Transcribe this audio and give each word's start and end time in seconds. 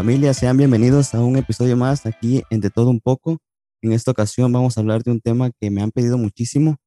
familia, 0.00 0.32
sean 0.32 0.56
bienvenidos 0.56 1.14
a 1.14 1.20
un 1.20 1.36
episodio 1.36 1.76
más 1.76 2.06
aquí 2.06 2.42
en 2.48 2.62
De 2.62 2.70
Todo 2.70 2.88
Un 2.88 3.00
poco. 3.00 3.36
En 3.82 3.92
esta 3.92 4.10
ocasión 4.10 4.50
vamos 4.50 4.74
a 4.74 4.80
hablar 4.80 5.02
de 5.02 5.10
un 5.10 5.20
tema 5.20 5.50
que 5.60 5.70
me 5.70 5.82
han 5.82 5.90
pedido 5.90 6.16
muchísimo 6.16 6.78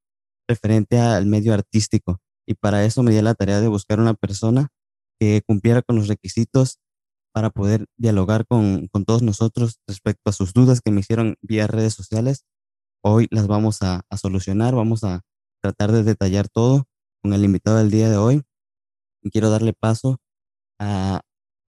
referente 0.47 0.97
al 0.97 1.27
medio 1.27 1.53
artístico 1.53 2.17
y 2.47 2.55
para 2.55 2.83
eso 2.85 3.03
me 3.03 3.11
di 3.11 3.21
la 3.21 3.35
tarea 3.35 3.61
de 3.61 3.67
buscar 3.67 3.99
una 3.99 4.15
persona 4.15 4.69
que 5.19 5.43
cumpliera 5.45 5.83
con 5.83 5.97
los 5.97 6.07
requisitos 6.07 6.79
para 7.35 7.51
poder 7.51 7.85
dialogar 7.97 8.47
con, 8.47 8.87
con 8.87 9.05
todos 9.05 9.21
nosotros 9.21 9.77
respecto 9.87 10.31
a 10.31 10.33
sus 10.33 10.51
dudas 10.51 10.81
que 10.81 10.89
me 10.89 11.01
hicieron 11.01 11.35
vía 11.43 11.67
redes 11.67 11.93
sociales. 11.93 12.45
Hoy 13.03 13.27
las 13.29 13.45
vamos 13.45 13.83
a, 13.83 14.01
solucionar, 14.19 14.73
vamos 14.73 15.03
a 15.03 15.21
tratar 15.61 15.91
de 15.91 16.01
detallar 16.01 16.49
todo 16.49 16.85
con 17.21 17.33
el 17.33 17.45
invitado 17.45 17.77
del 17.77 17.91
día 17.91 18.09
de 18.09 18.17
hoy. 18.17 18.41
Quiero 19.31 19.51
darle 19.51 19.73
paso 19.73 20.17
a, 20.79 21.21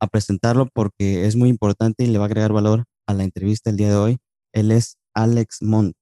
a 0.06 0.10
presentarlo 0.10 0.68
porque 0.74 1.26
es 1.26 1.36
muy 1.36 1.50
importante 1.50 2.04
y 2.04 2.08
le 2.08 2.18
va 2.18 2.26
a 2.26 2.28
agregar 2.28 2.54
valor 2.54 2.86
a 3.08 3.14
la 3.14 3.24
entrevista 3.24 3.70
el 3.70 3.78
día 3.78 3.90
de 3.90 3.96
hoy. 3.96 4.18
Él 4.54 4.72
es 4.72 4.98
Alex 5.14 5.62
Montt. 5.62 5.96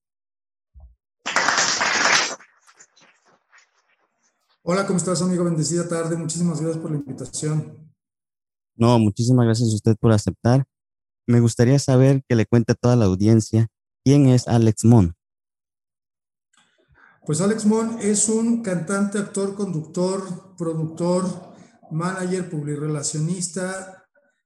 Hola, 4.63 4.87
¿cómo 4.87 4.97
estás, 4.97 5.21
amigo? 5.21 5.43
Bendecida 5.43 5.87
tarde. 5.89 6.15
Muchísimas 6.15 6.61
gracias 6.61 6.81
por 6.81 6.91
la 6.91 6.97
invitación. 6.97 7.91
No, 8.75 8.97
muchísimas 8.97 9.45
gracias 9.45 9.71
a 9.71 9.75
usted 9.75 9.97
por 9.99 10.13
aceptar. 10.13 10.65
Me 11.27 11.41
gustaría 11.41 11.77
saber 11.79 12.23
que 12.27 12.35
le 12.35 12.45
cuente 12.45 12.71
a 12.71 12.75
toda 12.75 12.95
la 12.95 13.05
audiencia 13.05 13.67
quién 14.05 14.27
es 14.27 14.47
Alex 14.47 14.85
Montt. 14.85 15.15
Pues 17.25 17.39
Alex 17.41 17.65
Montt 17.65 18.01
es 18.01 18.27
un 18.29 18.63
cantante, 18.63 19.17
actor, 19.17 19.55
conductor, 19.55 20.55
productor, 20.57 21.52
manager, 21.93 22.49
publirelacionista, 22.49 24.03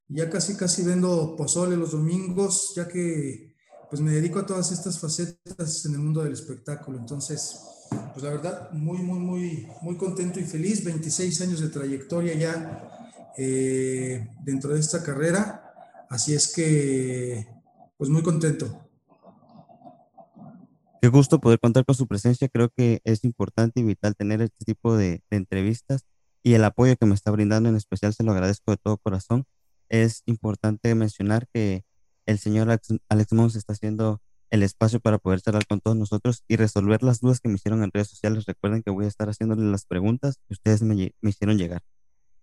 ya 0.09 0.29
casi 0.29 0.55
casi 0.55 0.83
vendo 0.83 1.35
pozole 1.35 1.75
los 1.75 1.91
domingos, 1.91 2.73
ya 2.75 2.87
que 2.87 3.55
pues 3.89 4.01
me 4.01 4.11
dedico 4.11 4.39
a 4.39 4.45
todas 4.45 4.71
estas 4.71 4.99
facetas 4.99 5.85
en 5.85 5.93
el 5.93 5.99
mundo 5.99 6.23
del 6.23 6.33
espectáculo. 6.33 6.97
Entonces, 6.97 7.59
pues 8.13 8.23
la 8.23 8.31
verdad, 8.31 8.71
muy, 8.71 8.97
muy, 8.97 9.19
muy, 9.19 9.67
muy 9.81 9.95
contento 9.95 10.39
y 10.39 10.43
feliz. 10.43 10.83
26 10.83 11.41
años 11.41 11.61
de 11.61 11.69
trayectoria 11.69 12.33
ya 12.35 13.33
eh, 13.37 14.27
dentro 14.43 14.73
de 14.73 14.79
esta 14.79 15.03
carrera. 15.03 15.73
Así 16.09 16.33
es 16.33 16.53
que, 16.53 17.47
pues 17.97 18.09
muy 18.09 18.23
contento. 18.23 18.83
Qué 21.01 21.07
gusto 21.09 21.39
poder 21.39 21.59
contar 21.59 21.85
con 21.85 21.95
su 21.95 22.07
presencia. 22.07 22.49
Creo 22.49 22.69
que 22.69 22.99
es 23.05 23.23
importante 23.23 23.79
y 23.79 23.83
vital 23.83 24.15
tener 24.15 24.41
este 24.41 24.65
tipo 24.65 24.97
de, 24.97 25.21
de 25.29 25.37
entrevistas 25.37 26.03
y 26.47 26.53
el 26.53 26.63
apoyo 26.63 26.95
que 26.95 27.05
me 27.05 27.13
está 27.13 27.29
brindando, 27.29 27.67
en 27.67 27.75
especial 27.75 28.13
se 28.13 28.23
lo 28.23 28.31
agradezco 28.31 28.71
de 28.71 28.77
todo 28.77 28.95
corazón. 28.95 29.43
Es 29.89 30.23
importante 30.25 30.95
mencionar 30.95 31.45
que 31.53 31.83
el 32.25 32.39
señor 32.39 32.69
Alex, 32.69 33.33
Mons 33.33 33.57
está 33.57 33.73
haciendo 33.73 34.21
el 34.49 34.63
espacio 34.63 35.01
para 35.01 35.17
poder 35.17 35.41
charlar 35.41 35.67
con 35.67 35.81
todos 35.81 35.97
nosotros 35.97 36.45
y 36.47 36.55
resolver 36.55 37.03
las 37.03 37.19
dudas 37.19 37.41
que 37.41 37.49
me 37.49 37.55
hicieron 37.55 37.83
en 37.83 37.91
redes 37.91 38.07
sociales. 38.07 38.45
Recuerden 38.45 38.81
que 38.81 38.91
voy 38.91 39.03
a 39.03 39.09
estar 39.09 39.27
haciéndole 39.27 39.69
las 39.69 39.85
preguntas 39.85 40.37
que 40.47 40.53
ustedes 40.53 40.83
me, 40.83 41.11
hicieron 41.21 41.57
llegar. 41.57 41.81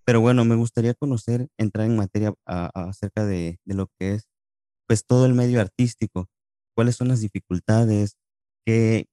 Pero 0.04 0.20
bueno, 0.20 0.44
me 0.44 0.54
gustaría 0.54 0.92
conocer, 0.92 1.48
entrar 1.56 1.86
en 1.86 1.96
materia 1.96 2.34
acerca 2.44 3.24
de, 3.24 3.58
de, 3.64 3.74
lo 3.74 3.86
que 3.98 4.16
es 4.16 4.28
pues 4.86 5.06
todo 5.06 5.24
el 5.24 5.32
medio 5.32 5.62
artístico. 5.62 6.26
¿Cuáles 6.74 6.96
son 6.96 7.08
las 7.08 7.22
dificultades? 7.22 8.18
¿Qué, 8.66 9.06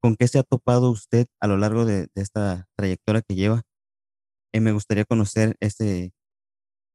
¿Con 0.00 0.16
qué 0.16 0.26
se 0.26 0.38
ha 0.38 0.42
topado 0.42 0.90
usted 0.90 1.26
a 1.38 1.48
lo 1.48 1.58
largo 1.58 1.84
de, 1.84 2.06
de 2.14 2.22
esta 2.22 2.66
trayectoria 2.76 3.20
que 3.20 3.34
lleva? 3.34 3.62
Y 4.52 4.60
me 4.60 4.72
gustaría 4.72 5.04
conocer 5.04 5.56
ese, 5.60 6.12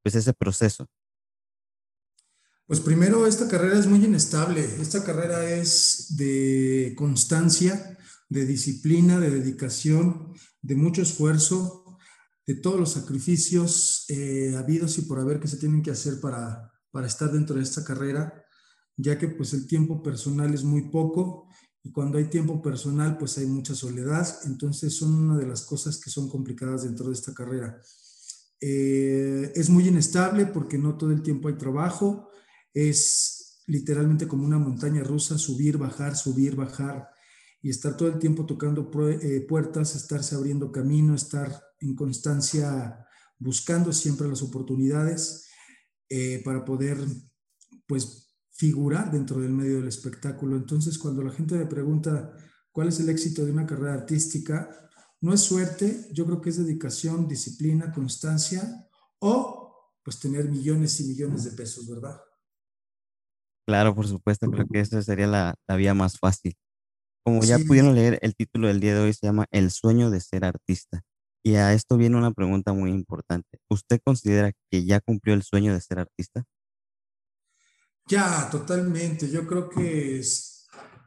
pues 0.03 0.16
ese 0.16 0.34
proceso. 0.34 0.88
Pues 2.68 2.79
primero, 2.81 3.25
esta 3.25 3.47
carrera 3.47 3.79
es 3.79 3.88
muy 3.88 4.03
inestable. 4.03 4.63
Esta 4.81 5.03
carrera 5.03 5.50
es 5.50 6.17
de 6.17 6.94
constancia, 6.97 7.97
de 8.29 8.46
disciplina, 8.46 9.19
de 9.19 9.29
dedicación, 9.29 10.34
de 10.62 10.75
mucho 10.75 11.01
esfuerzo, 11.01 11.97
de 12.46 12.56
todos 12.56 12.79
los 12.79 12.91
sacrificios 12.91 14.06
eh, 14.09 14.53
habidos 14.57 14.97
y 14.97 15.03
por 15.03 15.19
haber 15.19 15.40
que 15.40 15.47
se 15.47 15.57
tienen 15.57 15.81
que 15.81 15.91
hacer 15.91 16.19
para, 16.19 16.72
para 16.91 17.07
estar 17.07 17.31
dentro 17.31 17.56
de 17.56 17.63
esta 17.63 17.84
carrera, 17.84 18.46
ya 18.97 19.17
que 19.17 19.29
pues 19.29 19.53
el 19.53 19.66
tiempo 19.66 20.03
personal 20.03 20.53
es 20.53 20.63
muy 20.63 20.90
poco 20.90 21.47
y 21.87 21.91
cuando 21.93 22.17
hay 22.17 22.25
tiempo 22.25 22.61
personal, 22.61 23.17
pues 23.17 23.37
hay 23.37 23.45
mucha 23.45 23.73
soledad. 23.73 24.27
Entonces 24.43 24.93
son 24.93 25.13
una 25.13 25.37
de 25.37 25.47
las 25.47 25.61
cosas 25.61 25.97
que 25.97 26.09
son 26.09 26.27
complicadas 26.27 26.83
dentro 26.83 27.07
de 27.07 27.13
esta 27.13 27.33
carrera. 27.33 27.81
Eh, 28.59 29.53
es 29.55 29.69
muy 29.69 29.87
inestable 29.87 30.47
porque 30.47 30.77
no 30.77 30.97
todo 30.97 31.11
el 31.11 31.21
tiempo 31.21 31.47
hay 31.47 31.55
trabajo. 31.55 32.29
Es 32.73 33.61
literalmente 33.67 34.27
como 34.27 34.45
una 34.45 34.59
montaña 34.59 35.01
rusa, 35.01 35.37
subir, 35.37 35.77
bajar, 35.77 36.17
subir, 36.17 36.57
bajar 36.57 37.07
y 37.61 37.69
estar 37.69 37.95
todo 37.95 38.09
el 38.09 38.19
tiempo 38.19 38.45
tocando 38.45 38.91
eh, 39.09 39.45
puertas, 39.47 39.95
estarse 39.95 40.35
abriendo 40.35 40.73
camino, 40.73 41.15
estar 41.15 41.63
en 41.79 41.95
constancia 41.95 43.07
buscando 43.39 43.93
siempre 43.93 44.27
las 44.27 44.41
oportunidades 44.41 45.47
eh, 46.09 46.41
para 46.43 46.65
poder 46.65 46.97
pues 47.87 48.26
figurar 48.57 49.12
dentro 49.12 49.40
del 49.40 49.51
medio 49.51 49.78
del 49.78 49.88
espectáculo. 49.88 50.57
Entonces, 50.57 50.97
cuando 50.97 51.22
la 51.22 51.31
gente 51.31 51.56
me 51.56 51.68
pregunta 51.68 52.34
cuál 52.72 52.88
es 52.88 53.00
el 53.00 53.09
éxito 53.09 53.45
de 53.45 53.51
una 53.51 53.68
carrera 53.68 53.94
artística, 53.94 54.69
no 55.22 55.34
es 55.34 55.41
suerte, 55.41 56.07
yo 56.12 56.25
creo 56.25 56.41
que 56.41 56.50
es 56.50 56.57
dedicación, 56.57 57.28
disciplina, 57.28 57.91
constancia 57.91 58.88
o 59.19 59.94
pues 60.03 60.19
tener 60.19 60.50
millones 60.50 61.00
y 61.00 61.07
millones 61.07 61.44
de 61.44 61.51
pesos, 61.51 61.88
¿verdad? 61.88 62.19
Claro, 63.67 63.94
por 63.94 64.07
supuesto, 64.07 64.50
creo 64.50 64.66
que 64.66 64.79
esa 64.79 65.01
sería 65.01 65.28
la, 65.28 65.56
vía 65.75 65.94
más 65.94 66.17
fácil. 66.17 66.56
Como 67.25 67.44
ya 67.44 67.59
pudieron 67.59 67.94
leer, 67.94 68.17
el 68.22 68.35
título 68.35 68.69
del 68.69 68.79
día 68.79 68.96
de 68.96 69.01
hoy 69.01 69.13
se 69.13 69.28
llama 69.28 69.46
El 69.51 69.69
sueño 69.69 70.09
de 70.09 70.22
ser 70.22 70.46
artista. 70.46 71.01
Y 71.44 71.56
a 71.56 71.73
esto 71.73 71.97
viene 71.97 72.16
una 72.16 72.31
pregunta 72.31 72.72
muy 72.72 72.91
importante. 72.91 73.59
¿Usted 73.69 74.00
considera 74.03 74.53
que 74.72 74.85
ya 74.85 75.01
cumplió 75.01 75.35
el 75.35 75.44
sueño 75.44 75.73
de 75.73 75.81
ser 75.81 76.00
artista? 76.00 76.46
Ya, 78.07 78.50
totalmente. 78.50 79.29
Yo 79.29 79.45
creo 79.45 79.69
que 79.69 80.22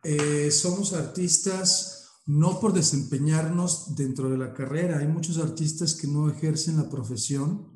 eh, 0.05 0.50
somos 0.50 0.93
artistas 0.93 2.09
no 2.27 2.61
por 2.61 2.75
desempeñarnos 2.75 3.97
dentro 3.97 4.28
de 4.28 4.37
la 4.37 4.53
carrera. 4.53 4.99
Hay 4.99 5.09
muchos 5.09 5.39
artistas 5.39 5.94
que 5.94 6.06
no 6.06 6.28
ejercen 6.28 6.77
la 6.77 6.91
profesión. 6.91 7.72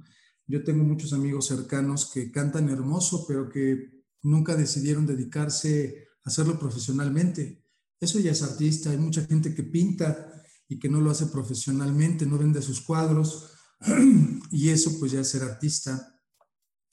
Yo 0.47 0.63
tengo 0.63 0.85
muchos 0.85 1.15
amigos 1.15 1.47
cercanos 1.47 2.11
que 2.13 2.31
cantan 2.31 2.69
hermoso, 2.69 3.25
pero 3.27 3.49
que 3.49 4.05
nunca 4.23 4.57
decidieron 4.57 5.07
dedicarse 5.07 6.07
a 6.23 6.29
hacerlo 6.29 6.59
profesionalmente. 6.59 7.65
Eso 7.99 8.21
ya 8.21 8.33
es 8.33 8.43
artista. 8.43 8.91
Hay 8.91 8.99
mucha 8.99 9.25
gente 9.25 9.55
que 9.55 9.63
pinta 9.63 10.43
y 10.69 10.79
que 10.79 10.91
no 10.91 11.01
lo 11.01 11.11
hace 11.11 11.27
profesionalmente, 11.27 12.27
no 12.27 12.37
vende 12.37 12.61
sus 12.61 12.83
cuadros 12.83 13.53
y 14.51 14.69
eso 14.69 14.99
pues 14.99 15.13
ya 15.13 15.21
es 15.21 15.29
ser 15.29 15.45
artista. 15.45 16.21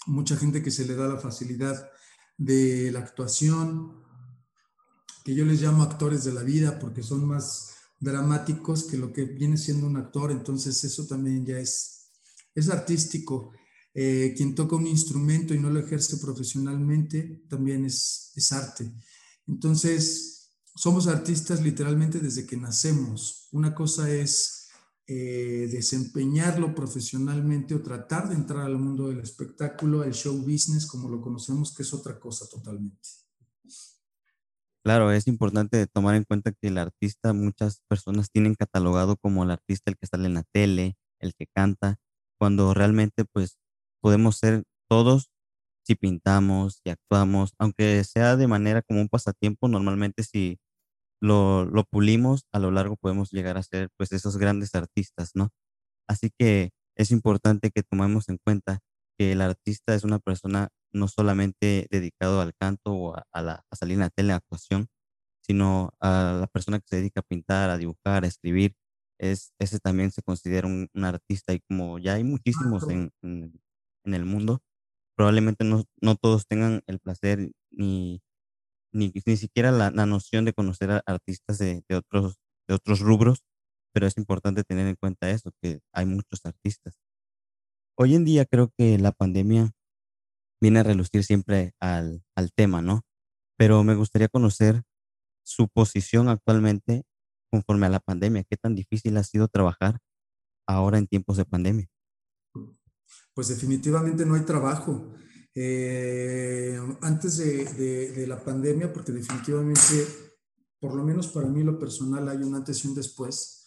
Mucha 0.07 0.37
gente 0.37 0.63
que 0.63 0.71
se 0.71 0.85
le 0.85 0.95
da 0.95 1.07
la 1.09 1.17
facilidad 1.17 1.91
de 2.41 2.91
la 2.91 2.99
actuación, 2.99 3.93
que 5.23 5.35
yo 5.35 5.45
les 5.45 5.61
llamo 5.61 5.83
actores 5.83 6.23
de 6.23 6.33
la 6.33 6.41
vida 6.41 6.79
porque 6.79 7.03
son 7.03 7.23
más 7.27 7.75
dramáticos 7.99 8.85
que 8.85 8.97
lo 8.97 9.13
que 9.13 9.25
viene 9.25 9.57
siendo 9.57 9.85
un 9.85 9.97
actor, 9.97 10.31
entonces 10.31 10.83
eso 10.83 11.05
también 11.05 11.45
ya 11.45 11.59
es, 11.59 12.09
es 12.55 12.69
artístico. 12.69 13.53
Eh, 13.93 14.33
quien 14.35 14.55
toca 14.55 14.75
un 14.75 14.87
instrumento 14.87 15.53
y 15.53 15.59
no 15.59 15.69
lo 15.69 15.79
ejerce 15.79 16.17
profesionalmente 16.17 17.43
también 17.47 17.85
es, 17.85 18.31
es 18.35 18.51
arte. 18.51 18.91
Entonces, 19.47 20.49
somos 20.75 21.05
artistas 21.05 21.61
literalmente 21.61 22.19
desde 22.19 22.47
que 22.47 22.57
nacemos. 22.57 23.49
Una 23.51 23.75
cosa 23.75 24.09
es 24.09 24.60
eh, 25.07 25.67
desempeñarlo 25.71 26.73
profesionalmente 26.73 27.75
o 27.75 27.81
tratar 27.81 28.29
de 28.29 28.35
entrar 28.35 28.65
al 28.65 28.77
mundo 28.77 29.09
del 29.09 29.19
espectáculo, 29.19 30.01
al 30.01 30.13
show 30.13 30.37
business, 30.37 30.85
como 30.85 31.09
lo 31.09 31.21
conocemos, 31.21 31.73
que 31.75 31.83
es 31.83 31.93
otra 31.93 32.19
cosa 32.19 32.47
totalmente. 32.49 33.09
Claro, 34.83 35.11
es 35.11 35.27
importante 35.27 35.85
tomar 35.85 36.15
en 36.15 36.23
cuenta 36.23 36.51
que 36.51 36.67
el 36.69 36.77
artista, 36.79 37.33
muchas 37.33 37.81
personas 37.87 38.31
tienen 38.31 38.55
catalogado 38.55 39.15
como 39.15 39.43
el 39.43 39.51
artista 39.51 39.91
el 39.91 39.97
que 39.97 40.07
sale 40.07 40.25
en 40.25 40.33
la 40.33 40.43
tele, 40.51 40.95
el 41.19 41.35
que 41.35 41.45
canta, 41.53 41.97
cuando 42.39 42.73
realmente 42.73 43.23
pues 43.25 43.57
podemos 44.01 44.37
ser 44.37 44.63
todos 44.89 45.29
si 45.83 45.95
pintamos, 45.95 46.81
si 46.83 46.89
actuamos, 46.89 47.53
aunque 47.59 48.03
sea 48.03 48.35
de 48.35 48.47
manera 48.47 48.81
como 48.81 49.01
un 49.01 49.09
pasatiempo, 49.09 49.67
normalmente 49.67 50.23
si 50.23 50.59
lo, 51.21 51.65
lo 51.65 51.83
pulimos, 51.85 52.45
a 52.51 52.59
lo 52.59 52.71
largo 52.71 52.97
podemos 52.97 53.31
llegar 53.31 53.57
a 53.57 53.63
ser 53.63 53.89
pues 53.97 54.11
esos 54.11 54.37
grandes 54.37 54.75
artistas, 54.75 55.31
¿no? 55.35 55.49
Así 56.07 56.31
que 56.37 56.71
es 56.97 57.11
importante 57.11 57.71
que 57.71 57.83
tomemos 57.83 58.29
en 58.29 58.37
cuenta 58.43 58.79
que 59.17 59.33
el 59.33 59.41
artista 59.41 59.95
es 59.95 60.03
una 60.03 60.19
persona 60.19 60.69
no 60.93 61.07
solamente 61.07 61.87
dedicado 61.89 62.41
al 62.41 62.53
canto 62.55 62.93
o 62.93 63.15
a, 63.15 63.41
la, 63.41 63.63
a 63.69 63.75
salir 63.75 63.95
en 63.95 64.01
la 64.01 64.09
tele, 64.09 64.33
actuación, 64.33 64.87
sino 65.41 65.91
a 65.99 66.37
la 66.41 66.47
persona 66.47 66.79
que 66.79 66.87
se 66.87 66.97
dedica 66.97 67.21
a 67.21 67.23
pintar, 67.23 67.69
a 67.69 67.77
dibujar, 67.77 68.23
a 68.23 68.27
escribir, 68.27 68.75
es, 69.19 69.53
ese 69.59 69.79
también 69.79 70.11
se 70.11 70.23
considera 70.23 70.67
un, 70.67 70.89
artista 71.03 71.53
y 71.53 71.59
como 71.61 71.99
ya 71.99 72.15
hay 72.15 72.23
muchísimos 72.23 72.89
en, 72.89 73.11
en, 73.21 73.53
el 74.13 74.25
mundo, 74.25 74.61
probablemente 75.15 75.63
no, 75.63 75.83
no 76.01 76.15
todos 76.15 76.47
tengan 76.47 76.81
el 76.87 76.99
placer 76.99 77.51
ni, 77.71 78.21
ni, 78.93 79.11
ni 79.25 79.37
siquiera 79.37 79.71
la, 79.71 79.91
la, 79.91 80.05
noción 80.05 80.45
de 80.45 80.53
conocer 80.53 80.91
a 80.91 81.03
artistas 81.05 81.57
de, 81.57 81.83
de, 81.87 81.95
otros, 81.95 82.37
de 82.67 82.75
otros 82.75 82.99
rubros, 82.99 83.43
pero 83.93 84.07
es 84.07 84.17
importante 84.17 84.63
tener 84.63 84.87
en 84.87 84.95
cuenta 84.95 85.29
eso, 85.29 85.51
que 85.61 85.81
hay 85.93 86.05
muchos 86.05 86.45
artistas. 86.45 86.95
Hoy 87.97 88.15
en 88.15 88.25
día 88.25 88.45
creo 88.45 88.71
que 88.77 88.97
la 88.97 89.11
pandemia 89.11 89.71
viene 90.61 90.79
a 90.79 90.83
relucir 90.83 91.23
siempre 91.23 91.73
al, 91.79 92.23
al 92.35 92.51
tema, 92.53 92.81
¿no? 92.81 93.01
Pero 93.57 93.83
me 93.83 93.95
gustaría 93.95 94.27
conocer 94.27 94.83
su 95.43 95.67
posición 95.67 96.29
actualmente 96.29 97.03
conforme 97.51 97.87
a 97.87 97.89
la 97.89 97.99
pandemia. 97.99 98.43
¿Qué 98.43 98.57
tan 98.57 98.75
difícil 98.75 99.17
ha 99.17 99.23
sido 99.23 99.47
trabajar 99.47 99.99
ahora 100.67 100.97
en 100.97 101.07
tiempos 101.07 101.37
de 101.37 101.45
pandemia? 101.45 101.87
Pues 103.33 103.47
definitivamente 103.49 104.25
no 104.25 104.35
hay 104.35 104.41
trabajo. 104.41 105.13
Eh, 105.53 106.79
antes 107.01 107.37
de, 107.37 107.65
de, 107.65 108.11
de, 108.11 108.27
la 108.27 108.43
pandemia, 108.43 108.93
porque 108.93 109.11
definitivamente, 109.11 110.07
por 110.79 110.95
lo 110.95 111.03
menos 111.03 111.27
para 111.27 111.47
mí 111.47 111.63
lo 111.63 111.77
personal, 111.77 112.27
hay 112.29 112.37
un 112.37 112.55
antes 112.55 112.83
y 112.83 112.87
un 112.87 112.95
después. 112.95 113.61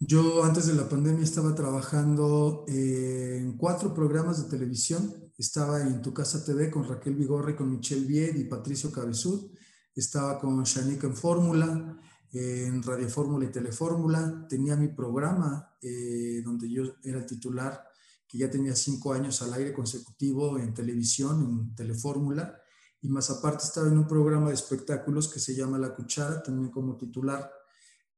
Yo 0.00 0.44
antes 0.44 0.66
de 0.66 0.74
la 0.74 0.88
pandemia 0.88 1.24
estaba 1.24 1.56
trabajando 1.56 2.64
en 2.68 3.56
cuatro 3.56 3.92
programas 3.92 4.40
de 4.40 4.48
televisión. 4.48 5.12
Estaba 5.36 5.82
en 5.82 6.00
Tu 6.02 6.14
Casa 6.14 6.44
TV 6.44 6.70
con 6.70 6.88
Raquel 6.88 7.16
Vigorre, 7.16 7.56
con 7.56 7.68
Michelle 7.70 8.06
Vied 8.06 8.36
y 8.36 8.44
Patricio 8.44 8.92
Cabezud. 8.92 9.50
Estaba 9.96 10.38
con 10.38 10.62
Shanique 10.62 11.06
en 11.06 11.16
Fórmula, 11.16 12.00
en 12.32 12.80
Radio 12.84 13.08
Fórmula 13.08 13.46
y 13.46 13.50
Telefórmula. 13.50 14.46
Tenía 14.48 14.76
mi 14.76 14.86
programa 14.86 15.76
eh, 15.82 16.42
donde 16.44 16.70
yo 16.70 16.84
era 17.02 17.26
titular, 17.26 17.84
que 18.28 18.38
ya 18.38 18.50
tenía 18.50 18.76
cinco 18.76 19.12
años 19.12 19.40
al 19.42 19.54
aire 19.54 19.72
consecutivo 19.72 20.58
en 20.58 20.74
televisión, 20.74 21.40
en 21.42 21.74
Telefórmula. 21.74 22.60
Y 23.00 23.08
más 23.08 23.30
aparte 23.30 23.64
estaba 23.64 23.88
en 23.88 23.96
un 23.96 24.06
programa 24.06 24.48
de 24.48 24.54
espectáculos 24.54 25.28
que 25.32 25.40
se 25.40 25.54
llama 25.54 25.78
La 25.78 25.94
Cuchara, 25.94 26.42
también 26.42 26.70
como 26.70 26.96
titular 26.96 27.50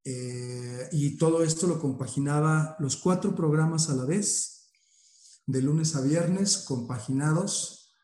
eh, 0.04 0.88
y 0.92 1.16
todo 1.18 1.42
esto 1.42 1.66
lo 1.66 1.78
compaginaba 1.78 2.76
los 2.78 2.96
cuatro 2.96 3.34
programas 3.34 3.90
a 3.90 3.94
la 3.94 4.04
vez, 4.04 4.70
de 5.46 5.62
lunes 5.62 5.94
a 5.96 6.00
viernes, 6.00 6.58
compaginados, 6.58 7.94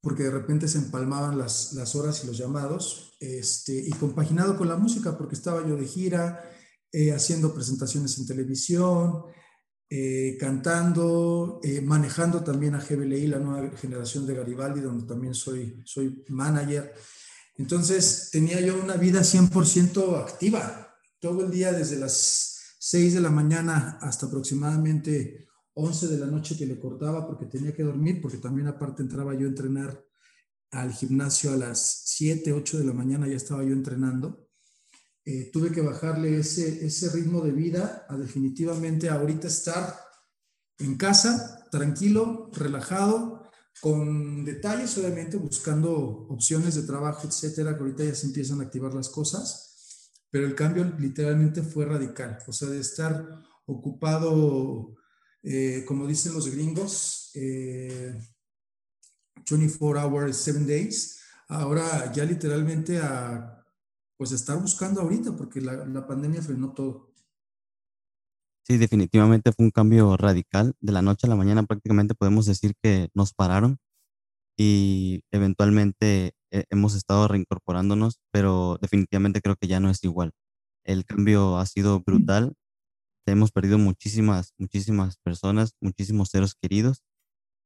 porque 0.00 0.24
de 0.24 0.30
repente 0.30 0.68
se 0.68 0.78
empalmaban 0.78 1.38
las, 1.38 1.72
las 1.72 1.94
horas 1.94 2.22
y 2.22 2.26
los 2.26 2.38
llamados, 2.38 3.16
este, 3.20 3.74
y 3.74 3.90
compaginado 3.90 4.56
con 4.56 4.68
la 4.68 4.76
música, 4.76 5.16
porque 5.16 5.34
estaba 5.34 5.66
yo 5.66 5.76
de 5.76 5.86
gira, 5.86 6.50
eh, 6.92 7.12
haciendo 7.12 7.52
presentaciones 7.52 8.18
en 8.18 8.26
televisión, 8.26 9.24
eh, 9.96 10.36
cantando, 10.40 11.60
eh, 11.62 11.80
manejando 11.80 12.42
también 12.42 12.74
a 12.74 12.80
GBLI, 12.80 13.28
la 13.28 13.38
nueva 13.38 13.76
generación 13.76 14.26
de 14.26 14.34
Garibaldi, 14.34 14.80
donde 14.80 15.06
también 15.06 15.34
soy, 15.34 15.80
soy 15.84 16.24
manager. 16.30 16.92
Entonces 17.58 18.28
tenía 18.32 18.60
yo 18.60 18.76
una 18.82 18.96
vida 18.96 19.20
100% 19.20 20.20
activa, 20.20 20.96
todo 21.20 21.44
el 21.44 21.52
día 21.52 21.72
desde 21.72 21.96
las 22.00 22.76
6 22.80 23.14
de 23.14 23.20
la 23.20 23.30
mañana 23.30 23.96
hasta 24.00 24.26
aproximadamente 24.26 25.46
11 25.74 26.08
de 26.08 26.18
la 26.18 26.26
noche 26.26 26.56
que 26.58 26.66
le 26.66 26.80
cortaba 26.80 27.24
porque 27.24 27.46
tenía 27.46 27.72
que 27.72 27.84
dormir, 27.84 28.20
porque 28.20 28.38
también 28.38 28.66
aparte 28.66 29.00
entraba 29.00 29.32
yo 29.34 29.46
a 29.46 29.50
entrenar 29.50 30.04
al 30.72 30.92
gimnasio 30.92 31.52
a 31.52 31.56
las 31.56 32.02
7, 32.06 32.52
8 32.52 32.78
de 32.78 32.84
la 32.84 32.94
mañana, 32.94 33.28
ya 33.28 33.36
estaba 33.36 33.62
yo 33.62 33.72
entrenando. 33.72 34.43
Eh, 35.26 35.50
tuve 35.52 35.72
que 35.72 35.80
bajarle 35.80 36.38
ese, 36.38 36.84
ese 36.84 37.10
ritmo 37.10 37.40
de 37.40 37.52
vida 37.52 38.06
a 38.08 38.16
definitivamente 38.16 39.08
ahorita 39.08 39.48
estar 39.48 39.98
en 40.78 40.96
casa, 40.96 41.66
tranquilo, 41.70 42.50
relajado, 42.52 43.44
con 43.80 44.44
detalles, 44.44 44.96
obviamente, 44.98 45.36
buscando 45.36 45.92
opciones 46.28 46.74
de 46.74 46.82
trabajo, 46.82 47.26
etcétera, 47.26 47.74
que 47.74 47.80
ahorita 47.80 48.04
ya 48.04 48.14
se 48.14 48.26
empiezan 48.26 48.60
a 48.60 48.64
activar 48.64 48.94
las 48.94 49.08
cosas. 49.08 50.10
Pero 50.30 50.46
el 50.46 50.54
cambio 50.54 50.84
literalmente 50.98 51.62
fue 51.62 51.84
radical, 51.86 52.38
o 52.46 52.52
sea, 52.52 52.68
de 52.68 52.80
estar 52.80 53.42
ocupado, 53.66 54.96
eh, 55.42 55.84
como 55.86 56.06
dicen 56.06 56.34
los 56.34 56.48
gringos, 56.50 57.30
eh, 57.34 58.18
24 59.50 60.00
hours, 60.00 60.36
7 60.36 60.64
days, 60.64 61.20
ahora 61.48 62.12
ya 62.12 62.24
literalmente 62.24 62.98
a, 62.98 63.53
pues 64.16 64.32
estar 64.32 64.60
buscando 64.60 65.00
ahorita, 65.00 65.36
porque 65.36 65.60
la, 65.60 65.84
la 65.86 66.06
pandemia 66.06 66.42
frenó 66.42 66.72
todo. 66.72 67.14
Sí, 68.66 68.78
definitivamente 68.78 69.52
fue 69.52 69.66
un 69.66 69.70
cambio 69.70 70.16
radical. 70.16 70.74
De 70.80 70.92
la 70.92 71.02
noche 71.02 71.26
a 71.26 71.30
la 71.30 71.36
mañana 71.36 71.64
prácticamente 71.64 72.14
podemos 72.14 72.46
decir 72.46 72.74
que 72.82 73.08
nos 73.14 73.34
pararon 73.34 73.78
y 74.56 75.22
eventualmente 75.32 76.34
eh, 76.52 76.64
hemos 76.70 76.94
estado 76.94 77.28
reincorporándonos, 77.28 78.20
pero 78.32 78.78
definitivamente 78.80 79.40
creo 79.42 79.56
que 79.56 79.68
ya 79.68 79.80
no 79.80 79.90
es 79.90 80.04
igual. 80.04 80.32
El 80.84 81.04
cambio 81.06 81.58
ha 81.58 81.66
sido 81.66 82.00
brutal. 82.00 82.54
Hemos 83.26 83.52
perdido 83.52 83.78
muchísimas, 83.78 84.54
muchísimas 84.58 85.18
personas, 85.18 85.74
muchísimos 85.80 86.30
seres 86.30 86.54
queridos. 86.54 87.02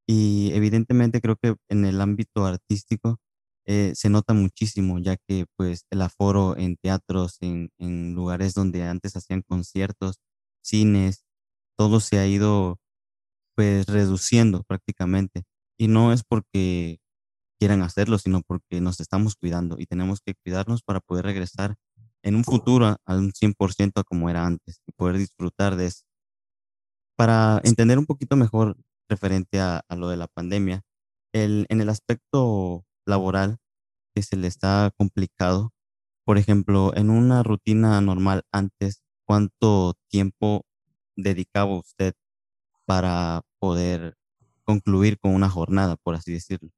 Y 0.08 0.52
evidentemente 0.54 1.20
creo 1.20 1.36
que 1.36 1.56
en 1.68 1.84
el 1.84 2.00
ámbito 2.00 2.46
artístico 2.46 3.18
eh, 3.68 3.92
se 3.94 4.08
nota 4.10 4.34
muchísimo, 4.34 4.98
ya 4.98 5.16
que 5.28 5.46
pues 5.56 5.84
el 5.90 6.02
aforo 6.02 6.56
en 6.56 6.76
teatros, 6.76 7.36
en, 7.42 7.70
en 7.78 8.14
lugares 8.14 8.54
donde 8.54 8.82
antes 8.84 9.14
hacían 9.16 9.42
conciertos, 9.46 10.16
cines, 10.62 11.24
todo 11.78 12.00
se 12.00 12.18
ha 12.18 12.26
ido 12.26 12.78
pues 13.56 13.86
reduciendo 13.86 14.62
prácticamente. 14.64 15.44
Y 15.78 15.88
no 15.88 16.12
es 16.12 16.24
porque 16.24 16.98
quieran 17.60 17.82
hacerlo, 17.82 18.18
sino 18.18 18.42
porque 18.42 18.80
nos 18.80 19.00
estamos 19.00 19.36
cuidando 19.36 19.76
y 19.78 19.86
tenemos 19.86 20.20
que 20.20 20.34
cuidarnos 20.44 20.82
para 20.82 21.00
poder 21.00 21.26
regresar 21.26 21.76
en 22.22 22.36
un 22.36 22.44
futuro 22.44 22.96
al 23.06 23.32
100% 23.34 24.00
a 24.00 24.04
como 24.04 24.30
era 24.30 24.46
antes 24.46 24.80
y 24.86 24.92
poder 24.92 25.18
disfrutar 25.18 25.76
de 25.76 25.86
eso. 25.86 26.04
Para 27.16 27.60
entender 27.64 27.98
un 27.98 28.06
poquito 28.06 28.36
mejor 28.36 28.76
referente 29.10 29.60
a, 29.60 29.82
a 29.88 29.96
lo 29.96 30.08
de 30.08 30.16
la 30.16 30.28
pandemia, 30.28 30.82
el, 31.32 31.66
en 31.68 31.80
el 31.80 31.88
aspecto 31.88 32.84
laboral 33.08 33.58
que 34.14 34.22
se 34.22 34.36
le 34.36 34.46
está 34.46 34.92
complicado, 34.96 35.72
por 36.24 36.38
ejemplo, 36.38 36.94
en 36.94 37.10
una 37.10 37.42
rutina 37.42 38.00
normal 38.00 38.42
antes, 38.52 39.02
¿cuánto 39.24 39.94
tiempo 40.08 40.66
dedicaba 41.16 41.78
usted 41.78 42.14
para 42.84 43.42
poder 43.58 44.16
concluir 44.62 45.18
con 45.18 45.34
una 45.34 45.48
jornada, 45.48 45.96
por 45.96 46.14
así 46.14 46.32
decirlo? 46.32 46.70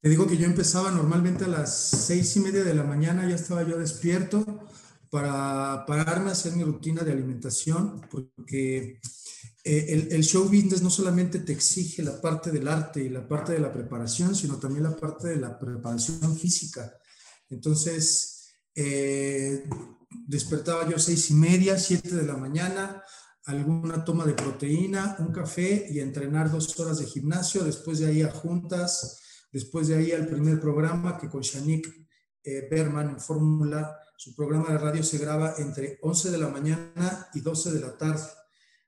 Te 0.00 0.08
digo 0.08 0.26
que 0.26 0.36
yo 0.36 0.46
empezaba 0.46 0.90
normalmente 0.90 1.44
a 1.44 1.48
las 1.48 1.76
seis 1.76 2.36
y 2.36 2.40
media 2.40 2.64
de 2.64 2.74
la 2.74 2.84
mañana, 2.84 3.28
ya 3.28 3.34
estaba 3.34 3.62
yo 3.62 3.78
despierto 3.78 4.44
para 5.10 5.84
pararme 5.86 6.30
a 6.30 6.32
hacer 6.32 6.54
mi 6.54 6.64
rutina 6.64 7.02
de 7.02 7.12
alimentación, 7.12 8.02
porque 8.10 9.00
el, 9.66 10.12
el, 10.12 10.22
show 10.22 10.44
business 10.44 10.82
no 10.82 10.90
solamente 10.90 11.40
te 11.40 11.52
exige 11.52 12.02
la 12.02 12.20
parte 12.20 12.50
del 12.50 12.68
arte 12.68 13.02
y 13.02 13.08
la 13.08 13.26
parte 13.26 13.52
de 13.52 13.58
la 13.58 13.72
preparación, 13.72 14.34
sino 14.34 14.58
también 14.58 14.84
la 14.84 14.96
parte 14.96 15.28
de 15.28 15.36
la 15.36 15.58
preparación 15.58 16.36
física. 16.36 16.92
Entonces, 17.50 18.54
eh, 18.74 19.68
despertaba 20.26 20.88
yo 20.88 20.98
seis 20.98 21.30
y 21.30 21.34
media, 21.34 21.78
siete 21.78 22.14
de 22.14 22.26
la 22.26 22.36
mañana, 22.36 23.02
alguna 23.44 24.04
toma 24.04 24.24
de 24.24 24.34
proteína, 24.34 25.16
un 25.18 25.32
café 25.32 25.86
y 25.90 26.00
entrenar 26.00 26.50
dos 26.50 26.78
horas 26.78 26.98
de 26.98 27.06
gimnasio, 27.06 27.64
después 27.64 27.98
de 27.98 28.06
ahí 28.06 28.22
a 28.22 28.30
juntas, 28.30 29.22
Después 29.56 29.88
de 29.88 29.96
ahí 29.96 30.12
al 30.12 30.26
primer 30.26 30.60
programa 30.60 31.16
que 31.16 31.30
con 31.30 31.40
Shanik 31.40 31.88
eh, 32.44 32.68
Berman 32.70 33.08
en 33.08 33.20
Fórmula, 33.20 33.98
su 34.14 34.34
programa 34.34 34.68
de 34.70 34.76
radio 34.76 35.02
se 35.02 35.16
graba 35.16 35.54
entre 35.56 35.98
11 36.02 36.30
de 36.30 36.36
la 36.36 36.48
mañana 36.48 37.28
y 37.32 37.40
12 37.40 37.72
de 37.72 37.80
la 37.80 37.96
tarde. 37.96 38.26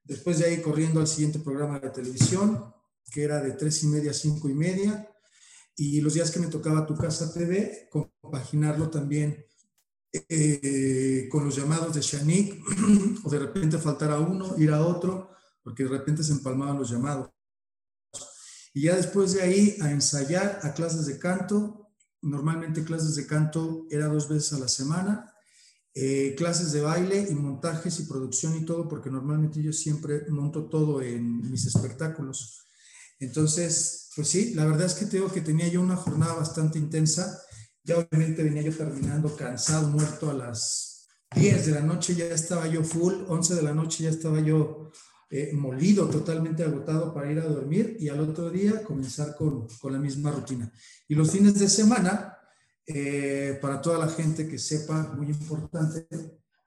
Después 0.09 0.39
de 0.39 0.47
ahí 0.47 0.63
corriendo 0.63 1.01
al 1.01 1.07
siguiente 1.07 1.39
programa 1.39 1.79
de 1.79 1.91
televisión, 1.91 2.73
que 3.13 3.25
era 3.25 3.43
de 3.43 3.53
3 3.53 3.83
y 3.83 3.87
media 3.89 4.11
a 4.11 4.15
5 4.15 4.49
y 4.49 4.55
media. 4.55 5.07
Y 5.77 6.01
los 6.01 6.15
días 6.15 6.31
que 6.31 6.41
me 6.41 6.47
tocaba 6.47 6.87
Tu 6.87 6.97
Casa 6.97 7.33
TV, 7.33 7.91
compaginarlo 7.91 8.89
también 8.89 9.45
eh, 10.11 11.29
con 11.31 11.45
los 11.45 11.55
llamados 11.55 11.95
de 11.95 12.01
Shanik, 12.01 12.59
o 13.23 13.31
de 13.31 13.39
repente 13.39 13.77
faltar 13.77 14.11
a 14.11 14.19
uno, 14.19 14.55
ir 14.57 14.71
a 14.71 14.81
otro, 14.81 15.31
porque 15.63 15.85
de 15.85 15.91
repente 15.91 16.25
se 16.25 16.33
empalmaban 16.33 16.79
los 16.79 16.91
llamados. 16.91 17.29
Y 18.73 18.85
ya 18.85 18.97
después 18.97 19.35
de 19.35 19.43
ahí 19.43 19.77
a 19.83 19.91
ensayar 19.91 20.61
a 20.63 20.73
clases 20.73 21.05
de 21.05 21.19
canto. 21.19 21.91
Normalmente 22.23 22.83
clases 22.83 23.15
de 23.15 23.27
canto 23.27 23.87
era 23.91 24.07
dos 24.07 24.27
veces 24.27 24.55
a 24.55 24.59
la 24.59 24.69
semana. 24.69 25.35
Eh, 26.01 26.37
clases 26.37 26.71
de 26.71 26.81
baile 26.81 27.27
y 27.29 27.35
montajes 27.35 27.99
y 27.99 28.05
producción 28.05 28.57
y 28.57 28.65
todo, 28.65 28.87
porque 28.87 29.11
normalmente 29.11 29.61
yo 29.61 29.73
siempre 29.73 30.23
monto 30.29 30.69
todo 30.69 31.03
en 31.03 31.51
mis 31.51 31.67
espectáculos. 31.67 32.69
Entonces, 33.19 34.09
pues 34.15 34.29
sí, 34.29 34.55
la 34.55 34.65
verdad 34.65 34.87
es 34.87 34.95
que 34.95 35.07
tengo 35.07 35.27
que 35.27 35.41
tenía 35.41 35.67
yo 35.67 35.81
una 35.81 35.97
jornada 35.97 36.35
bastante 36.35 36.79
intensa. 36.79 37.41
Ya 37.83 37.99
obviamente 37.99 38.45
venía 38.45 38.63
yo 38.63 38.77
terminando 38.77 39.35
cansado, 39.35 39.89
muerto 39.89 40.31
a 40.31 40.35
las 40.35 41.09
10 41.35 41.67
de 41.67 41.73
la 41.73 41.81
noche, 41.81 42.15
ya 42.15 42.27
estaba 42.27 42.69
yo 42.69 42.85
full, 42.85 43.15
11 43.27 43.57
de 43.57 43.63
la 43.63 43.75
noche 43.75 44.05
ya 44.05 44.11
estaba 44.11 44.39
yo 44.39 44.93
eh, 45.31 45.51
molido, 45.53 46.09
totalmente 46.09 46.63
agotado 46.63 47.13
para 47.13 47.33
ir 47.33 47.41
a 47.41 47.45
dormir 47.45 47.97
y 47.99 48.09
al 48.09 48.21
otro 48.21 48.51
día 48.51 48.85
comenzar 48.85 49.35
con, 49.35 49.67
con 49.81 49.93
la 49.93 49.99
misma 49.99 50.31
rutina. 50.31 50.73
Y 51.09 51.17
los 51.17 51.33
fines 51.33 51.59
de 51.59 51.69
semana, 51.69 52.38
eh, 52.91 53.59
para 53.61 53.83
toda 53.83 53.99
la 53.99 54.09
gente 54.09 54.49
que 54.49 54.59
sepa, 54.59 55.13
muy 55.15 55.27
importante, 55.29 56.09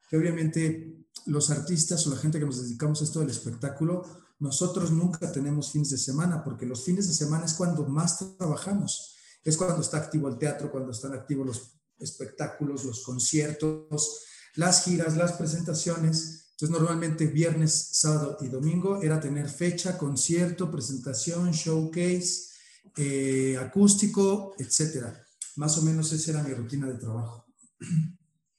que 0.07 0.17
obviamente 0.17 1.07
los 1.25 1.49
artistas 1.49 2.05
o 2.05 2.11
la 2.11 2.17
gente 2.17 2.37
que 2.37 2.45
nos 2.45 2.61
dedicamos 2.61 3.01
a 3.01 3.05
esto 3.05 3.21
del 3.21 3.31
espectáculo, 3.31 4.03
nosotros 4.37 4.91
nunca 4.91 5.31
tenemos 5.31 5.71
fines 5.71 5.89
de 5.89 5.97
semana, 5.97 6.43
porque 6.43 6.67
los 6.67 6.85
fines 6.85 7.07
de 7.07 7.15
semana 7.15 7.45
es 7.45 7.55
cuando 7.55 7.87
más 7.87 8.37
trabajamos. 8.37 9.15
Es 9.43 9.57
cuando 9.57 9.81
está 9.81 9.97
activo 9.97 10.27
el 10.27 10.37
teatro, 10.37 10.71
cuando 10.71 10.91
están 10.91 11.13
activos 11.13 11.47
los 11.47 11.71
espectáculos, 11.97 12.85
los 12.85 13.03
conciertos, 13.03 14.19
las 14.55 14.83
giras, 14.83 15.17
las 15.17 15.33
presentaciones. 15.33 16.51
Entonces, 16.51 16.69
normalmente 16.69 17.25
viernes, 17.25 17.89
sábado 17.93 18.37
y 18.41 18.47
domingo 18.47 19.01
era 19.01 19.19
tener 19.19 19.49
fecha, 19.49 19.97
concierto, 19.97 20.69
presentación, 20.69 21.51
showcase, 21.51 22.51
eh, 22.95 23.57
acústico, 23.59 24.53
etcétera. 24.59 25.19
Más 25.55 25.77
o 25.77 25.81
menos 25.83 26.11
esa 26.11 26.31
era 26.31 26.43
mi 26.43 26.53
rutina 26.53 26.87
de 26.87 26.97
trabajo. 26.97 27.45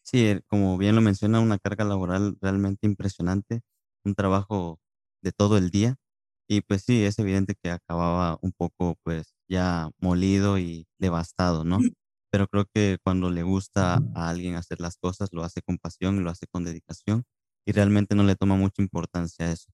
Sí, 0.04 0.26
eh, 0.26 0.42
como 0.48 0.76
bien 0.78 0.94
lo 0.96 1.00
menciona, 1.00 1.40
una 1.40 1.58
carga 1.58 1.84
laboral 1.84 2.36
realmente 2.40 2.86
impresionante, 2.86 3.60
un 4.04 4.14
trabajo 4.14 4.80
de 5.22 5.32
todo 5.32 5.56
el 5.58 5.70
día. 5.70 5.96
Y 6.48 6.60
pues 6.62 6.82
sí, 6.84 7.04
es 7.04 7.18
evidente 7.18 7.54
que 7.62 7.70
acababa 7.70 8.38
un 8.42 8.52
poco 8.52 8.96
pues 9.04 9.34
ya 9.48 9.90
molido 10.00 10.58
y 10.58 10.86
devastado, 10.98 11.64
¿no? 11.64 11.86
Pero 12.30 12.48
creo 12.48 12.66
que 12.74 12.98
cuando 13.04 13.30
le 13.30 13.42
gusta 13.42 14.02
a 14.12 14.28
alguien 14.28 14.56
hacer 14.56 14.80
las 14.80 14.96
cosas, 14.96 15.30
lo 15.32 15.44
hace 15.44 15.62
con 15.62 15.78
pasión, 15.78 16.22
lo 16.24 16.30
hace 16.30 16.46
con 16.48 16.64
dedicación 16.64 17.24
y 17.66 17.72
realmente 17.72 18.14
no 18.16 18.24
le 18.24 18.34
toma 18.36 18.56
mucha 18.56 18.82
importancia 18.82 19.46
a 19.46 19.52
eso. 19.52 19.70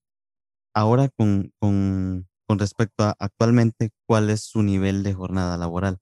Ahora, 0.74 1.08
con, 1.10 1.52
con, 1.60 2.28
con 2.48 2.58
respecto 2.58 3.04
a 3.04 3.16
actualmente, 3.20 3.90
¿cuál 4.08 4.30
es 4.30 4.42
su 4.42 4.62
nivel 4.62 5.02
de 5.04 5.14
jornada 5.14 5.56
laboral? 5.58 5.98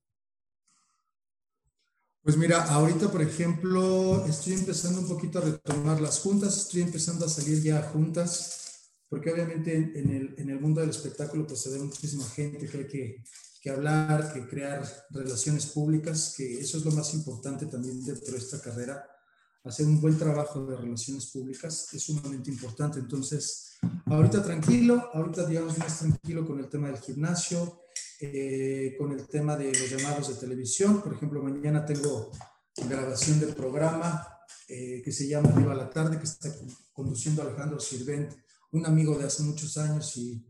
Pues 2.26 2.36
mira, 2.36 2.64
ahorita, 2.64 3.08
por 3.08 3.22
ejemplo, 3.22 4.26
estoy 4.26 4.54
empezando 4.54 5.00
un 5.00 5.06
poquito 5.06 5.38
a 5.38 5.42
retomar 5.42 6.00
las 6.00 6.18
juntas, 6.18 6.56
estoy 6.56 6.82
empezando 6.82 7.24
a 7.24 7.28
salir 7.28 7.62
ya 7.62 7.78
a 7.78 7.82
juntas, 7.84 8.90
porque 9.08 9.30
obviamente 9.30 9.76
en, 9.76 10.10
el, 10.10 10.34
en 10.36 10.50
el, 10.50 10.58
mundo 10.58 10.80
del 10.80 10.90
espectáculo 10.90 11.46
pues 11.46 11.60
se 11.60 11.70
ve 11.70 11.78
muchísima 11.78 12.24
gente 12.24 12.66
que 12.66 12.78
hay 12.78 12.86
que, 12.88 13.22
que, 13.62 13.70
hablar, 13.70 14.32
que 14.32 14.44
crear 14.44 14.84
relaciones 15.10 15.66
públicas, 15.66 16.34
que 16.36 16.58
eso 16.58 16.78
es 16.78 16.84
lo 16.84 16.90
más 16.90 17.14
importante 17.14 17.66
también 17.66 18.04
dentro 18.04 18.32
de 18.32 18.38
esta 18.38 18.60
carrera, 18.60 19.08
hacer 19.62 19.86
un 19.86 20.00
buen 20.00 20.18
trabajo 20.18 20.66
de 20.66 20.76
relaciones 20.78 21.26
públicas 21.26 21.94
es 21.94 22.02
sumamente 22.02 22.50
importante. 22.50 22.98
Entonces, 22.98 23.76
ahorita 24.06 24.42
tranquilo, 24.42 25.10
ahorita 25.14 25.46
digamos 25.46 25.78
más 25.78 26.00
tranquilo 26.00 26.44
con 26.44 26.58
el 26.58 26.68
tema 26.68 26.88
del 26.88 26.98
gimnasio, 26.98 27.85
eh, 28.20 28.94
con 28.98 29.12
el 29.12 29.26
tema 29.26 29.56
de 29.56 29.66
los 29.66 29.90
llamados 29.90 30.28
de 30.28 30.34
televisión. 30.34 31.02
Por 31.02 31.14
ejemplo, 31.14 31.42
mañana 31.42 31.84
tengo 31.84 32.30
grabación 32.88 33.40
del 33.40 33.54
programa 33.54 34.26
eh, 34.68 35.00
que 35.04 35.12
se 35.12 35.28
llama 35.28 35.50
Viva 35.50 35.74
la 35.74 35.90
Tarde, 35.90 36.18
que 36.18 36.24
está 36.24 36.50
conduciendo 36.92 37.42
Alejandro 37.42 37.78
Sirvent, 37.78 38.32
un 38.72 38.84
amigo 38.84 39.16
de 39.16 39.24
hace 39.24 39.42
muchos 39.44 39.76
años 39.76 40.16
y 40.16 40.44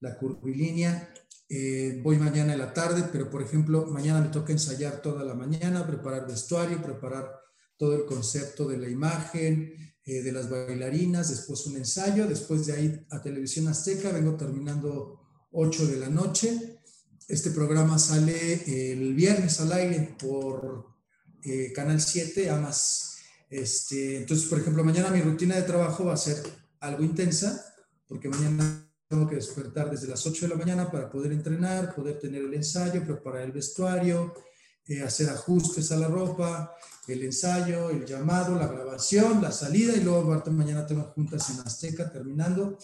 la 0.00 0.16
curvilínea. 0.16 1.12
Eh, 1.48 2.00
voy 2.02 2.16
mañana 2.18 2.52
en 2.52 2.58
la 2.58 2.72
tarde, 2.72 3.08
pero 3.12 3.30
por 3.30 3.42
ejemplo, 3.42 3.86
mañana 3.86 4.20
me 4.20 4.28
toca 4.28 4.52
ensayar 4.52 5.02
toda 5.02 5.24
la 5.24 5.34
mañana, 5.34 5.86
preparar 5.86 6.26
vestuario, 6.26 6.82
preparar 6.82 7.30
todo 7.76 7.94
el 7.94 8.06
concepto 8.06 8.68
de 8.68 8.78
la 8.78 8.88
imagen, 8.88 9.74
eh, 10.04 10.22
de 10.22 10.32
las 10.32 10.50
bailarinas, 10.50 11.30
después 11.30 11.66
un 11.66 11.76
ensayo, 11.76 12.26
después 12.26 12.66
de 12.66 12.72
ahí 12.72 13.06
a 13.10 13.22
Televisión 13.22 13.68
Azteca, 13.68 14.10
vengo 14.10 14.36
terminando 14.36 15.20
8 15.52 15.86
de 15.86 15.96
la 15.96 16.08
noche. 16.08 16.79
Este 17.30 17.52
programa 17.52 17.96
sale 17.96 18.92
el 18.92 19.14
viernes 19.14 19.60
al 19.60 19.70
aire 19.70 20.16
por 20.18 20.84
eh, 21.44 21.72
Canal 21.72 22.00
7, 22.00 22.50
amas. 22.50 23.18
Este, 23.48 24.16
entonces, 24.16 24.48
por 24.48 24.58
ejemplo, 24.58 24.82
mañana 24.82 25.10
mi 25.10 25.20
rutina 25.20 25.54
de 25.54 25.62
trabajo 25.62 26.06
va 26.06 26.14
a 26.14 26.16
ser 26.16 26.42
algo 26.80 27.04
intensa, 27.04 27.72
porque 28.08 28.28
mañana 28.28 28.84
tengo 29.06 29.28
que 29.28 29.36
despertar 29.36 29.88
desde 29.92 30.08
las 30.08 30.26
8 30.26 30.46
de 30.46 30.48
la 30.48 30.58
mañana 30.58 30.90
para 30.90 31.08
poder 31.08 31.30
entrenar, 31.30 31.94
poder 31.94 32.18
tener 32.18 32.42
el 32.42 32.52
ensayo, 32.52 33.04
preparar 33.04 33.42
el 33.42 33.52
vestuario, 33.52 34.34
eh, 34.88 35.00
hacer 35.00 35.30
ajustes 35.30 35.92
a 35.92 35.96
la 35.98 36.08
ropa, 36.08 36.74
el 37.06 37.22
ensayo, 37.22 37.90
el 37.90 38.04
llamado, 38.06 38.56
la 38.56 38.66
grabación, 38.66 39.40
la 39.40 39.52
salida 39.52 39.94
y 39.96 40.00
luego 40.00 40.42
mañana 40.50 40.84
tengo 40.84 41.04
juntas 41.14 41.48
en 41.50 41.60
Azteca 41.60 42.10
terminando 42.10 42.76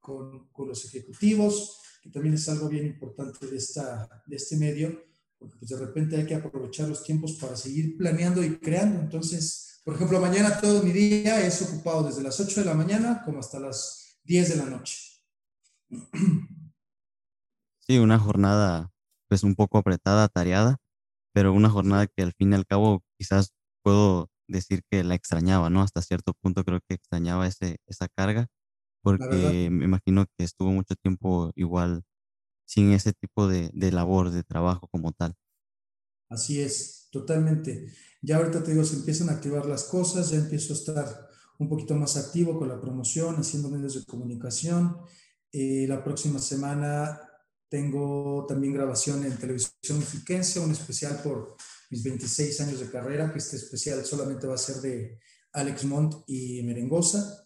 con, 0.00 0.48
con, 0.48 0.66
los 0.66 0.84
ejecutivos, 0.84 1.78
que 2.04 2.10
también 2.10 2.34
es 2.34 2.46
algo 2.50 2.68
bien 2.68 2.84
importante 2.84 3.46
de, 3.46 3.56
esta, 3.56 4.22
de 4.26 4.36
este 4.36 4.58
medio, 4.58 5.04
porque 5.38 5.56
pues 5.56 5.70
de 5.70 5.78
repente 5.78 6.16
hay 6.16 6.26
que 6.26 6.34
aprovechar 6.34 6.86
los 6.86 7.02
tiempos 7.02 7.32
para 7.40 7.56
seguir 7.56 7.96
planeando 7.96 8.44
y 8.44 8.58
creando. 8.58 9.00
Entonces, 9.00 9.80
por 9.82 9.94
ejemplo, 9.94 10.20
mañana 10.20 10.60
todo 10.60 10.82
mi 10.82 10.92
día 10.92 11.44
es 11.46 11.62
ocupado 11.62 12.04
desde 12.04 12.22
las 12.22 12.38
8 12.38 12.60
de 12.60 12.66
la 12.66 12.74
mañana 12.74 13.22
como 13.24 13.38
hasta 13.38 13.58
las 13.58 14.18
10 14.24 14.50
de 14.50 14.56
la 14.56 14.66
noche. 14.66 14.98
Sí, 17.80 17.98
una 17.98 18.18
jornada 18.18 18.90
pues 19.28 19.42
un 19.42 19.54
poco 19.54 19.78
apretada, 19.78 20.28
tareada, 20.28 20.76
pero 21.32 21.54
una 21.54 21.70
jornada 21.70 22.06
que 22.06 22.22
al 22.22 22.34
fin 22.34 22.52
y 22.52 22.54
al 22.54 22.66
cabo 22.66 23.02
quizás 23.18 23.54
puedo 23.82 24.28
decir 24.46 24.82
que 24.90 25.04
la 25.04 25.14
extrañaba, 25.14 25.70
¿no? 25.70 25.80
Hasta 25.80 26.02
cierto 26.02 26.34
punto 26.34 26.64
creo 26.64 26.80
que 26.86 26.94
extrañaba 26.94 27.46
ese, 27.46 27.78
esa 27.86 28.08
carga, 28.08 28.48
porque 29.04 29.68
me 29.70 29.84
imagino 29.84 30.26
que 30.36 30.44
estuvo 30.44 30.72
mucho 30.72 30.96
tiempo 30.96 31.52
igual 31.54 32.02
sin 32.66 32.92
ese 32.92 33.12
tipo 33.12 33.46
de, 33.46 33.70
de 33.72 33.92
labor, 33.92 34.30
de 34.30 34.42
trabajo 34.42 34.88
como 34.88 35.12
tal. 35.12 35.34
Así 36.28 36.60
es, 36.60 37.08
totalmente. 37.12 37.92
Ya 38.22 38.38
ahorita 38.38 38.64
te 38.64 38.72
digo, 38.72 38.84
se 38.84 38.96
empiezan 38.96 39.28
a 39.28 39.32
activar 39.32 39.66
las 39.66 39.84
cosas, 39.84 40.30
ya 40.30 40.38
empiezo 40.38 40.72
a 40.72 40.76
estar 40.76 41.28
un 41.58 41.68
poquito 41.68 41.94
más 41.94 42.16
activo 42.16 42.58
con 42.58 42.68
la 42.68 42.80
promoción, 42.80 43.36
haciendo 43.36 43.70
medios 43.70 43.94
de 43.94 44.04
comunicación. 44.04 44.96
Eh, 45.52 45.86
la 45.86 46.02
próxima 46.02 46.40
semana 46.40 47.20
tengo 47.68 48.46
también 48.48 48.72
grabación 48.72 49.24
en 49.24 49.36
televisión 49.36 49.98
mexiquense, 49.98 50.60
un 50.60 50.72
especial 50.72 51.20
por 51.22 51.56
mis 51.90 52.02
26 52.02 52.60
años 52.62 52.80
de 52.80 52.90
carrera, 52.90 53.32
que 53.32 53.38
este 53.38 53.56
especial 53.56 54.04
solamente 54.04 54.46
va 54.46 54.54
a 54.54 54.58
ser 54.58 54.76
de 54.76 55.20
Alex 55.52 55.84
Montt 55.84 56.24
y 56.26 56.62
Merengosa. 56.62 57.43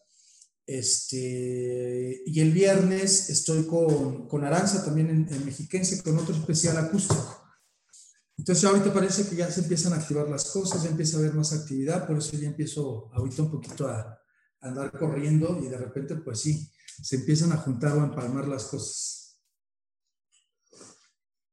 Este, 0.69 2.25
y 2.27 2.41
el 2.41 2.53
viernes 2.53 3.31
estoy 3.31 3.67
con, 3.67 4.29
con 4.29 4.45
Aranza 4.45 4.85
también 4.85 5.09
en, 5.09 5.27
en, 5.33 5.47
Mexiquense 5.47 6.03
con 6.03 6.19
otro 6.19 6.35
especial 6.35 6.77
acústico. 6.77 7.43
Entonces 8.37 8.67
ahorita 8.67 8.93
parece 8.93 9.27
que 9.27 9.35
ya 9.35 9.51
se 9.51 9.63
empiezan 9.63 9.95
a 9.95 9.97
activar 9.97 10.29
las 10.29 10.51
cosas, 10.51 10.83
ya 10.83 10.91
empieza 10.91 11.17
a 11.17 11.21
haber 11.21 11.33
más 11.33 11.55
actividad, 11.55 12.07
por 12.07 12.19
eso 12.19 12.37
ya 12.37 12.49
empiezo 12.49 13.11
ahorita 13.15 13.45
un 13.45 13.51
poquito 13.51 13.89
a, 13.89 13.99
a 14.61 14.69
andar 14.69 14.93
corriendo 14.93 15.59
y 15.65 15.69
de 15.69 15.79
repente 15.79 16.17
pues 16.17 16.41
sí, 16.41 16.71
se 17.03 17.17
empiezan 17.17 17.51
a 17.53 17.57
juntar 17.57 17.97
o 17.97 18.03
a 18.03 18.05
empalmar 18.05 18.47
las 18.47 18.65
cosas. 18.65 19.41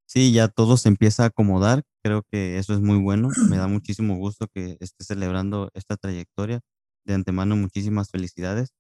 Sí, 0.06 0.34
ya 0.34 0.50
todo 0.50 0.76
se 0.76 0.90
empieza 0.90 1.24
a 1.24 1.28
acomodar. 1.28 1.84
Creo 2.04 2.24
que 2.30 2.58
eso 2.58 2.74
es 2.74 2.82
muy 2.82 2.98
bueno. 2.98 3.30
Me 3.50 3.56
da 3.56 3.68
muchísimo 3.68 4.18
gusto 4.18 4.48
que 4.54 4.76
esté 4.82 5.06
celebrando 5.06 5.70
esta 5.74 5.96
trayectoria. 5.96 6.60
De 7.06 7.14
antemano, 7.14 7.56
muchísimas 7.56 8.10
felicidades. 8.10 8.74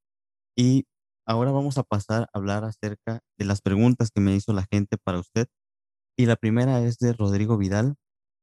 Y 0.58 0.86
ahora 1.28 1.52
vamos 1.52 1.78
a 1.78 1.84
pasar 1.84 2.24
a 2.24 2.30
hablar 2.34 2.64
acerca 2.64 3.22
de 3.38 3.46
las 3.46 3.62
preguntas 3.62 4.12
que 4.12 4.22
me 4.22 4.36
hizo 4.36 4.54
la 4.54 4.66
gente 4.72 4.98
para 4.98 5.20
usted. 5.20 5.48
Y 6.18 6.26
la 6.28 6.36
primera 6.36 6.82
es 6.82 6.98
de 7.00 7.14
Rodrigo 7.14 7.58
Vidal. 7.58 7.96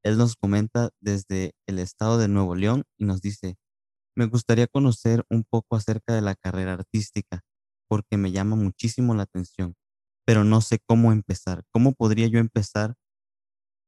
Él 0.05 0.19
nos 0.19 0.37
comenta 0.37 0.91
desde 1.01 1.53
el 1.69 1.79
estado 1.79 2.19
de 2.19 2.29
Nuevo 2.29 2.55
León 2.57 2.85
y 2.99 3.05
nos 3.05 3.21
dice, 3.23 3.57
me 4.17 4.27
gustaría 4.27 4.67
conocer 4.69 5.25
un 5.31 5.45
poco 5.45 5.77
acerca 5.77 6.15
de 6.15 6.23
la 6.23 6.35
carrera 6.35 6.75
artística 6.75 7.43
porque 7.89 8.17
me 8.19 8.33
llama 8.33 8.57
muchísimo 8.57 9.15
la 9.15 9.25
atención 9.25 9.75
pero 10.27 10.45
no 10.45 10.61
sé 10.61 10.79
cómo 10.87 11.13
empezar. 11.13 11.65
¿Cómo 11.73 11.93
podría 11.93 12.27
yo 12.29 12.39
empezar 12.39 12.95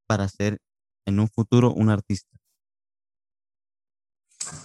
para 0.09 0.29
ser 0.29 0.61
en 1.07 1.21
un 1.21 1.29
futuro 1.29 1.73
un 1.73 1.91
artista? 1.91 2.39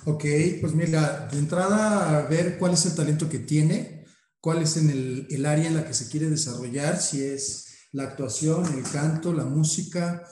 Ok, 0.06 0.26
pues 0.62 0.74
mira, 0.74 1.28
de 1.32 1.40
entrada 1.40 2.18
a 2.18 2.28
ver 2.28 2.58
cuál 2.58 2.74
es 2.74 2.86
el 2.86 2.96
talento 2.96 3.30
que 3.30 3.40
tiene, 3.40 4.06
cuál 4.40 4.62
es 4.62 4.78
en 4.78 4.90
el, 4.90 5.28
el 5.30 5.46
área 5.46 5.68
en 5.68 5.76
la 5.76 5.86
que 5.86 5.94
se 5.94 6.10
quiere 6.10 6.30
desarrollar, 6.30 7.02
si 7.02 7.22
es 7.24 7.70
la 7.92 8.04
actuación, 8.04 8.66
el 8.78 8.84
canto, 8.84 9.34
la 9.34 9.46
música, 9.46 10.24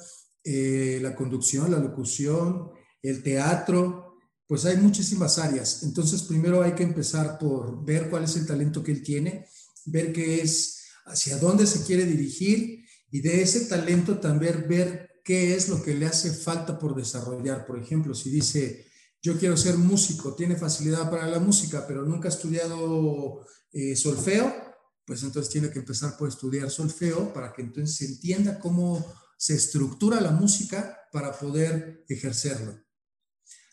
eh, 0.43 0.99
la 1.01 1.15
conducción, 1.15 1.71
la 1.71 1.79
locución, 1.79 2.69
el 3.01 3.23
teatro, 3.23 4.15
pues 4.47 4.65
hay 4.65 4.77
muchísimas 4.77 5.39
áreas. 5.39 5.83
Entonces, 5.83 6.23
primero 6.23 6.61
hay 6.61 6.73
que 6.73 6.83
empezar 6.83 7.37
por 7.37 7.83
ver 7.83 8.09
cuál 8.09 8.23
es 8.23 8.35
el 8.37 8.45
talento 8.45 8.81
que 8.81 8.93
él 8.93 9.03
tiene, 9.03 9.45
ver 9.85 10.13
qué 10.13 10.41
es 10.41 10.85
hacia 11.05 11.37
dónde 11.37 11.67
se 11.67 11.83
quiere 11.83 12.05
dirigir 12.05 12.85
y 13.11 13.21
de 13.21 13.41
ese 13.41 13.65
talento 13.65 14.19
también 14.19 14.65
ver 14.67 15.21
qué 15.23 15.55
es 15.55 15.67
lo 15.69 15.81
que 15.83 15.93
le 15.93 16.05
hace 16.05 16.31
falta 16.31 16.79
por 16.79 16.95
desarrollar. 16.95 17.65
Por 17.65 17.79
ejemplo, 17.79 18.13
si 18.13 18.29
dice, 18.29 18.85
yo 19.21 19.37
quiero 19.37 19.57
ser 19.57 19.77
músico, 19.77 20.35
tiene 20.35 20.55
facilidad 20.55 21.09
para 21.09 21.27
la 21.27 21.39
música, 21.39 21.85
pero 21.87 22.03
nunca 22.03 22.29
ha 22.29 22.31
estudiado 22.31 23.45
eh, 23.71 23.95
solfeo, 23.95 24.53
pues 25.05 25.23
entonces 25.23 25.51
tiene 25.51 25.69
que 25.69 25.79
empezar 25.79 26.17
por 26.17 26.27
estudiar 26.27 26.69
solfeo 26.69 27.33
para 27.33 27.53
que 27.53 27.61
entonces 27.61 27.95
se 27.95 28.05
entienda 28.05 28.59
cómo 28.59 29.05
se 29.37 29.55
estructura 29.55 30.19
la 30.19 30.31
música 30.31 30.97
para 31.11 31.31
poder 31.31 32.03
ejercerlo. 32.09 32.77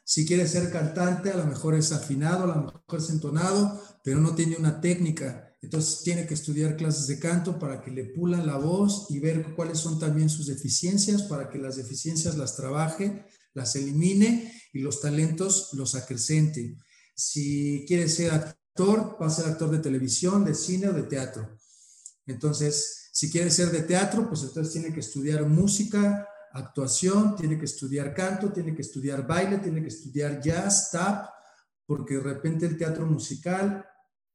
Si 0.05 0.27
quiere 0.27 0.47
ser 0.47 0.71
cantante, 0.71 1.31
a 1.31 1.37
lo 1.37 1.47
mejor 1.47 1.75
es 1.75 1.91
afinado, 1.91 2.45
a 2.45 2.57
lo 2.57 2.63
mejor 2.63 2.99
es 2.99 3.09
entonado, 3.09 3.83
pero 4.05 4.21
no 4.21 4.35
tiene 4.35 4.57
una 4.57 4.81
técnica. 4.81 5.51
Entonces 5.63 6.03
tiene 6.03 6.27
que 6.27 6.35
estudiar 6.35 6.77
clases 6.77 7.07
de 7.07 7.19
canto 7.19 7.59
para 7.59 7.81
que 7.83 7.91
le 7.91 8.05
pulan 8.05 8.47
la 8.47 8.59
voz 8.59 9.07
y 9.09 9.19
ver 9.19 9.55
cuáles 9.57 9.79
son 9.79 9.99
también 9.99 10.29
sus 10.29 10.47
deficiencias, 10.47 11.23
para 11.23 11.49
que 11.49 11.59
las 11.59 11.77
deficiencias 11.77 12.37
las 12.37 12.55
trabaje, 12.55 13.25
las 13.55 13.77
elimine 13.77 14.53
y 14.73 14.81
los 14.81 15.01
talentos 15.01 15.71
los 15.73 15.95
acrecente. 15.95 16.77
Si 17.15 17.85
quiere 17.87 18.09
ser 18.09 18.33
actor, 18.33 19.17
va 19.21 19.27
a 19.27 19.31
ser 19.31 19.47
actor 19.47 19.71
de 19.71 19.79
televisión, 19.79 20.45
de 20.45 20.55
cine 20.55 20.89
o 20.89 20.93
de 20.93 21.05
teatro. 21.05 21.57
Entonces, 22.27 23.11
si 23.13 23.31
quiere 23.31 23.51
ser 23.51 23.71
de 23.71 23.83
teatro, 23.83 24.29
pues 24.29 24.43
entonces 24.43 24.73
tiene 24.73 24.93
que 24.93 25.01
estudiar 25.01 25.47
música, 25.47 26.29
actuación, 26.53 27.37
tiene 27.37 27.59
que 27.59 27.65
estudiar 27.65 28.15
canto, 28.15 28.53
tiene 28.53 28.75
que 28.75 28.83
estudiar 28.83 29.27
baile, 29.27 29.59
tiene 29.59 29.81
que 29.81 29.89
estudiar 29.89 30.41
jazz, 30.41 30.91
tap, 30.91 31.29
porque 31.87 32.15
de 32.15 32.21
repente 32.21 32.67
el 32.67 32.77
teatro 32.77 33.07
musical 33.07 33.85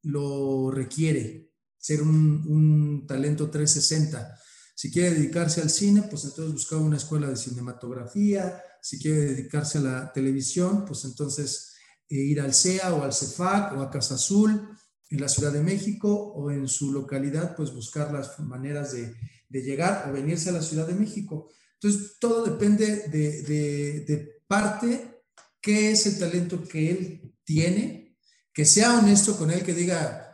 lo 0.04 0.72
requiere, 0.72 1.52
ser 1.78 2.02
un, 2.02 3.06
talento 3.08 3.50
360. 3.50 4.38
Si 4.80 4.90
quiere 4.90 5.12
dedicarse 5.12 5.62
al 5.62 5.70
cine, 5.70 6.04
pues 6.04 6.24
entonces 6.24 6.54
buscar 6.54 6.80
una 6.80 6.96
escuela 6.96 7.28
de 7.28 7.36
cinematografía. 7.36 8.64
Si 8.82 8.98
quiere 8.98 9.26
dedicarse 9.26 9.80
a 9.80 9.82
la 9.82 10.14
televisión, 10.14 10.86
pues 10.86 11.04
entonces 11.04 11.74
eh, 12.08 12.16
ir 12.16 12.40
al 12.40 12.54
CEA 12.54 12.94
o 12.94 13.04
al 13.04 13.12
CEFAC 13.12 13.74
o 13.74 13.82
a 13.82 13.92
Casa 13.92 14.16
Azul 14.16 14.70
en 15.10 15.20
la 15.20 15.28
Ciudad 15.28 15.52
de 15.52 15.62
México 15.62 16.14
o 16.14 16.50
en 16.50 16.66
su 16.70 16.94
localidad, 16.94 17.58
pues 17.58 17.74
buscar 17.74 18.14
las 18.14 18.40
maneras 18.40 18.94
de, 18.94 19.14
de 19.50 19.62
llegar 19.62 20.10
o 20.10 20.14
venirse 20.14 20.48
a 20.48 20.54
la 20.54 20.62
Ciudad 20.62 20.88
de 20.88 20.94
México. 20.94 21.50
Entonces, 21.74 22.16
todo 22.18 22.46
depende 22.46 23.10
de, 23.10 24.40
parte, 24.48 25.24
qué 25.60 25.92
es 25.92 26.06
el 26.06 26.20
talento 26.20 26.64
que 26.64 26.90
él 26.90 27.36
tiene, 27.44 28.18
que 28.54 28.64
sea 28.64 28.98
honesto 28.98 29.38
con 29.38 29.52
él, 29.52 29.62
que 29.62 29.74
diga, 29.74 30.29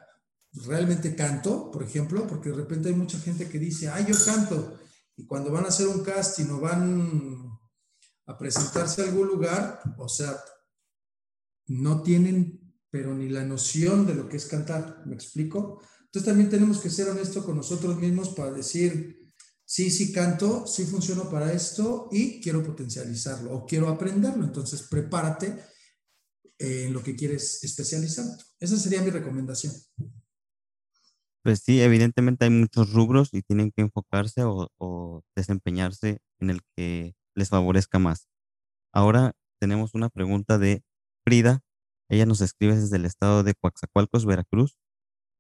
realmente 0.66 1.16
canto, 1.16 1.70
por 1.72 1.84
ejemplo, 1.84 2.26
porque 2.28 2.50
de 2.50 2.56
repente 2.56 2.90
hay 2.90 2.96
mucha 2.96 3.20
gente 3.20 3.50
que 3.50 3.60
dice, 3.60 3.90
ay, 3.90 4.06
yo 4.08 4.16
canto, 4.26 4.80
y 5.18 5.26
cuando 5.26 5.52
van 5.52 5.66
a 5.66 5.70
hacer 5.70 5.88
un 5.88 6.04
casting 6.04 6.46
o 6.52 6.60
van 6.60 7.50
a 8.28 8.38
presentarse 8.38 9.02
a 9.02 9.06
algún 9.06 9.28
lugar, 9.28 9.82
o 9.98 10.08
sea, 10.08 10.36
no 11.68 12.02
tienen 12.02 12.66
pero 12.96 13.14
ni 13.14 13.28
la 13.28 13.44
noción 13.44 14.08
de 14.08 14.16
lo 14.16 14.30
que 14.30 14.38
es 14.38 14.46
cantar, 14.46 15.04
¿me 15.06 15.16
explico? 15.16 15.82
Entonces 16.06 16.26
también 16.30 16.50
tenemos 16.50 16.80
que 16.80 16.90
ser 16.90 17.10
honestos 17.10 17.44
con 17.44 17.58
nosotros 17.58 17.98
mismos 17.98 18.30
para 18.30 18.54
decir, 18.54 19.34
sí, 19.66 19.92
sí 19.92 20.14
canto, 20.14 20.66
sí 20.66 20.86
funciono 20.86 21.30
para 21.30 21.52
esto 21.52 22.08
y 22.10 22.40
quiero 22.40 22.64
potencializarlo 22.64 23.54
o 23.54 23.66
quiero 23.66 23.90
aprenderlo. 23.90 24.46
Entonces, 24.46 24.84
prepárate 24.84 25.62
en 26.58 26.94
lo 26.94 27.04
que 27.04 27.18
quieres 27.18 27.62
especializar. 27.66 28.26
Esa 28.62 28.78
sería 28.78 29.02
mi 29.02 29.10
recomendación. 29.10 29.74
Pues 31.46 31.60
sí, 31.60 31.80
evidentemente 31.80 32.46
hay 32.46 32.50
muchos 32.50 32.92
rubros 32.92 33.30
y 33.32 33.44
tienen 33.44 33.70
que 33.72 33.84
enfocarse 33.84 34.42
o, 34.44 35.22
desempeñarse 35.36 36.18
en 36.40 36.50
el 36.50 36.62
que 36.76 37.14
les 37.36 37.50
favorezca 37.50 38.00
más. 38.00 38.28
Ahora 38.94 39.34
tenemos 39.62 39.94
una 39.96 40.10
pregunta 40.10 40.58
de 40.58 40.84
Frida. 41.24 41.62
Ella 42.10 42.26
nos 42.26 42.42
escribe 42.42 42.76
desde 42.76 42.98
el 42.98 43.06
estado 43.06 43.44
de 43.44 43.56
Coaxacualcos, 43.56 44.26
Veracruz, 44.26 44.78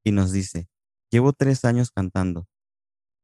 y 0.05 0.11
nos 0.11 0.31
dice, 0.31 0.67
llevo 1.11 1.33
tres 1.33 1.65
años 1.65 1.91
cantando. 1.91 2.47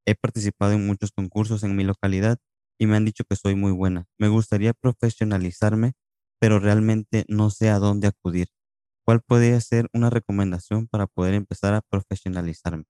He 0.07 0.15
participado 0.15 0.73
en 0.73 0.87
muchos 0.87 1.11
concursos 1.11 1.63
en 1.63 1.75
mi 1.75 1.83
localidad 1.83 2.39
y 2.79 2.87
me 2.87 2.97
han 2.97 3.05
dicho 3.05 3.25
que 3.29 3.35
soy 3.35 3.55
muy 3.55 3.73
buena. 3.73 4.07
Me 4.19 4.29
gustaría 4.29 4.73
profesionalizarme, 4.73 5.93
pero 6.39 6.59
realmente 6.59 7.25
no 7.27 7.51
sé 7.51 7.69
a 7.69 7.79
dónde 7.79 8.07
acudir. 8.07 8.49
¿Cuál 9.05 9.21
podría 9.21 9.59
ser 9.59 9.87
una 9.93 10.09
recomendación 10.09 10.87
para 10.87 11.07
poder 11.07 11.33
empezar 11.33 11.73
a 11.73 11.81
profesionalizarme? 11.81 12.85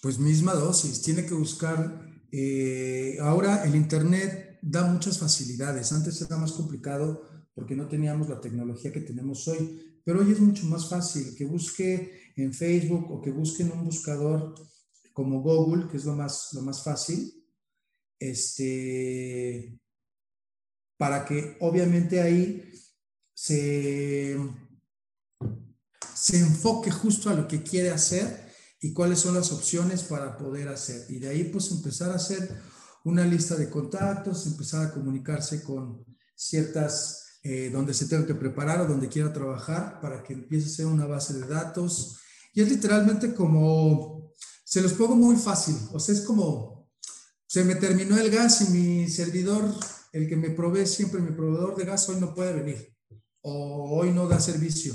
Pues 0.00 0.18
misma 0.18 0.54
dosis, 0.54 1.02
tiene 1.02 1.26
que 1.26 1.34
buscar. 1.34 2.06
Eh, 2.30 3.16
ahora 3.20 3.64
el 3.64 3.74
Internet 3.74 4.58
da 4.62 4.84
muchas 4.84 5.18
facilidades. 5.18 5.92
Antes 5.92 6.22
era 6.22 6.36
más 6.36 6.52
complicado 6.52 7.22
porque 7.54 7.74
no 7.74 7.88
teníamos 7.88 8.28
la 8.28 8.40
tecnología 8.40 8.92
que 8.92 9.00
tenemos 9.00 9.48
hoy, 9.48 10.00
pero 10.04 10.20
hoy 10.20 10.30
es 10.30 10.40
mucho 10.40 10.64
más 10.66 10.88
fácil 10.88 11.34
que 11.36 11.44
busque 11.44 12.32
en 12.36 12.54
Facebook 12.54 13.10
o 13.10 13.20
que 13.20 13.32
busque 13.32 13.64
en 13.64 13.72
un 13.72 13.84
buscador 13.84 14.54
como 15.12 15.42
Google, 15.42 15.88
que 15.90 15.96
es 15.96 16.04
lo 16.04 16.14
más, 16.14 16.50
lo 16.52 16.62
más 16.62 16.84
fácil, 16.84 17.34
este, 18.20 19.76
para 20.96 21.24
que 21.24 21.56
obviamente 21.60 22.20
ahí 22.20 22.62
se, 23.34 24.36
se 26.20 26.38
enfoque 26.38 26.90
justo 26.90 27.30
a 27.30 27.34
lo 27.34 27.46
que 27.46 27.62
quiere 27.62 27.90
hacer 27.90 28.48
y 28.80 28.92
cuáles 28.92 29.20
son 29.20 29.34
las 29.34 29.52
opciones 29.52 30.02
para 30.02 30.36
poder 30.36 30.68
hacer. 30.68 31.06
Y 31.08 31.18
de 31.18 31.28
ahí 31.28 31.44
pues 31.44 31.70
empezar 31.70 32.10
a 32.10 32.16
hacer 32.16 32.60
una 33.04 33.24
lista 33.24 33.54
de 33.54 33.70
contactos, 33.70 34.46
empezar 34.46 34.86
a 34.86 34.92
comunicarse 34.92 35.62
con 35.62 36.04
ciertas, 36.34 37.38
eh, 37.42 37.70
donde 37.72 37.94
se 37.94 38.06
tenga 38.06 38.26
que 38.26 38.34
preparar 38.34 38.80
o 38.80 38.86
donde 38.86 39.08
quiera 39.08 39.32
trabajar 39.32 40.00
para 40.00 40.22
que 40.22 40.32
empiece 40.32 40.66
a 40.66 40.76
ser 40.76 40.86
una 40.86 41.06
base 41.06 41.34
de 41.34 41.46
datos. 41.46 42.18
Y 42.52 42.62
es 42.62 42.68
literalmente 42.68 43.34
como 43.34 44.32
se 44.64 44.80
los 44.80 44.92
pongo 44.94 45.14
muy 45.14 45.36
fácil. 45.36 45.76
O 45.92 46.00
sea, 46.00 46.14
es 46.14 46.22
como, 46.22 46.90
se 47.46 47.64
me 47.64 47.76
terminó 47.76 48.18
el 48.18 48.30
gas 48.30 48.60
y 48.62 48.70
mi 48.70 49.08
servidor, 49.08 49.72
el 50.12 50.28
que 50.28 50.36
me 50.36 50.50
provee 50.50 50.86
siempre, 50.86 51.20
mi 51.20 51.30
proveedor 51.30 51.76
de 51.76 51.84
gas, 51.84 52.08
hoy 52.08 52.20
no 52.20 52.34
puede 52.34 52.52
venir. 52.52 52.94
O 53.40 53.98
hoy 53.98 54.12
no 54.12 54.26
da 54.26 54.40
servicio. 54.40 54.94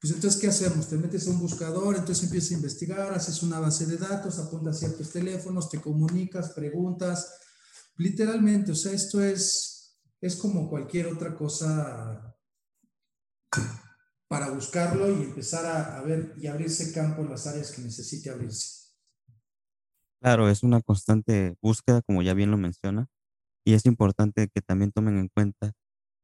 Pues 0.00 0.14
entonces, 0.14 0.40
¿qué 0.40 0.48
hacemos? 0.48 0.88
Te 0.88 0.96
metes 0.96 1.28
a 1.28 1.30
un 1.30 1.40
buscador, 1.40 1.94
entonces 1.94 2.24
empiezas 2.24 2.52
a 2.52 2.54
investigar, 2.54 3.12
haces 3.12 3.42
una 3.42 3.60
base 3.60 3.84
de 3.84 3.98
datos, 3.98 4.38
apuntas 4.38 4.78
ciertos 4.78 5.10
teléfonos, 5.10 5.68
te 5.68 5.78
comunicas, 5.78 6.52
preguntas. 6.52 7.38
Literalmente, 7.96 8.72
o 8.72 8.74
sea, 8.74 8.92
esto 8.92 9.22
es, 9.22 10.00
es 10.22 10.36
como 10.36 10.70
cualquier 10.70 11.08
otra 11.08 11.34
cosa 11.36 12.34
para 14.26 14.50
buscarlo 14.50 15.10
y 15.10 15.24
empezar 15.24 15.66
a, 15.66 15.98
a 15.98 16.02
ver 16.02 16.34
y 16.38 16.46
abrirse 16.46 16.92
campo 16.94 17.20
en 17.20 17.30
las 17.30 17.46
áreas 17.46 17.70
que 17.72 17.82
necesite 17.82 18.30
abrirse. 18.30 18.80
Claro, 20.22 20.48
es 20.48 20.62
una 20.62 20.80
constante 20.80 21.56
búsqueda, 21.62 22.02
como 22.02 22.22
ya 22.22 22.32
bien 22.34 22.50
lo 22.50 22.56
menciona, 22.56 23.08
y 23.66 23.74
es 23.74 23.86
importante 23.86 24.48
que 24.48 24.62
también 24.62 24.92
tomen 24.92 25.18
en 25.18 25.28
cuenta 25.28 25.72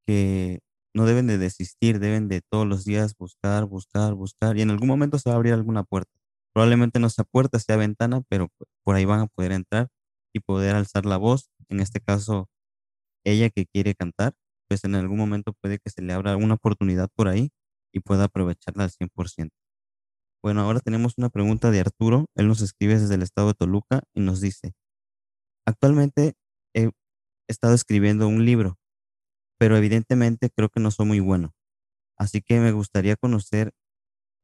que 0.06 0.60
no 0.96 1.04
deben 1.04 1.26
de 1.26 1.36
desistir, 1.36 1.98
deben 2.00 2.26
de 2.26 2.40
todos 2.40 2.66
los 2.66 2.86
días 2.86 3.14
buscar, 3.18 3.66
buscar, 3.66 4.14
buscar, 4.14 4.56
y 4.56 4.62
en 4.62 4.70
algún 4.70 4.88
momento 4.88 5.18
se 5.18 5.28
va 5.28 5.34
a 5.34 5.36
abrir 5.36 5.52
alguna 5.52 5.84
puerta. 5.84 6.10
Probablemente 6.54 6.98
no 7.00 7.10
sea 7.10 7.24
puerta, 7.24 7.58
sea 7.58 7.76
ventana, 7.76 8.22
pero 8.30 8.48
por 8.82 8.96
ahí 8.96 9.04
van 9.04 9.20
a 9.20 9.26
poder 9.26 9.52
entrar 9.52 9.88
y 10.34 10.40
poder 10.40 10.74
alzar 10.74 11.04
la 11.04 11.18
voz. 11.18 11.50
En 11.68 11.80
este 11.80 12.00
caso, 12.00 12.48
ella 13.24 13.50
que 13.50 13.66
quiere 13.66 13.94
cantar, 13.94 14.32
pues 14.68 14.84
en 14.84 14.94
algún 14.94 15.18
momento 15.18 15.52
puede 15.60 15.78
que 15.78 15.90
se 15.90 16.00
le 16.00 16.14
abra 16.14 16.34
una 16.36 16.54
oportunidad 16.54 17.10
por 17.14 17.28
ahí 17.28 17.50
y 17.92 18.00
pueda 18.00 18.24
aprovecharla 18.24 18.84
al 18.84 18.90
100%. 18.90 19.50
Bueno, 20.42 20.62
ahora 20.62 20.80
tenemos 20.80 21.18
una 21.18 21.28
pregunta 21.28 21.70
de 21.70 21.80
Arturo. 21.80 22.24
Él 22.36 22.48
nos 22.48 22.62
escribe 22.62 22.98
desde 22.98 23.16
el 23.16 23.22
estado 23.22 23.48
de 23.48 23.54
Toluca 23.54 24.02
y 24.14 24.20
nos 24.20 24.40
dice, 24.40 24.72
actualmente 25.66 26.32
he 26.74 26.90
estado 27.48 27.74
escribiendo 27.74 28.28
un 28.28 28.46
libro, 28.46 28.78
pero 29.58 29.76
evidentemente 29.76 30.50
creo 30.50 30.68
que 30.68 30.80
no 30.80 30.90
soy 30.90 31.06
muy 31.06 31.20
bueno. 31.20 31.54
Así 32.18 32.40
que 32.40 32.60
me 32.60 32.72
gustaría 32.72 33.16
conocer 33.16 33.72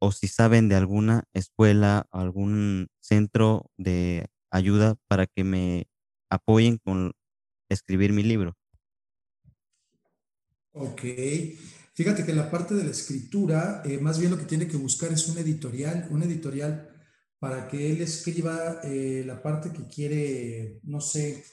o 0.01 0.13
si 0.13 0.29
saben 0.29 0.69
de 0.69 0.75
alguna 0.75 1.25
escuela, 1.33 2.07
algún 2.11 2.89
centro 3.01 3.71
de 3.79 4.27
ayuda 4.51 4.97
para 5.09 5.27
que 5.27 5.45
me 5.45 5.87
apoyen 6.31 6.79
con 6.79 7.13
escribir 7.69 8.13
mi 8.13 8.23
libro. 8.23 8.57
Ok, 10.73 11.03
Fíjate 11.95 12.25
que 12.25 12.33
la 12.33 12.51
parte 12.51 12.75
de 12.75 12.85
la 12.85 12.91
escritura, 12.91 13.83
eh, 13.85 13.99
más 13.99 14.19
bien 14.19 14.31
lo 14.31 14.39
que 14.39 14.47
tiene 14.47 14.67
que 14.67 14.79
buscar 14.79 15.13
es 15.13 15.29
un 15.29 15.37
editorial, 15.37 16.09
un 16.11 16.23
editorial 16.23 16.89
para 17.39 17.69
que 17.69 17.93
él 17.93 18.01
escriba 18.01 18.81
eh, 18.83 19.25
la 19.27 19.43
parte 19.43 19.73
que 19.73 19.87
quiere, 19.87 20.81
no 20.85 21.01
sé 21.01 21.45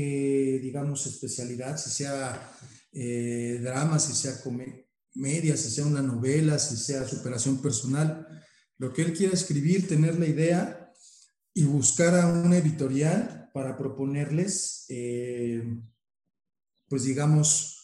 digamos, 0.00 1.06
especialidad, 1.06 1.76
si 1.76 1.90
sea 1.90 2.52
eh, 2.92 3.60
drama, 3.62 3.98
si 3.98 4.12
sea 4.12 4.40
comedia, 4.42 5.56
si 5.56 5.70
sea 5.70 5.86
una 5.86 6.02
novela, 6.02 6.58
si 6.58 6.76
sea 6.76 7.06
superación 7.06 7.62
personal, 7.62 8.26
lo 8.78 8.92
que 8.92 9.02
él 9.02 9.12
quiere 9.12 9.34
escribir, 9.34 9.88
tener 9.88 10.18
la 10.18 10.26
idea 10.26 10.92
y 11.54 11.64
buscar 11.64 12.14
a 12.14 12.26
un 12.26 12.52
editorial 12.52 13.50
para 13.54 13.76
proponerles, 13.76 14.86
pues 16.88 17.04
digamos, 17.04 17.76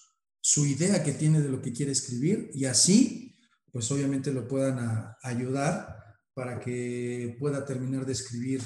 su 0.42 0.66
idea 0.66 1.02
que 1.02 1.12
tiene 1.12 1.40
de 1.40 1.48
lo 1.48 1.62
que 1.62 1.72
quiere 1.72 1.92
escribir 1.92 2.50
y 2.52 2.66
así, 2.66 3.36
pues 3.70 3.90
obviamente 3.90 4.32
lo 4.32 4.46
puedan 4.46 5.14
ayudar 5.22 5.96
para 6.34 6.60
que 6.60 7.36
pueda 7.38 7.64
terminar 7.64 8.04
de 8.04 8.12
escribir 8.12 8.60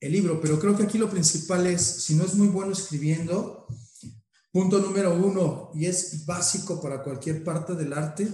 el 0.00 0.12
libro. 0.12 0.40
Pero 0.40 0.58
creo 0.58 0.76
que 0.76 0.84
aquí 0.84 0.98
lo 0.98 1.10
principal 1.10 1.66
es, 1.66 1.82
si 1.82 2.14
no 2.14 2.24
es 2.24 2.34
muy 2.34 2.48
bueno 2.48 2.72
escribiendo, 2.72 3.66
punto 4.52 4.78
número 4.78 5.14
uno, 5.14 5.70
y 5.74 5.86
es 5.86 6.24
básico 6.24 6.80
para 6.80 7.02
cualquier 7.02 7.44
parte 7.44 7.74
del 7.74 7.92
arte, 7.92 8.28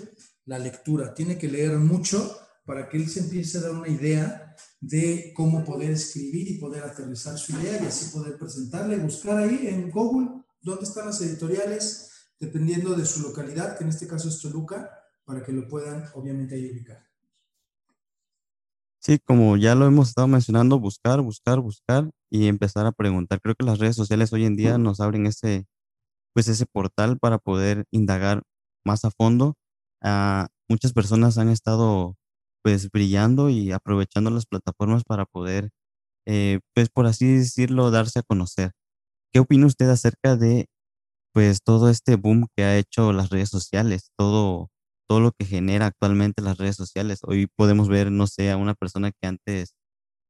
la 0.44 0.58
lectura. 0.58 1.14
Tiene 1.14 1.38
que 1.38 1.48
leer 1.48 1.78
mucho 1.78 2.38
para 2.64 2.88
que 2.88 2.96
él 2.96 3.08
se 3.08 3.20
empiece 3.20 3.58
a 3.58 3.62
dar 3.62 3.72
una 3.72 3.88
idea 3.88 4.54
de 4.80 5.32
cómo 5.34 5.64
poder 5.64 5.92
escribir 5.92 6.48
y 6.48 6.58
poder 6.58 6.84
aterrizar 6.84 7.38
su 7.38 7.52
idea 7.52 7.82
y 7.82 7.86
así 7.86 8.10
poder 8.10 8.36
presentarla 8.38 8.94
y 8.94 9.00
buscar 9.00 9.38
ahí 9.38 9.66
en 9.68 9.90
Google 9.90 10.42
dónde 10.60 10.84
están 10.84 11.06
las 11.06 11.20
editoriales, 11.20 12.10
dependiendo 12.38 12.94
de 12.94 13.04
su 13.04 13.20
localidad, 13.20 13.76
que 13.76 13.84
en 13.84 13.90
este 13.90 14.06
caso 14.06 14.28
es 14.28 14.40
Toluca, 14.40 14.90
para 15.24 15.42
que 15.42 15.52
lo 15.52 15.68
puedan 15.68 16.04
obviamente 16.14 16.54
ahí. 16.54 16.84
Sí, 19.04 19.18
como 19.18 19.56
ya 19.56 19.74
lo 19.74 19.86
hemos 19.86 20.08
estado 20.10 20.28
mencionando, 20.28 20.78
buscar, 20.78 21.20
buscar, 21.22 21.58
buscar 21.60 22.08
y 22.30 22.46
empezar 22.46 22.86
a 22.86 22.92
preguntar. 22.92 23.40
Creo 23.40 23.56
que 23.56 23.64
las 23.64 23.80
redes 23.80 23.96
sociales 23.96 24.32
hoy 24.32 24.44
en 24.44 24.54
día 24.54 24.78
nos 24.78 25.00
abren 25.00 25.26
ese, 25.26 25.66
pues 26.34 26.48
ese 26.48 26.66
portal 26.66 27.18
para 27.18 27.38
poder 27.38 27.84
indagar 27.92 28.42
más 28.84 29.04
a 29.04 29.10
fondo. 29.12 29.56
Ah, 30.02 30.48
muchas 30.68 30.92
personas 30.94 31.38
han 31.38 31.50
estado 31.50 32.16
pues 32.62 32.90
brillando 32.90 33.50
y 33.50 33.72
aprovechando 33.72 34.30
las 34.30 34.46
plataformas 34.46 35.04
para 35.04 35.26
poder, 35.26 35.70
eh, 36.26 36.60
pues 36.74 36.90
por 36.90 37.06
así 37.06 37.26
decirlo, 37.38 37.90
darse 37.90 38.20
a 38.20 38.22
conocer. 38.24 38.72
¿Qué 39.32 39.40
opina 39.40 39.66
usted 39.66 39.90
acerca 39.90 40.36
de 40.36 40.66
pues 41.32 41.62
todo 41.62 41.90
este 41.90 42.16
boom 42.16 42.48
que 42.56 42.64
ha 42.64 42.78
hecho 42.78 43.12
las 43.12 43.30
redes 43.30 43.50
sociales, 43.50 44.10
todo, 44.18 44.70
todo 45.08 45.20
lo 45.20 45.32
que 45.32 45.44
genera 45.46 45.86
actualmente 45.86 46.42
las 46.42 46.58
redes 46.58 46.76
sociales? 46.76 47.20
Hoy 47.24 47.48
podemos 47.56 47.88
ver, 47.88 48.10
no 48.12 48.26
sé, 48.26 48.50
a 48.50 48.56
una 48.56 48.74
persona 48.74 49.10
que 49.12 49.26
antes 49.28 49.74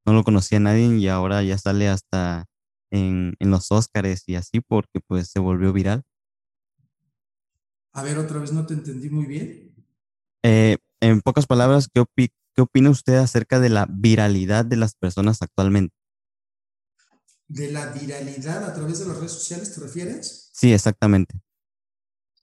no 0.06 0.12
lo 0.14 0.24
conocía 0.24 0.60
nadie 0.60 0.96
y 0.98 1.08
ahora 1.08 1.42
ya 1.42 1.58
sale 1.58 1.88
hasta 1.88 2.46
en, 2.92 3.34
en 3.40 3.50
los 3.50 3.72
Óscares 3.72 4.24
y 4.26 4.36
así 4.36 4.60
porque 4.60 5.00
pues 5.06 5.28
se 5.28 5.40
volvió 5.40 5.72
viral. 5.72 6.02
A 7.92 8.02
ver, 8.02 8.18
otra 8.18 8.38
vez 8.38 8.52
no 8.52 8.66
te 8.66 8.74
entendí 8.74 9.10
muy 9.10 9.26
bien. 9.26 9.74
Eh, 10.42 10.78
en 11.00 11.20
pocas 11.20 11.46
palabras, 11.46 11.88
¿qué, 11.92 12.04
¿qué 12.54 12.62
opina 12.62 12.90
usted 12.90 13.16
acerca 13.16 13.60
de 13.60 13.68
la 13.68 13.86
viralidad 13.90 14.64
de 14.64 14.76
las 14.76 14.94
personas 14.94 15.42
actualmente? 15.42 15.94
¿De 17.48 17.70
la 17.70 17.92
viralidad 17.92 18.64
a 18.64 18.74
través 18.74 18.98
de 18.98 19.06
las 19.06 19.16
redes 19.16 19.32
sociales 19.32 19.74
te 19.74 19.80
refieres? 19.80 20.48
Sí, 20.52 20.72
exactamente. 20.72 21.40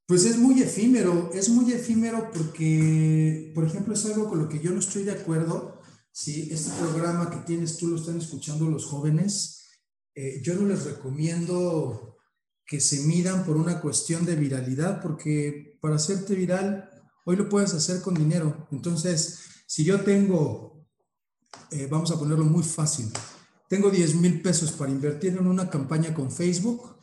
Pues 0.09 0.25
es 0.25 0.39
muy 0.39 0.59
efímero, 0.59 1.29
es 1.35 1.49
muy 1.49 1.71
efímero 1.71 2.31
porque, 2.33 3.51
por 3.53 3.63
ejemplo, 3.63 3.93
es 3.93 4.03
algo 4.07 4.27
con 4.27 4.39
lo 4.39 4.49
que 4.49 4.57
yo 4.57 4.71
no 4.71 4.79
estoy 4.79 5.03
de 5.03 5.11
acuerdo. 5.11 5.79
Si 6.11 6.51
este 6.51 6.71
programa 6.79 7.29
que 7.29 7.37
tienes 7.45 7.77
tú 7.77 7.89
lo 7.89 7.97
están 7.97 8.17
escuchando 8.17 8.67
los 8.67 8.87
jóvenes, 8.87 9.67
eh, 10.15 10.41
yo 10.41 10.55
no 10.55 10.67
les 10.67 10.85
recomiendo 10.85 12.17
que 12.65 12.79
se 12.79 13.01
midan 13.01 13.45
por 13.45 13.55
una 13.55 13.81
cuestión 13.81 14.25
de 14.25 14.35
viralidad, 14.35 14.99
porque 14.99 15.77
para 15.79 15.97
hacerte 15.97 16.33
viral, 16.33 16.89
hoy 17.25 17.35
lo 17.35 17.47
puedes 17.47 17.75
hacer 17.75 18.01
con 18.01 18.15
dinero. 18.15 18.67
Entonces, 18.71 19.41
si 19.67 19.83
yo 19.83 20.01
tengo, 20.01 20.87
eh, 21.69 21.85
vamos 21.85 22.09
a 22.09 22.17
ponerlo 22.17 22.45
muy 22.45 22.63
fácil, 22.63 23.11
tengo 23.67 23.91
10 23.91 24.15
mil 24.15 24.41
pesos 24.41 24.71
para 24.71 24.89
invertir 24.89 25.37
en 25.37 25.45
una 25.45 25.69
campaña 25.69 26.15
con 26.15 26.31
Facebook, 26.31 26.98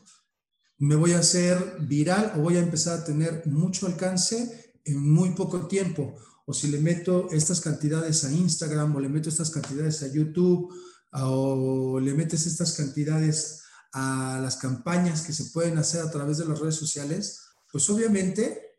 me 0.79 0.95
voy 0.95 1.13
a 1.13 1.21
hacer 1.21 1.79
viral 1.81 2.33
o 2.37 2.43
voy 2.43 2.57
a 2.57 2.61
empezar 2.61 2.99
a 2.99 3.05
tener 3.05 3.47
mucho 3.47 3.87
alcance 3.87 4.75
en 4.85 5.01
muy 5.01 5.31
poco 5.31 5.67
tiempo. 5.67 6.15
O 6.45 6.53
si 6.53 6.69
le 6.69 6.79
meto 6.79 7.29
estas 7.33 7.61
cantidades 7.61 8.25
a 8.25 8.33
Instagram 8.33 8.95
o 8.95 9.01
le 9.01 9.09
meto 9.09 9.29
estas 9.29 9.51
cantidades 9.51 10.03
a 10.03 10.13
YouTube 10.13 10.73
o 11.13 11.99
le 11.99 12.15
metes 12.15 12.47
estas 12.47 12.73
cantidades 12.73 13.63
a 13.93 14.39
las 14.43 14.57
campañas 14.57 15.23
que 15.23 15.33
se 15.33 15.47
pueden 15.47 15.79
hacer 15.79 16.03
a 16.03 16.11
través 16.11 16.39
de 16.39 16.45
las 16.45 16.61
redes 16.61 16.77
sociales, 16.77 17.41
pues 17.73 17.89
obviamente 17.89 18.77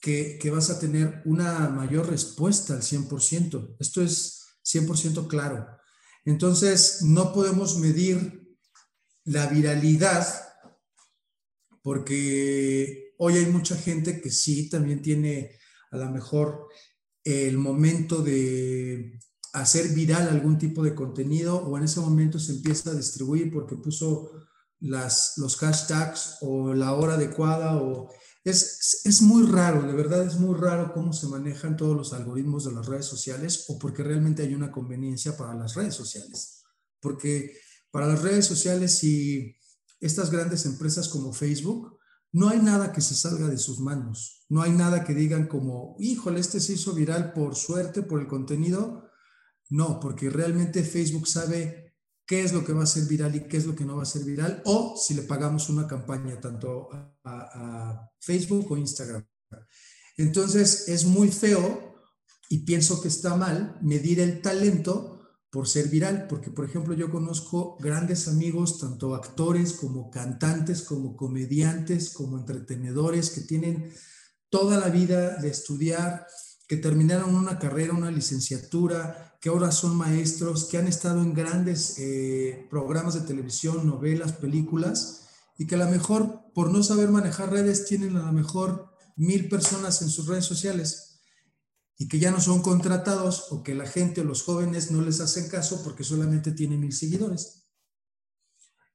que, 0.00 0.38
que 0.40 0.50
vas 0.50 0.70
a 0.70 0.78
tener 0.78 1.22
una 1.24 1.68
mayor 1.70 2.08
respuesta 2.08 2.74
al 2.74 2.82
100%. 2.82 3.76
Esto 3.80 4.02
es 4.02 4.44
100% 4.64 5.26
claro. 5.26 5.66
Entonces, 6.24 7.02
no 7.02 7.32
podemos 7.32 7.78
medir 7.78 8.46
la 9.24 9.46
viralidad 9.46 10.47
porque 11.82 13.14
hoy 13.18 13.36
hay 13.36 13.46
mucha 13.46 13.76
gente 13.76 14.20
que 14.20 14.30
sí 14.30 14.68
también 14.68 15.02
tiene 15.02 15.58
a 15.90 15.96
lo 15.96 16.10
mejor 16.10 16.68
el 17.24 17.58
momento 17.58 18.22
de 18.22 19.18
hacer 19.52 19.88
viral 19.88 20.28
algún 20.28 20.58
tipo 20.58 20.82
de 20.82 20.94
contenido 20.94 21.56
o 21.56 21.76
en 21.76 21.84
ese 21.84 22.00
momento 22.00 22.38
se 22.38 22.52
empieza 22.52 22.90
a 22.90 22.94
distribuir 22.94 23.50
porque 23.52 23.76
puso 23.76 24.30
las, 24.80 25.34
los 25.38 25.56
hashtags 25.56 26.38
o 26.42 26.74
la 26.74 26.94
hora 26.94 27.14
adecuada 27.14 27.76
o 27.76 28.08
es, 28.44 29.02
es, 29.04 29.20
muy 29.20 29.46
raro, 29.46 29.82
de 29.82 29.92
verdad 29.92 30.24
es 30.24 30.36
muy 30.36 30.58
raro 30.58 30.92
cómo 30.94 31.12
se 31.12 31.26
manejan 31.26 31.76
todos 31.76 31.96
los 31.96 32.12
algoritmos 32.12 32.64
de 32.64 32.72
las 32.72 32.86
redes 32.86 33.06
sociales 33.06 33.64
o 33.68 33.78
porque 33.78 34.02
realmente 34.02 34.42
hay 34.42 34.54
una 34.54 34.70
conveniencia 34.70 35.36
para 35.36 35.54
las 35.54 35.74
redes 35.74 35.94
sociales. 35.94 36.62
Porque 37.00 37.52
para 37.90 38.06
las 38.06 38.22
redes 38.22 38.46
sociales 38.46 39.02
y 39.04 39.57
estas 40.00 40.30
grandes 40.30 40.66
empresas 40.66 41.08
como 41.08 41.32
Facebook, 41.32 41.98
no 42.32 42.48
hay 42.48 42.58
nada 42.58 42.92
que 42.92 43.00
se 43.00 43.14
salga 43.14 43.48
de 43.48 43.58
sus 43.58 43.80
manos. 43.80 44.44
No 44.48 44.62
hay 44.62 44.72
nada 44.72 45.04
que 45.04 45.14
digan 45.14 45.46
como, 45.46 45.96
híjole, 45.98 46.40
este 46.40 46.60
se 46.60 46.74
hizo 46.74 46.92
viral 46.92 47.32
por 47.32 47.56
suerte, 47.56 48.02
por 48.02 48.20
el 48.20 48.26
contenido. 48.26 49.08
No, 49.70 49.98
porque 50.00 50.30
realmente 50.30 50.82
Facebook 50.82 51.26
sabe 51.26 51.88
qué 52.26 52.42
es 52.42 52.52
lo 52.52 52.64
que 52.64 52.74
va 52.74 52.82
a 52.82 52.86
ser 52.86 53.04
viral 53.04 53.34
y 53.34 53.48
qué 53.48 53.56
es 53.56 53.66
lo 53.66 53.74
que 53.74 53.86
no 53.86 53.96
va 53.96 54.02
a 54.02 54.06
ser 54.06 54.22
viral, 54.22 54.62
o 54.66 54.94
si 54.98 55.14
le 55.14 55.22
pagamos 55.22 55.70
una 55.70 55.86
campaña 55.86 56.38
tanto 56.38 56.90
a, 57.24 58.10
Facebook 58.20 58.70
o 58.70 58.76
Instagram. 58.76 59.24
Entonces, 60.18 60.88
es 60.88 61.06
muy 61.06 61.30
feo 61.30 62.02
y 62.50 62.64
pienso 62.64 63.00
que 63.00 63.08
está 63.08 63.36
mal 63.36 63.78
medir 63.80 64.20
el 64.20 64.42
talento 64.42 65.17
por 65.50 65.66
ser 65.66 65.88
viral, 65.88 66.26
porque 66.28 66.50
por 66.50 66.66
ejemplo 66.66 66.94
yo 66.94 67.10
conozco 67.10 67.76
grandes 67.80 68.28
amigos, 68.28 68.78
tanto 68.78 69.14
actores 69.14 69.72
como 69.72 70.10
cantantes, 70.10 70.82
como 70.82 71.16
comediantes, 71.16 72.12
como 72.12 72.38
entretenedores, 72.38 73.30
que 73.30 73.40
tienen 73.40 73.90
toda 74.50 74.78
la 74.78 74.88
vida 74.88 75.36
de 75.36 75.48
estudiar, 75.48 76.26
que 76.66 76.76
terminaron 76.76 77.34
una 77.34 77.58
carrera, 77.58 77.94
una 77.94 78.10
licenciatura, 78.10 79.38
que 79.40 79.48
ahora 79.48 79.72
son 79.72 79.96
maestros, 79.96 80.64
que 80.64 80.76
han 80.76 80.86
estado 80.86 81.22
en 81.22 81.32
grandes 81.32 81.98
eh, 81.98 82.66
programas 82.68 83.14
de 83.14 83.20
televisión, 83.22 83.86
novelas, 83.86 84.32
películas, 84.32 85.28
y 85.56 85.66
que 85.66 85.76
a 85.76 85.78
lo 85.78 85.88
mejor 85.88 86.42
por 86.54 86.70
no 86.70 86.82
saber 86.82 87.08
manejar 87.08 87.50
redes 87.50 87.86
tienen 87.86 88.16
a 88.16 88.26
lo 88.26 88.32
mejor 88.32 88.90
mil 89.16 89.48
personas 89.48 90.02
en 90.02 90.10
sus 90.10 90.26
redes 90.26 90.44
sociales 90.44 91.07
y 91.98 92.08
que 92.08 92.18
ya 92.18 92.30
no 92.30 92.40
son 92.40 92.62
contratados 92.62 93.50
o 93.50 93.62
que 93.62 93.74
la 93.74 93.86
gente 93.86 94.20
o 94.20 94.24
los 94.24 94.42
jóvenes 94.42 94.90
no 94.90 95.02
les 95.02 95.20
hacen 95.20 95.48
caso 95.48 95.82
porque 95.82 96.04
solamente 96.04 96.52
tienen 96.52 96.80
mil 96.80 96.92
seguidores. 96.92 97.68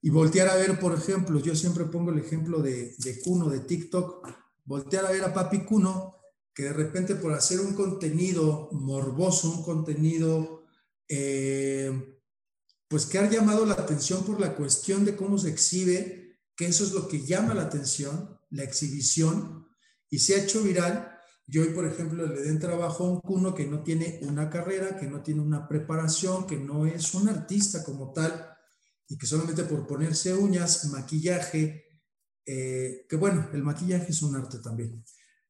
Y 0.02 0.10
voltear 0.10 0.48
a 0.48 0.56
ver, 0.56 0.80
por 0.80 0.94
ejemplo, 0.98 1.40
yo 1.40 1.56
siempre 1.56 1.86
pongo 1.86 2.12
el 2.12 2.20
ejemplo 2.20 2.62
de, 2.62 2.96
de 2.98 3.22
Cuno, 3.22 3.50
de 3.50 3.60
TikTok, 3.60 4.28
voltear 4.66 5.06
a 5.06 5.12
ver 5.12 5.24
a 5.24 5.34
Papi 5.34 5.66
Cuno 5.66 6.24
que 6.54 6.64
de 6.64 6.74
repente 6.74 7.16
por 7.16 7.34
hacer 7.34 7.60
un 7.60 7.74
contenido 7.74 8.70
morboso, 8.72 9.50
un 9.50 9.64
contenido, 9.64 10.66
eh, 11.08 12.20
pues 12.88 13.08
que 13.08 13.18
ha 13.18 13.30
llamado 13.30 13.66
la 13.66 13.74
atención 13.74 14.24
por 14.24 14.40
la 14.40 14.56
cuestión 14.56 15.04
de 15.04 15.16
cómo 15.16 15.38
se 15.38 15.50
exhibe, 15.50 16.40
que 16.56 16.68
eso 16.68 16.84
es 16.84 16.92
lo 16.92 17.08
que 17.08 17.26
llama 17.26 17.56
la 17.56 17.64
atención, 17.64 18.40
la 18.52 18.64
exhibición, 18.64 19.68
y 20.10 20.20
se 20.20 20.36
ha 20.36 20.44
hecho 20.44 20.62
viral. 20.62 21.13
Yo 21.54 21.62
hoy, 21.62 21.70
por 21.70 21.86
ejemplo, 21.86 22.26
le 22.26 22.42
den 22.42 22.58
trabajo 22.58 23.06
a 23.06 23.10
un 23.12 23.22
cuno 23.22 23.54
que 23.54 23.68
no 23.68 23.84
tiene 23.84 24.20
una 24.24 24.50
carrera, 24.50 24.98
que 24.98 25.06
no 25.06 25.22
tiene 25.22 25.42
una 25.42 25.68
preparación, 25.68 26.48
que 26.48 26.58
no 26.58 26.88
es 26.88 27.14
un 27.14 27.30
artista 27.30 27.84
como 27.84 28.12
tal, 28.12 28.50
y 29.08 29.20
que 29.20 29.28
solamente 29.28 29.64
por 29.66 29.86
ponerse 29.86 30.34
uñas, 30.34 30.86
maquillaje, 30.86 32.02
eh, 32.44 33.06
que 33.08 33.16
bueno, 33.18 33.52
el 33.54 33.62
maquillaje 33.62 34.12
es 34.12 34.24
un 34.24 34.36
arte 34.36 34.58
también 34.58 35.04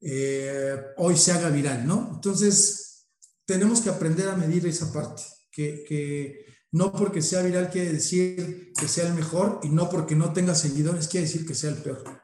eh, 0.05 0.75
hoy 0.97 1.15
se 1.15 1.31
haga 1.31 1.49
viral, 1.49 1.87
¿no? 1.87 2.11
Entonces, 2.15 3.07
tenemos 3.45 3.79
que 3.81 3.89
aprender 3.89 4.27
a 4.27 4.35
medir 4.35 4.67
esa 4.67 4.91
parte, 4.91 5.23
que, 5.49 5.85
que, 5.87 6.45
no 6.71 6.91
porque 6.91 7.21
sea 7.21 7.43
viral 7.43 7.69
quiere 7.69 7.93
decir 7.93 8.73
que 8.77 8.87
sea 8.87 9.07
el 9.07 9.13
mejor 9.13 9.59
y 9.63 9.69
no 9.69 9.89
porque 9.89 10.15
no 10.15 10.33
tenga 10.33 10.55
seguidores 10.55 11.07
quiere 11.07 11.27
decir 11.27 11.45
que 11.45 11.53
sea 11.53 11.69
el 11.69 11.77
peor. 11.77 12.22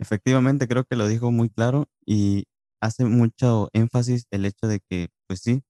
Efectivamente, 0.00 0.66
creo 0.66 0.84
que 0.84 0.96
lo 0.96 1.06
dijo 1.08 1.30
muy 1.30 1.50
claro 1.50 1.86
y 2.06 2.44
hace 2.80 3.04
mucho 3.04 3.68
énfasis 3.74 4.26
el 4.30 4.46
hecho 4.46 4.66
de 4.66 4.80
que, 4.88 5.08
pues 5.28 5.40
sí, 5.40 5.62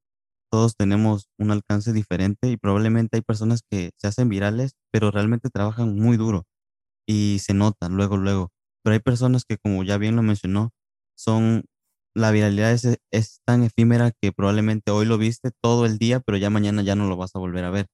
todos 0.50 0.76
tenemos 0.76 1.28
un 1.38 1.50
alcance 1.52 1.92
diferente 1.92 2.48
y 2.50 2.56
probablemente 2.58 3.18
hay 3.18 3.22
personas 3.22 3.62
que 3.70 3.92
se 3.98 4.08
hacen 4.08 4.28
virales, 4.30 4.74
pero 4.92 5.10
realmente 5.10 5.50
trabajan 5.50 5.96
muy 5.98 6.16
duro 6.16 6.44
y 7.08 7.38
se 7.40 7.54
notan 7.54 7.96
luego, 7.96 8.16
luego. 8.18 8.50
Pero 8.84 8.94
hay 8.94 9.00
personas 9.00 9.44
que, 9.44 9.58
como 9.58 9.84
ya 9.84 9.98
bien 9.98 10.16
lo 10.16 10.22
mencionó, 10.22 10.72
son 11.16 11.64
la 12.16 12.30
viralidad 12.32 12.72
es, 12.72 12.98
es 13.12 13.40
tan 13.46 13.64
efímera 13.64 14.12
que 14.20 14.32
probablemente 14.32 14.90
hoy 14.92 15.06
lo 15.06 15.18
viste 15.18 15.50
todo 15.62 15.86
el 15.86 15.98
día, 15.98 16.20
pero 16.20 16.38
ya 16.38 16.50
mañana 16.50 16.82
ya 16.82 16.96
no 16.96 17.08
lo 17.08 17.16
vas 17.16 17.36
a 17.36 17.40
volver 17.40 17.64
a 17.64 17.70
ver. 17.70 17.86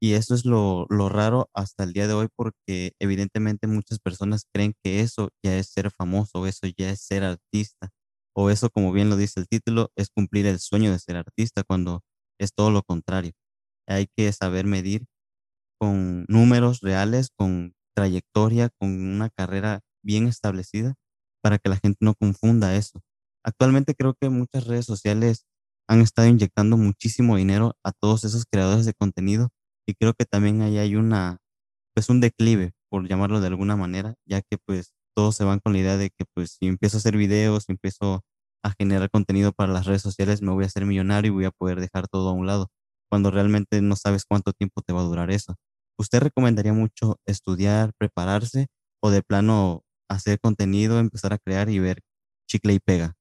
Y 0.00 0.14
eso 0.14 0.34
es 0.34 0.44
lo, 0.44 0.86
lo 0.90 1.08
raro 1.08 1.50
hasta 1.54 1.84
el 1.84 1.92
día 1.92 2.06
de 2.06 2.14
hoy 2.14 2.28
porque 2.36 2.92
evidentemente 3.00 3.66
muchas 3.66 3.98
personas 3.98 4.44
creen 4.52 4.74
que 4.84 5.00
eso 5.00 5.30
ya 5.44 5.56
es 5.58 5.68
ser 5.70 5.90
famoso, 5.90 6.46
eso 6.46 6.66
ya 6.76 6.90
es 6.90 7.00
ser 7.00 7.24
artista, 7.24 7.90
o 8.34 8.50
eso, 8.50 8.70
como 8.70 8.92
bien 8.92 9.10
lo 9.10 9.16
dice 9.16 9.40
el 9.40 9.48
título, 9.48 9.90
es 9.96 10.10
cumplir 10.10 10.46
el 10.46 10.60
sueño 10.60 10.92
de 10.92 10.98
ser 11.00 11.16
artista, 11.16 11.64
cuando 11.64 12.02
es 12.38 12.52
todo 12.54 12.70
lo 12.70 12.82
contrario. 12.82 13.32
Hay 13.88 14.06
que 14.16 14.32
saber 14.32 14.66
medir 14.66 15.06
con 15.80 16.24
números 16.28 16.80
reales, 16.80 17.30
con 17.36 17.74
trayectoria, 17.96 18.70
con 18.78 18.90
una 18.90 19.30
carrera 19.30 19.80
bien 20.04 20.26
establecida, 20.28 20.94
para 21.42 21.58
que 21.58 21.68
la 21.68 21.76
gente 21.76 21.98
no 22.00 22.14
confunda 22.14 22.76
eso. 22.76 23.00
Actualmente 23.44 23.94
creo 23.94 24.14
que 24.20 24.28
muchas 24.28 24.66
redes 24.66 24.86
sociales 24.86 25.44
han 25.88 26.00
estado 26.02 26.28
inyectando 26.28 26.76
muchísimo 26.76 27.36
dinero 27.36 27.76
a 27.84 27.92
todos 27.92 28.24
esos 28.24 28.44
creadores 28.50 28.86
de 28.86 28.94
contenido 28.94 29.50
y 29.88 29.94
creo 29.94 30.12
que 30.12 30.26
también 30.26 30.60
ahí 30.60 30.76
hay 30.76 30.96
una, 30.96 31.38
pues 31.94 32.10
un 32.10 32.20
declive, 32.20 32.72
por 32.90 33.08
llamarlo 33.08 33.40
de 33.40 33.46
alguna 33.46 33.74
manera, 33.74 34.14
ya 34.26 34.42
que 34.42 34.58
pues 34.58 34.92
todos 35.16 35.34
se 35.34 35.44
van 35.44 35.60
con 35.60 35.72
la 35.72 35.78
idea 35.78 35.96
de 35.96 36.10
que 36.10 36.26
pues 36.34 36.58
si 36.60 36.66
empiezo 36.66 36.98
a 36.98 37.00
hacer 37.00 37.16
videos, 37.16 37.64
si 37.64 37.72
empiezo 37.72 38.22
a 38.62 38.72
generar 38.78 39.08
contenido 39.10 39.52
para 39.52 39.72
las 39.72 39.86
redes 39.86 40.02
sociales, 40.02 40.42
me 40.42 40.52
voy 40.52 40.64
a 40.64 40.66
hacer 40.66 40.84
millonario 40.84 41.32
y 41.32 41.34
voy 41.34 41.44
a 41.46 41.52
poder 41.52 41.80
dejar 41.80 42.06
todo 42.06 42.28
a 42.28 42.32
un 42.32 42.46
lado, 42.46 42.68
cuando 43.10 43.30
realmente 43.30 43.80
no 43.80 43.96
sabes 43.96 44.24
cuánto 44.28 44.52
tiempo 44.52 44.82
te 44.82 44.92
va 44.92 45.00
a 45.00 45.04
durar 45.04 45.30
eso. 45.30 45.56
¿Usted 45.98 46.20
recomendaría 46.20 46.74
mucho 46.74 47.16
estudiar, 47.26 47.92
prepararse 47.98 48.66
o 49.02 49.10
de 49.10 49.22
plano 49.22 49.84
hacer 50.10 50.38
contenido, 50.38 50.98
empezar 50.98 51.32
a 51.32 51.38
crear 51.38 51.70
y 51.70 51.78
ver 51.78 52.00
chicle 52.46 52.74
y 52.74 52.78
pega? 52.78 53.14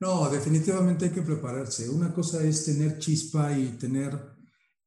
No, 0.00 0.30
definitivamente 0.30 1.06
hay 1.06 1.10
que 1.10 1.22
prepararse. 1.22 1.88
Una 1.88 2.12
cosa 2.14 2.42
es 2.44 2.64
tener 2.64 2.98
chispa 2.98 3.56
y 3.56 3.78
tener 3.78 4.41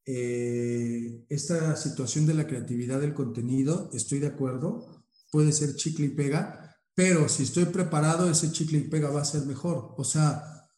eh, 0.05 1.25
esta 1.29 1.75
situación 1.75 2.25
de 2.25 2.35
la 2.35 2.47
creatividad 2.47 3.01
del 3.01 3.13
contenido, 3.13 3.89
estoy 3.93 4.19
de 4.19 4.27
acuerdo, 4.27 5.05
puede 5.31 5.51
ser 5.51 5.75
chicle 5.75 6.05
y 6.05 6.09
pega, 6.09 6.75
pero 6.93 7.27
si 7.27 7.43
estoy 7.43 7.65
preparado, 7.65 8.29
ese 8.29 8.51
chicle 8.51 8.77
y 8.77 8.87
pega 8.87 9.09
va 9.09 9.21
a 9.21 9.25
ser 9.25 9.45
mejor. 9.45 9.95
O 9.97 10.03
sea, 10.03 10.69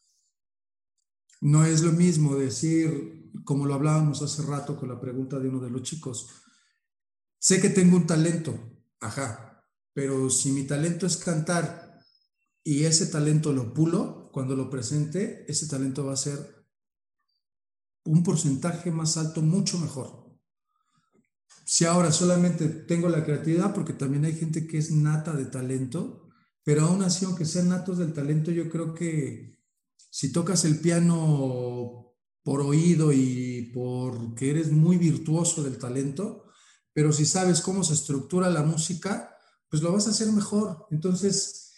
no 1.40 1.64
es 1.64 1.82
lo 1.82 1.92
mismo 1.92 2.36
decir, 2.36 3.30
como 3.44 3.66
lo 3.66 3.74
hablábamos 3.74 4.22
hace 4.22 4.42
rato 4.42 4.76
con 4.76 4.88
la 4.88 5.00
pregunta 5.00 5.38
de 5.38 5.48
uno 5.48 5.60
de 5.60 5.70
los 5.70 5.82
chicos, 5.82 6.28
sé 7.38 7.60
que 7.60 7.70
tengo 7.70 7.96
un 7.96 8.06
talento, 8.06 8.58
ajá, 9.00 9.64
pero 9.92 10.30
si 10.30 10.52
mi 10.52 10.64
talento 10.64 11.06
es 11.06 11.16
cantar 11.16 12.00
y 12.64 12.84
ese 12.84 13.06
talento 13.06 13.52
lo 13.52 13.72
pulo, 13.72 14.30
cuando 14.32 14.56
lo 14.56 14.70
presente, 14.70 15.44
ese 15.48 15.68
talento 15.68 16.04
va 16.04 16.14
a 16.14 16.16
ser 16.16 16.57
un 18.08 18.22
porcentaje 18.22 18.90
más 18.90 19.18
alto, 19.18 19.42
mucho 19.42 19.78
mejor. 19.78 20.26
Si 21.66 21.84
ahora 21.84 22.10
solamente 22.10 22.66
tengo 22.66 23.10
la 23.10 23.22
creatividad, 23.22 23.74
porque 23.74 23.92
también 23.92 24.24
hay 24.24 24.32
gente 24.32 24.66
que 24.66 24.78
es 24.78 24.90
nata 24.90 25.34
de 25.34 25.44
talento, 25.44 26.30
pero 26.64 26.86
aún 26.86 27.02
así, 27.02 27.26
aunque 27.26 27.44
sean 27.44 27.68
natos 27.68 27.98
del 27.98 28.14
talento, 28.14 28.50
yo 28.50 28.70
creo 28.70 28.94
que 28.94 29.58
si 30.10 30.32
tocas 30.32 30.64
el 30.64 30.80
piano 30.80 32.14
por 32.42 32.62
oído 32.62 33.12
y 33.12 33.70
porque 33.74 34.50
eres 34.50 34.72
muy 34.72 34.96
virtuoso 34.96 35.62
del 35.62 35.76
talento, 35.76 36.46
pero 36.94 37.12
si 37.12 37.26
sabes 37.26 37.60
cómo 37.60 37.84
se 37.84 37.92
estructura 37.92 38.48
la 38.48 38.62
música, 38.62 39.36
pues 39.68 39.82
lo 39.82 39.92
vas 39.92 40.06
a 40.06 40.12
hacer 40.12 40.32
mejor. 40.32 40.86
Entonces, 40.90 41.74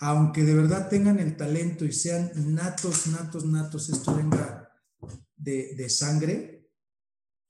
aunque 0.00 0.42
de 0.42 0.54
verdad 0.54 0.88
tengan 0.88 1.20
el 1.20 1.36
talento 1.36 1.84
y 1.84 1.92
sean 1.92 2.32
natos, 2.52 3.06
natos, 3.06 3.44
natos, 3.44 3.88
esto 3.88 4.12
venga 4.12 4.65
de, 5.36 5.88
sangre, 5.88 6.68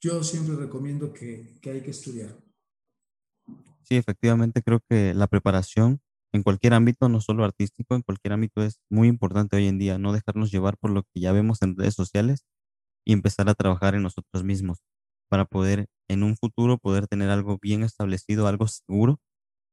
yo 0.01 0.23
siempre 0.23 0.57
recomiendo 0.57 1.13
que, 1.13 1.59
que 1.61 1.71
hay 1.71 1.81
que 1.83 1.91
estudiar. 1.91 2.37
Sí, 3.83 3.97
efectivamente, 3.97 4.63
creo 4.63 4.81
que 4.89 5.15
la 5.15 5.29
preparación 5.29 6.01
en 6.33 6.43
cualquier 6.43 6.75
ámbito, 6.75 7.09
no 7.09 7.21
solo 7.21 7.45
artístico, 7.45 7.95
en 7.95 8.03
cualquier 8.03 8.33
ámbito 8.35 8.63
es 8.63 8.81
muy 8.91 9.09
importante 9.09 9.57
hoy 9.57 9.69
en 9.69 9.79
día, 9.79 9.99
no 9.99 10.13
dejarnos 10.13 10.51
llevar 10.51 10.77
por 10.77 10.91
lo 10.91 11.03
que 11.05 11.21
ya 11.21 11.33
vemos 11.33 11.63
en 11.63 11.77
redes 11.77 11.95
sociales 11.95 12.45
y 13.07 13.13
empezar 13.13 13.49
a 13.49 13.55
trabajar 13.55 13.95
en 13.95 14.03
nosotros 14.03 14.45
mismos 14.45 14.81
para 15.29 15.45
poder 15.45 15.87
en 16.09 16.23
un 16.23 16.37
futuro 16.37 16.79
poder 16.79 17.07
tener 17.09 17.31
algo 17.31 17.59
bien 17.63 17.83
establecido, 17.83 18.47
algo 18.47 18.67
seguro 18.69 19.21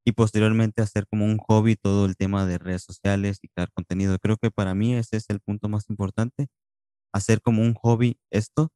y 0.06 0.13
posteriormente 0.13 0.82
hacer 0.82 1.06
como 1.08 1.26
un 1.26 1.38
hobby 1.38 1.76
todo 1.76 2.06
el 2.06 2.15
tema 2.17 2.45
de 2.45 2.58
redes 2.58 2.84
sociales 2.84 3.39
y 3.41 3.49
crear 3.49 3.71
contenido. 3.73 4.17
Creo 4.19 4.38
que 4.38 4.52
para 4.52 4.76
mí 4.76 4.95
ese 4.95 5.17
es 5.17 5.30
el 5.30 5.39
punto 5.41 5.69
más 5.69 5.89
importante 5.89 6.47
hacer 7.13 7.41
como 7.41 7.62
un 7.62 7.73
hobby 7.76 8.17
esto, 8.32 8.69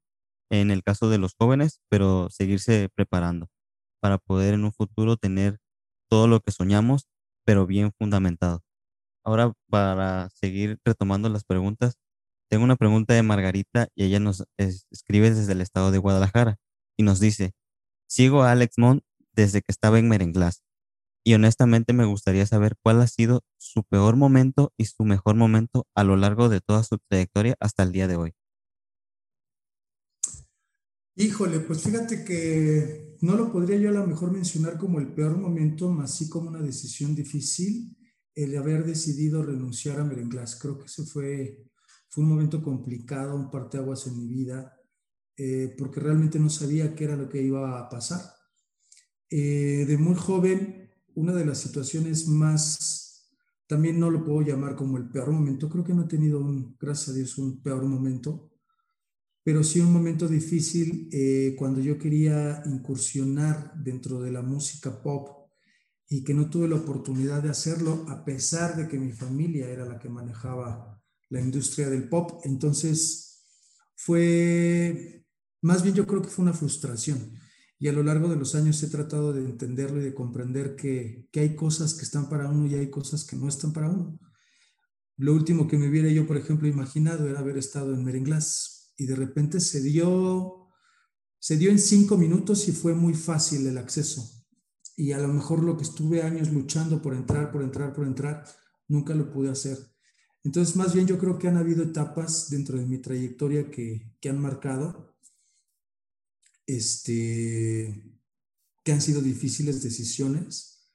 en 0.50 0.72
el 0.72 0.84
caso 0.84 1.10
de 1.10 1.18
los 1.18 1.34
jóvenes, 1.38 1.82
pero 1.90 2.30
seguirse 2.30 2.90
preparando 2.96 3.48
para 4.02 4.18
poder 4.18 4.54
en 4.54 4.64
un 4.64 4.72
futuro 4.72 5.18
tener 5.18 5.60
todo 6.10 6.28
lo 6.28 6.40
que 6.40 6.52
soñamos, 6.52 7.08
pero 7.46 7.66
bien 7.66 7.92
fundamentado. 7.98 8.62
Ahora, 9.26 9.54
para 9.70 10.30
seguir 10.30 10.80
retomando 10.86 11.30
las 11.30 11.44
preguntas, 11.44 11.98
tengo 12.50 12.64
una 12.64 12.78
pregunta 12.78 13.14
de 13.14 13.24
Margarita 13.24 13.90
y 13.94 14.06
ella 14.06 14.20
nos 14.20 14.46
escribe 14.58 15.32
desde 15.32 15.52
el 15.52 15.62
estado 15.62 15.92
de 15.92 15.98
Guadalajara 15.98 16.58
y 16.98 17.04
nos 17.04 17.20
dice, 17.20 17.52
sigo 18.08 18.44
a 18.44 18.52
Alex 18.52 18.78
Mont 18.78 19.04
desde 19.34 19.62
que 19.62 19.72
estaba 19.72 20.00
en 20.00 20.08
Merenglás 20.08 20.64
y 21.28 21.34
honestamente 21.34 21.92
me 21.92 22.06
gustaría 22.06 22.46
saber 22.46 22.78
cuál 22.82 23.02
ha 23.02 23.08
sido 23.08 23.44
su 23.58 23.84
peor 23.84 24.16
momento 24.16 24.72
y 24.78 24.86
su 24.86 25.04
mejor 25.04 25.36
momento 25.36 25.86
a 25.94 26.06
lo 26.06 26.16
largo 26.16 26.48
de 26.48 26.62
toda 26.62 26.86
su 26.86 27.00
trayectoria 27.00 27.58
hasta 27.60 27.84
el 27.84 27.92
día 27.92 28.08
de 28.08 28.16
hoy. 28.16 28.34
Híjole, 31.18 31.60
pues 31.60 31.84
fíjate 31.84 32.24
que 32.24 33.18
no 33.20 33.36
lo 33.36 33.52
podría 33.52 33.78
yo 33.78 33.90
a 33.90 33.92
lo 33.92 34.08
mejor 34.08 34.32
mencionar 34.32 34.78
como 34.78 35.02
el 35.02 35.14
peor 35.14 35.38
momento, 35.38 35.92
más 35.92 36.16
sí 36.16 36.30
como 36.30 36.48
una 36.48 36.62
decisión 36.62 37.14
difícil, 37.14 37.98
el 38.34 38.58
haber 38.58 38.86
decidido 38.86 39.44
renunciar 39.44 40.00
a 40.00 40.06
Merenglás. 40.06 40.58
Creo 40.58 40.80
que 40.80 40.86
ese 40.86 41.04
fue, 41.04 41.68
fue 42.08 42.24
un 42.24 42.30
momento 42.30 42.64
complicado, 42.64 43.36
un 43.36 43.52
parteaguas 43.52 44.08
en 44.08 44.18
mi 44.18 44.30
vida, 44.30 44.80
eh, 45.36 45.76
porque 45.78 46.00
realmente 46.00 46.40
no 46.40 46.50
sabía 46.50 46.96
qué 46.96 47.04
era 47.04 47.18
lo 47.18 47.28
que 47.28 47.42
iba 47.42 47.78
a 47.78 47.90
pasar. 47.90 48.22
Eh, 49.30 49.84
de 49.86 49.98
muy 49.98 50.16
joven 50.16 50.87
una 51.18 51.34
de 51.34 51.46
las 51.46 51.58
situaciones 51.58 52.28
más, 52.28 53.28
también 53.66 54.00
no 54.00 54.12
lo 54.12 54.24
puedo 54.24 54.42
llamar 54.42 54.76
como 54.76 54.98
el 54.98 55.10
peor 55.10 55.32
momento, 55.32 55.68
creo 55.68 55.84
que 55.84 55.94
no 55.94 56.04
he 56.04 56.08
tenido 56.08 56.40
un, 56.40 56.78
gracias 56.80 57.10
a 57.10 57.14
Dios, 57.14 57.40
un 57.40 57.60
peor 57.64 57.84
momento, 57.86 58.52
pero 59.44 59.64
sí 59.64 59.80
un 59.80 59.92
momento 59.92 60.28
difícil 60.28 61.10
eh, 61.12 61.56
cuando 61.58 61.82
yo 61.82 61.98
quería 61.98 62.62
incursionar 62.68 63.74
dentro 63.76 64.22
de 64.22 64.32
la 64.32 64.44
música 64.44 65.02
pop 65.02 65.50
y 66.08 66.24
que 66.24 66.36
no 66.36 66.52
tuve 66.52 66.68
la 66.68 66.76
oportunidad 66.76 67.42
de 67.42 67.50
hacerlo 67.50 68.06
a 68.10 68.24
pesar 68.24 68.76
de 68.76 68.88
que 68.88 69.00
mi 69.00 69.12
familia 69.12 69.68
era 69.70 69.86
la 69.86 69.98
que 69.98 70.10
manejaba 70.10 71.02
la 71.30 71.42
industria 71.42 71.90
del 71.90 72.08
pop. 72.08 72.42
Entonces 72.44 73.44
fue, 73.96 75.26
más 75.62 75.82
bien 75.82 75.96
yo 75.96 76.06
creo 76.06 76.22
que 76.22 76.30
fue 76.30 76.44
una 76.44 76.54
frustración 76.54 77.40
y 77.80 77.88
a 77.88 77.94
lo 77.94 78.04
largo 78.04 78.28
de 78.28 78.36
los 78.36 78.56
años 78.56 78.82
he 78.82 78.88
tratado 78.88 79.34
de 79.34 79.44
entenderlo 79.44 80.02
y 80.02 80.06
de 80.06 80.14
comprender 80.14 80.76
que, 80.76 81.30
hay 81.36 81.56
cosas 81.56 81.94
que 81.94 82.04
están 82.04 82.28
para 82.28 82.50
uno 82.50 82.66
y 82.66 82.74
hay 82.74 82.90
cosas 82.90 83.24
que 83.24 83.36
no 83.36 83.48
están 83.48 83.72
para 83.72 83.90
uno. 83.90 84.20
Lo 85.18 85.34
último 85.34 85.68
que 85.68 85.78
me 85.78 85.88
hubiera 85.90 86.10
yo, 86.10 86.26
por 86.26 86.38
ejemplo, 86.38 86.68
imaginado 86.68 87.28
era 87.28 87.40
haber 87.40 87.58
estado 87.58 87.94
en 87.94 88.04
Merenglás 88.04 88.94
y 88.98 89.06
de 89.06 89.16
repente 89.16 89.60
se 89.60 89.82
dio, 89.82 90.68
se 91.40 91.58
dio 91.58 91.70
en 91.70 91.80
cinco 91.80 92.18
minutos 92.18 92.68
y 92.68 92.72
fue 92.72 92.96
muy 92.96 93.14
fácil 93.14 93.68
el 93.68 93.78
acceso. 93.78 94.28
Y 94.96 95.12
a 95.12 95.20
lo 95.20 95.28
mejor 95.28 95.64
lo 95.64 95.78
que 95.78 95.84
estuve 95.84 96.24
años 96.24 96.52
luchando 96.52 97.02
por 97.02 97.14
entrar, 97.14 97.52
por 97.52 97.62
entrar, 97.62 97.94
por 97.94 98.08
entrar, 98.08 98.44
nunca 98.88 99.14
lo 99.14 99.32
pude 99.32 99.50
hacer. 99.50 99.78
Entonces, 100.44 100.76
más 100.76 100.94
bien 100.94 101.06
yo 101.06 101.20
creo 101.20 101.38
que 101.38 101.48
han 101.48 101.58
habido 101.58 101.84
etapas 101.84 102.50
dentro 102.50 102.80
de 102.80 102.88
mi 102.88 102.98
trayectoria 103.00 103.70
que, 103.70 104.16
que 104.20 104.30
han 104.30 104.40
marcado 104.40 105.17
este, 106.68 108.04
que 108.84 108.92
han 108.92 109.02
sido 109.02 109.22
difíciles 109.22 109.82
decisiones, 109.82 110.92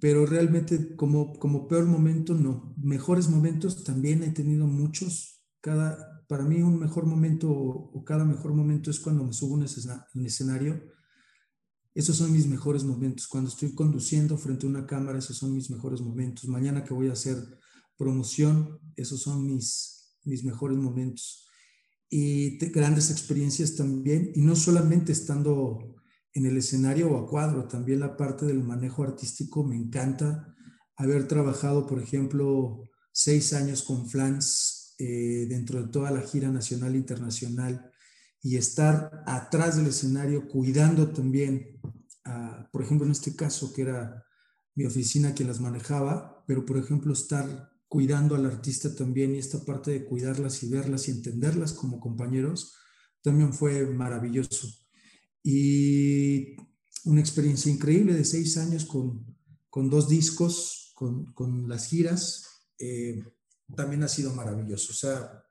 pero 0.00 0.26
realmente 0.26 0.96
como, 0.96 1.38
como 1.38 1.68
peor 1.68 1.86
momento 1.86 2.34
no. 2.34 2.74
Mejores 2.76 3.28
momentos 3.28 3.84
también 3.84 4.22
he 4.22 4.30
tenido 4.30 4.66
muchos. 4.66 5.44
Cada, 5.60 6.26
para 6.26 6.44
mí 6.44 6.62
un 6.62 6.78
mejor 6.78 7.06
momento 7.06 7.50
o 7.50 8.04
cada 8.04 8.24
mejor 8.24 8.52
momento 8.54 8.90
es 8.90 8.98
cuando 8.98 9.24
me 9.24 9.32
subo 9.32 9.56
en 9.56 9.66
un 10.14 10.26
escenario. 10.26 10.82
Esos 11.94 12.16
son 12.16 12.32
mis 12.32 12.46
mejores 12.46 12.84
momentos. 12.84 13.26
Cuando 13.26 13.50
estoy 13.50 13.74
conduciendo 13.74 14.36
frente 14.36 14.66
a 14.66 14.68
una 14.70 14.86
cámara, 14.86 15.18
esos 15.18 15.36
son 15.36 15.54
mis 15.54 15.70
mejores 15.70 16.00
momentos. 16.00 16.48
Mañana 16.48 16.84
que 16.84 16.94
voy 16.94 17.08
a 17.08 17.12
hacer 17.12 17.36
promoción, 17.96 18.78
esos 18.96 19.22
son 19.22 19.46
mis, 19.46 20.16
mis 20.24 20.44
mejores 20.44 20.78
momentos 20.78 21.47
y 22.10 22.58
grandes 22.70 23.10
experiencias 23.10 23.76
también, 23.76 24.32
y 24.34 24.40
no 24.40 24.56
solamente 24.56 25.12
estando 25.12 25.96
en 26.32 26.46
el 26.46 26.56
escenario 26.56 27.10
o 27.10 27.18
a 27.18 27.28
cuadro, 27.28 27.66
también 27.68 28.00
la 28.00 28.16
parte 28.16 28.46
del 28.46 28.62
manejo 28.62 29.02
artístico 29.02 29.64
me 29.64 29.76
encanta. 29.76 30.54
haber 30.96 31.28
trabajado, 31.28 31.86
por 31.86 32.02
ejemplo, 32.02 32.82
seis 33.12 33.52
años 33.52 33.82
con 33.82 34.08
Flans 34.08 34.96
eh, 34.98 35.46
dentro 35.48 35.80
de 35.80 35.88
toda 35.90 36.10
la 36.10 36.22
gira 36.22 36.48
nacional 36.50 36.94
e 36.94 36.98
internacional 36.98 37.92
y 38.42 38.56
estar 38.56 39.22
atrás 39.26 39.76
del 39.76 39.86
escenario 39.86 40.48
cuidando 40.48 41.08
también, 41.12 41.80
por 42.72 42.82
ejemplo, 42.82 43.06
en 43.06 43.12
este 43.12 43.34
caso 43.36 43.72
que 43.72 43.82
era 43.82 44.24
mi 44.74 44.86
oficina 44.86 45.34
quien 45.34 45.48
las 45.48 45.60
manejaba, 45.60 46.44
pero 46.46 46.64
por 46.64 46.78
ejemplo 46.78 47.12
estar 47.12 47.70
cuidando 47.88 48.34
al 48.36 48.46
artista 48.46 48.94
también 48.94 49.34
y 49.34 49.38
esta 49.38 49.64
parte 49.64 49.90
de 49.90 50.04
cuidarlas 50.04 50.62
y 50.62 50.68
verlas 50.68 51.08
y 51.08 51.12
entenderlas 51.12 51.72
como 51.72 51.98
compañeros 51.98 52.74
también 53.22 53.52
fue 53.52 53.86
maravilloso. 53.86 54.68
Y 55.42 56.56
una 57.04 57.20
experiencia 57.20 57.72
increíble 57.72 58.14
de 58.14 58.24
seis 58.24 58.56
años 58.58 58.84
con, 58.84 59.36
con 59.70 59.88
dos 59.88 60.08
discos, 60.08 60.92
con, 60.94 61.32
con 61.32 61.68
las 61.68 61.86
giras, 61.86 62.44
eh, 62.78 63.24
también 63.74 64.02
ha 64.02 64.08
sido 64.08 64.34
maravilloso. 64.34 64.92
O 64.92 64.96
sea, 64.96 65.44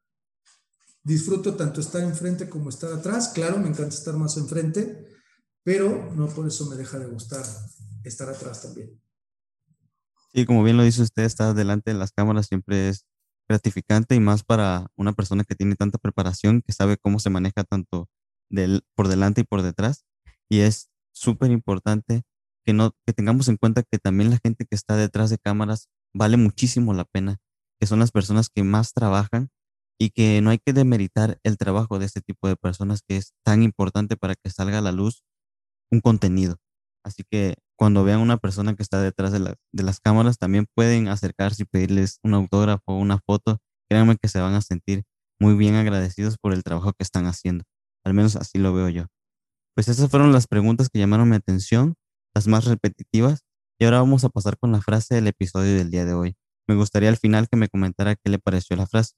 disfruto 1.04 1.56
tanto 1.56 1.82
estar 1.82 2.04
enfrente 2.04 2.50
como 2.50 2.70
estar 2.70 2.92
atrás. 2.94 3.30
Claro, 3.30 3.58
me 3.58 3.70
encanta 3.70 3.96
estar 3.96 4.16
más 4.16 4.38
enfrente, 4.38 5.08
pero 5.64 6.14
no 6.14 6.28
por 6.28 6.48
eso 6.48 6.68
me 6.68 6.76
deja 6.76 7.00
de 7.00 7.08
gustar 7.08 7.46
estar 8.04 8.30
atrás 8.30 8.62
también. 8.62 9.00
Sí, 10.38 10.46
como 10.46 10.64
bien 10.64 10.78
lo 10.78 10.84
dice 10.84 11.02
usted, 11.02 11.24
estar 11.24 11.56
delante 11.56 11.92
de 11.92 11.98
las 11.98 12.12
cámaras 12.12 12.46
siempre 12.46 12.90
es 12.90 13.08
gratificante 13.50 14.14
y 14.14 14.20
más 14.20 14.44
para 14.44 14.86
una 14.96 15.14
persona 15.14 15.44
que 15.44 15.56
tiene 15.56 15.74
tanta 15.76 15.98
preparación, 15.98 16.62
que 16.62 16.74
sabe 16.74 16.98
cómo 16.98 17.18
se 17.18 17.32
maneja 17.32 17.64
tanto 17.64 18.08
del, 18.48 18.84
por 18.94 19.08
delante 19.08 19.42
y 19.42 19.46
por 19.46 19.64
detrás. 19.64 20.06
Y 20.48 20.60
es 20.60 20.92
súper 21.12 21.50
importante 21.50 22.22
que, 22.64 22.74
no, 22.74 22.92
que 23.08 23.14
tengamos 23.14 23.48
en 23.48 23.58
cuenta 23.58 23.82
que 23.82 23.98
también 23.98 24.30
la 24.30 24.38
gente 24.38 24.66
que 24.70 24.76
está 24.76 24.96
detrás 24.96 25.32
de 25.32 25.40
cámaras 25.40 25.90
vale 26.14 26.38
muchísimo 26.38 26.94
la 26.94 27.06
pena, 27.06 27.38
que 27.80 27.88
son 27.88 27.98
las 27.98 28.12
personas 28.12 28.50
que 28.50 28.64
más 28.64 28.94
trabajan 28.94 29.50
y 30.00 30.12
que 30.12 30.40
no 30.44 30.52
hay 30.52 30.60
que 30.60 30.74
demeritar 30.74 31.40
el 31.42 31.58
trabajo 31.58 31.98
de 31.98 32.06
este 32.06 32.22
tipo 32.22 32.48
de 32.48 32.58
personas 32.58 33.02
que 33.02 33.18
es 33.18 33.34
tan 33.44 33.64
importante 33.64 34.18
para 34.18 34.36
que 34.36 34.52
salga 34.52 34.78
a 34.78 34.82
la 34.82 34.92
luz 34.92 35.24
un 35.90 36.00
contenido. 36.00 36.58
Así 37.08 37.24
que 37.24 37.56
cuando 37.78 38.04
vean 38.04 38.20
una 38.20 38.36
persona 38.36 38.76
que 38.76 38.84
está 38.84 39.02
detrás 39.02 39.32
de, 39.32 39.40
de 39.40 39.84
las 39.84 40.02
cámaras, 40.02 40.38
también 40.38 40.68
pueden 40.76 41.08
acercarse 41.08 41.64
y 41.64 41.66
pedirles 41.66 42.20
un 42.22 42.34
autógrafo 42.34 42.84
o 42.88 42.98
una 42.98 43.18
foto. 43.18 43.60
Créanme 43.90 44.18
que 44.18 44.28
se 44.28 44.42
van 44.42 44.56
a 44.56 44.62
sentir 44.62 45.04
muy 45.40 45.56
bien 45.56 45.76
agradecidos 45.76 46.38
por 46.38 46.54
el 46.54 46.64
trabajo 46.64 46.92
que 46.92 47.04
están 47.04 47.26
haciendo. 47.26 47.64
Al 48.06 48.14
menos 48.14 48.36
así 48.36 48.58
lo 48.58 48.74
veo 48.74 48.90
yo. 48.90 49.06
Pues 49.74 49.88
esas 49.88 50.10
fueron 50.10 50.34
las 50.34 50.48
preguntas 50.48 50.90
que 50.90 51.00
llamaron 51.00 51.30
mi 51.30 51.38
atención, 51.38 51.96
las 52.36 52.48
más 52.48 52.66
repetitivas, 52.66 53.46
y 53.80 53.86
ahora 53.86 54.00
vamos 54.00 54.26
a 54.26 54.30
pasar 54.30 54.58
con 54.58 54.74
la 54.74 54.82
frase 54.82 55.16
del 55.16 55.28
episodio 55.28 55.78
del 55.78 55.90
día 55.90 56.04
de 56.04 56.14
hoy. 56.14 56.36
Me 56.68 56.76
gustaría 56.76 57.08
al 57.08 57.18
final 57.18 57.48
que 57.48 57.56
me 57.56 57.70
comentara 57.70 58.16
qué 58.16 58.30
le 58.30 58.40
pareció 58.40 58.76
la 58.76 58.88
frase. 58.88 59.14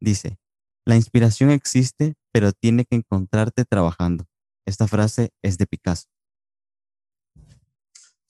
Dice, 0.00 0.38
la 0.86 0.94
inspiración 0.94 1.50
existe, 1.50 2.14
pero 2.32 2.52
tiene 2.52 2.84
que 2.84 2.96
encontrarte 2.96 3.64
trabajando. 3.64 4.26
Esta 4.66 4.86
frase 4.86 5.30
es 5.42 5.58
de 5.58 5.66
Picasso. 5.66 6.13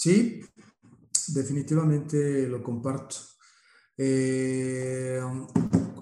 Sí, 0.04 0.42
definitivamente 1.28 2.46
lo 2.46 2.62
comparto. 2.62 3.16
Eh, 3.96 5.18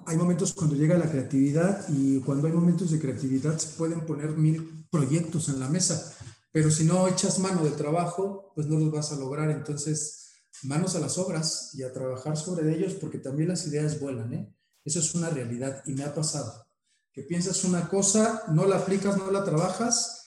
hay 0.05 0.17
momentos 0.17 0.53
cuando 0.53 0.75
llega 0.75 0.97
la 0.97 1.09
creatividad 1.09 1.87
y 1.87 2.19
cuando 2.19 2.47
hay 2.47 2.53
momentos 2.53 2.91
de 2.91 2.99
creatividad 2.99 3.57
se 3.57 3.77
pueden 3.77 4.05
poner 4.05 4.31
mil 4.31 4.85
proyectos 4.91 5.47
en 5.47 5.61
la 5.61 5.69
mesa, 5.69 6.13
pero 6.51 6.69
si 6.69 6.83
no 6.83 7.07
echas 7.07 7.39
mano 7.39 7.63
de 7.63 7.71
trabajo, 7.71 8.51
pues 8.55 8.67
no 8.67 8.77
los 8.77 8.91
vas 8.91 9.13
a 9.13 9.15
lograr. 9.15 9.49
Entonces, 9.51 10.33
manos 10.63 10.97
a 10.97 10.99
las 10.99 11.17
obras 11.17 11.69
y 11.73 11.83
a 11.83 11.93
trabajar 11.93 12.35
sobre 12.35 12.75
ellos 12.75 12.95
porque 12.95 13.19
también 13.19 13.47
las 13.47 13.65
ideas 13.67 14.01
vuelan, 14.01 14.33
¿eh? 14.33 14.53
Eso 14.83 14.99
es 14.99 15.15
una 15.15 15.29
realidad 15.29 15.81
y 15.85 15.93
me 15.93 16.03
ha 16.03 16.13
pasado. 16.13 16.67
Que 17.13 17.23
piensas 17.23 17.63
una 17.63 17.87
cosa, 17.87 18.43
no 18.49 18.67
la 18.67 18.79
aplicas, 18.79 19.17
no 19.17 19.31
la 19.31 19.45
trabajas 19.45 20.25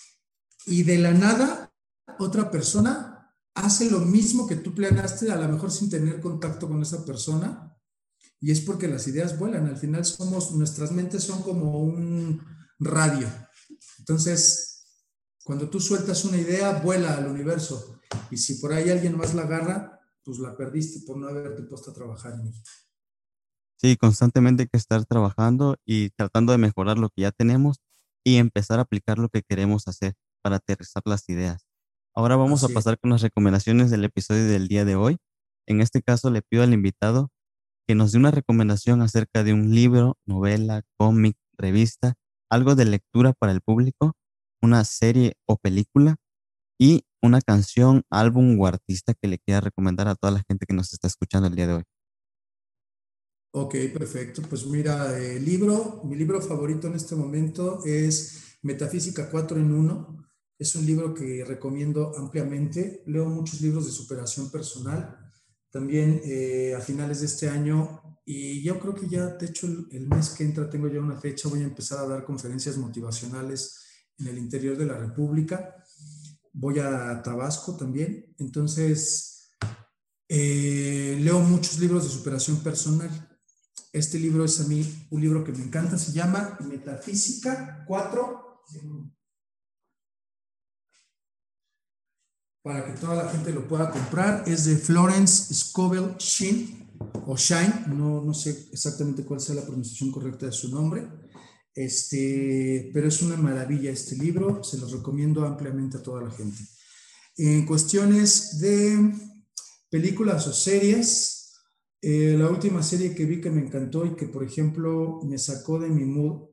y 0.65 0.83
de 0.83 0.97
la 0.97 1.13
nada 1.13 1.75
otra 2.19 2.51
persona 2.51 3.16
hace 3.57 3.91
lo 3.91 4.01
mismo 4.01 4.47
que 4.47 4.57
tú 4.57 4.75
planeaste, 4.75 5.33
a 5.33 5.37
lo 5.37 5.49
mejor 5.49 5.73
sin 5.73 5.91
tener 5.91 6.21
contacto 6.21 6.69
con 6.69 6.81
esa 6.83 7.05
persona 7.05 7.77
y 8.41 8.53
es 8.53 8.61
porque 8.61 8.87
las 8.87 9.09
ideas 9.09 9.39
vuelan. 9.39 9.67
Al 9.67 9.77
final 9.77 10.05
somos, 10.05 10.53
nuestras 10.53 10.93
mentes 10.93 11.25
son 11.25 11.43
como 11.43 11.81
un 11.83 12.43
radio. 12.79 13.29
Entonces, 13.99 14.85
cuando 15.43 15.69
tú 15.71 15.81
sueltas 15.81 16.25
una 16.25 16.37
idea, 16.37 16.81
vuela 16.81 17.17
al 17.17 17.27
universo. 17.29 18.01
Y 18.31 18.37
si 18.37 18.57
por 18.61 18.73
ahí 18.73 18.91
alguien 18.91 19.17
más 19.17 19.35
la 19.35 19.43
agarra, 19.43 20.01
pues 20.23 20.39
la 20.39 20.57
perdiste 20.57 21.01
por 21.07 21.17
no 21.17 21.29
haberte 21.29 21.63
puesto 21.63 21.91
a 21.91 21.95
trabajar 21.95 22.35
en 22.35 22.49
ella. 22.49 22.63
Sí, 23.79 23.97
constantemente 23.97 24.65
hay 24.65 24.69
que 24.69 24.79
estar 24.79 25.05
trabajando 25.07 25.77
y 25.85 26.11
tratando 26.11 26.53
de 26.53 26.59
mejorar 26.59 26.99
lo 26.99 27.09
que 27.11 27.23
ya 27.23 27.33
tenemos 27.33 27.79
y 28.25 28.37
empezar 28.37 28.79
a 28.79 28.83
aplicar 28.83 29.19
lo 29.19 29.29
que 29.29 29.43
queremos 29.43 29.89
hacer 29.89 30.15
para 30.43 30.57
aterrizar 30.57 31.03
las 31.07 31.29
ideas. 31.29 31.66
Ahora 32.19 32.37
vamos 32.37 32.65
a 32.65 32.69
pasar 32.69 32.99
con 32.99 33.11
las 33.11 33.21
recomendaciones 33.21 33.91
del 33.91 34.03
episodio 34.03 34.47
del 34.47 34.69
día 34.69 34.87
de 34.87 34.97
hoy. 34.97 35.19
En 35.67 35.83
este 35.83 36.01
caso 36.01 36.31
le 36.31 36.41
pido 36.41 36.63
al 36.63 36.73
invitado 36.73 37.29
que 37.87 37.95
nos 37.95 38.13
dé 38.13 38.19
una 38.19 38.31
recomendación 38.31 39.03
acerca 39.03 39.45
de 39.45 39.53
un 39.53 39.75
libro, 39.75 40.17
novela, 40.25 40.81
cómic, 40.97 41.37
revista, 41.59 42.15
algo 42.51 42.75
de 42.75 42.87
lectura 42.87 43.35
para 43.39 43.53
el 43.53 43.61
público, 43.61 44.15
una 44.63 44.83
serie 44.85 45.35
o 45.47 45.59
película 45.59 46.17
y 46.81 47.05
una 47.23 47.43
canción, 47.43 48.03
álbum 48.09 48.59
o 48.59 48.67
artista 48.67 49.13
que 49.13 49.29
le 49.29 49.39
quiera 49.39 49.61
recomendar 49.61 50.09
a 50.09 50.15
toda 50.15 50.33
la 50.33 50.43
gente 50.49 50.65
que 50.65 50.75
nos 50.75 50.95
está 50.95 51.09
escuchando 51.09 51.49
el 51.49 51.55
día 51.55 51.67
de 51.67 51.75
hoy. 51.75 51.83
Ok, 53.53 53.75
perfecto. 53.93 54.41
Pues 54.49 54.65
mira, 54.65 55.19
el 55.19 55.45
libro, 55.45 56.01
mi 56.05 56.17
libro 56.17 56.41
favorito 56.41 56.87
en 56.87 56.95
este 56.95 57.15
momento 57.15 57.85
es 57.85 58.59
Metafísica 58.63 59.29
4 59.31 59.59
en 59.59 59.71
1. 59.71 60.26
Es 60.59 60.75
un 60.75 60.87
libro 60.87 61.13
que 61.13 61.45
recomiendo 61.45 62.17
ampliamente. 62.17 63.03
Leo 63.07 63.27
muchos 63.27 63.61
libros 63.61 63.87
de 63.87 63.93
superación 63.93 64.51
personal 64.51 65.19
también 65.71 66.23
eh, 66.25 66.75
a 66.75 66.81
finales 66.81 67.21
de 67.21 67.27
este 67.27 67.49
año 67.51 68.01
y 68.29 68.61
yo 68.63 68.81
creo 68.81 68.93
que 68.93 69.09
ya, 69.09 69.27
de 69.29 69.47
hecho, 69.47 69.69
el, 69.69 70.09
mes 70.09 70.31
que 70.31 70.43
entra 70.43 70.69
tengo 70.69 70.89
ya 70.89 70.99
una 70.99 71.21
fecha, 71.21 71.49
voy 71.49 71.61
a 71.61 71.65
empezar 71.65 72.01
a 72.01 72.09
dar 72.09 72.25
conferencias 72.25 72.77
motivacionales 72.77 73.79
en 74.19 74.27
el 74.27 74.39
interior 74.39 74.77
de 74.77 74.87
la 74.87 74.99
República. 74.99 75.77
Voy 76.53 76.81
a 76.81 77.23
Tabasco 77.23 77.77
también. 77.77 78.35
Entonces, 78.39 79.53
eh, 80.29 81.17
leo 81.21 81.39
muchos 81.39 81.79
libros 81.79 82.03
de 82.03 82.11
superación 82.11 82.57
personal. 82.65 83.11
Este 83.93 84.19
libro 84.19 84.45
es 84.45 84.61
a 84.61 84.65
mí 84.65 85.07
un 85.11 85.21
libro 85.21 85.45
que 85.45 85.53
me 85.53 85.63
encanta, 85.63 85.97
se 85.97 86.13
llama 86.13 86.59
Metafísica 86.69 87.85
4 87.87 88.63
para 92.67 92.85
que 92.85 92.99
toda 92.99 93.15
la 93.15 93.29
gente 93.31 93.53
lo 93.53 93.69
pueda 93.69 93.93
comprar. 93.93 94.43
Es 94.45 94.65
de 94.65 94.77
Florence 94.77 95.55
Scovel 95.55 96.17
Shine, 96.19 96.89
o 97.25 97.37
Shine, 97.37 97.85
no, 97.95 98.21
no 98.21 98.35
sé 98.35 98.67
exactamente 98.73 99.25
cuál 99.25 99.39
sea 99.39 99.55
la 99.55 99.65
pronunciación 99.65 100.11
correcta 100.11 100.47
de 100.47 100.53
su 100.53 100.69
nombre, 100.69 101.07
este, 101.73 102.91
pero 102.93 103.07
es 103.07 103.23
una 103.23 103.37
maravilla 103.37 103.93
este 103.93 104.17
libro, 104.17 104.65
se 104.65 104.79
los 104.79 104.91
recomiendo 104.91 105.47
ampliamente 105.47 105.99
a 105.99 106.03
toda 106.03 106.23
la 106.23 106.31
gente. 106.33 106.59
En 107.37 107.67
cuestiones 107.67 108.59
de 108.59 109.15
películas 109.89 110.49
o 110.49 110.53
series, 110.53 111.53
eh, 112.03 112.35
la 112.37 112.51
última 112.51 112.83
serie 112.83 113.15
que 113.15 113.27
vi 113.27 113.41
que 113.41 113.51
me 113.51 113.61
encantó 113.61 114.05
y 114.05 114.17
que, 114.17 114.27
por 114.27 114.43
ejemplo, 114.43 115.21
me 115.23 115.39
sacó 115.39 115.79
de 115.79 115.89
mi 115.89 116.05
mood 116.05 116.49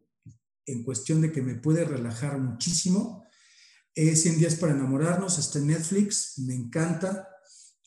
en 0.67 0.83
cuestión 0.83 1.21
de 1.21 1.31
que 1.31 1.41
me 1.41 1.55
puede 1.55 1.85
relajar 1.85 2.37
muchísimo, 2.37 3.23
es 3.95 4.21
100 4.21 4.39
días 4.39 4.55
para 4.55 4.73
enamorarnos, 4.73 5.37
está 5.37 5.59
en 5.59 5.67
Netflix, 5.67 6.39
me 6.39 6.55
encanta. 6.55 7.27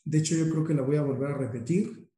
De 0.05 0.19
hecho, 0.19 0.37
yo 0.37 0.49
creo 0.51 0.65
que 0.65 0.75
la 0.75 0.83
voy 0.83 0.97
a 0.97 1.03
volver 1.03 1.31
a 1.31 1.39
repetir. 1.39 2.09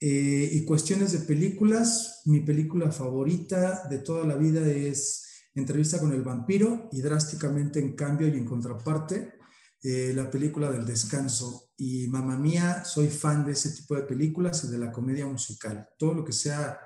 Eh, 0.00 0.50
y 0.52 0.64
cuestiones 0.64 1.12
de 1.12 1.20
películas, 1.20 2.22
mi 2.24 2.40
película 2.40 2.90
favorita 2.90 3.86
de 3.88 3.98
toda 3.98 4.26
la 4.26 4.34
vida 4.34 4.66
es 4.66 5.28
Entrevista 5.54 5.98
con 5.98 6.12
el 6.12 6.22
vampiro 6.22 6.88
y 6.92 7.02
drásticamente 7.02 7.78
en 7.78 7.94
cambio 7.94 8.26
y 8.26 8.38
en 8.38 8.46
contraparte, 8.46 9.34
eh, 9.82 10.12
la 10.14 10.30
película 10.30 10.70
del 10.70 10.86
descanso. 10.86 11.72
Y 11.76 12.08
mamá 12.08 12.38
mía, 12.38 12.84
soy 12.86 13.08
fan 13.08 13.44
de 13.44 13.52
ese 13.52 13.70
tipo 13.72 13.94
de 13.94 14.04
películas 14.04 14.64
y 14.64 14.68
de 14.68 14.78
la 14.78 14.90
comedia 14.90 15.26
musical. 15.26 15.90
Todo 15.98 16.14
lo 16.14 16.24
que 16.24 16.32
sea 16.32 16.80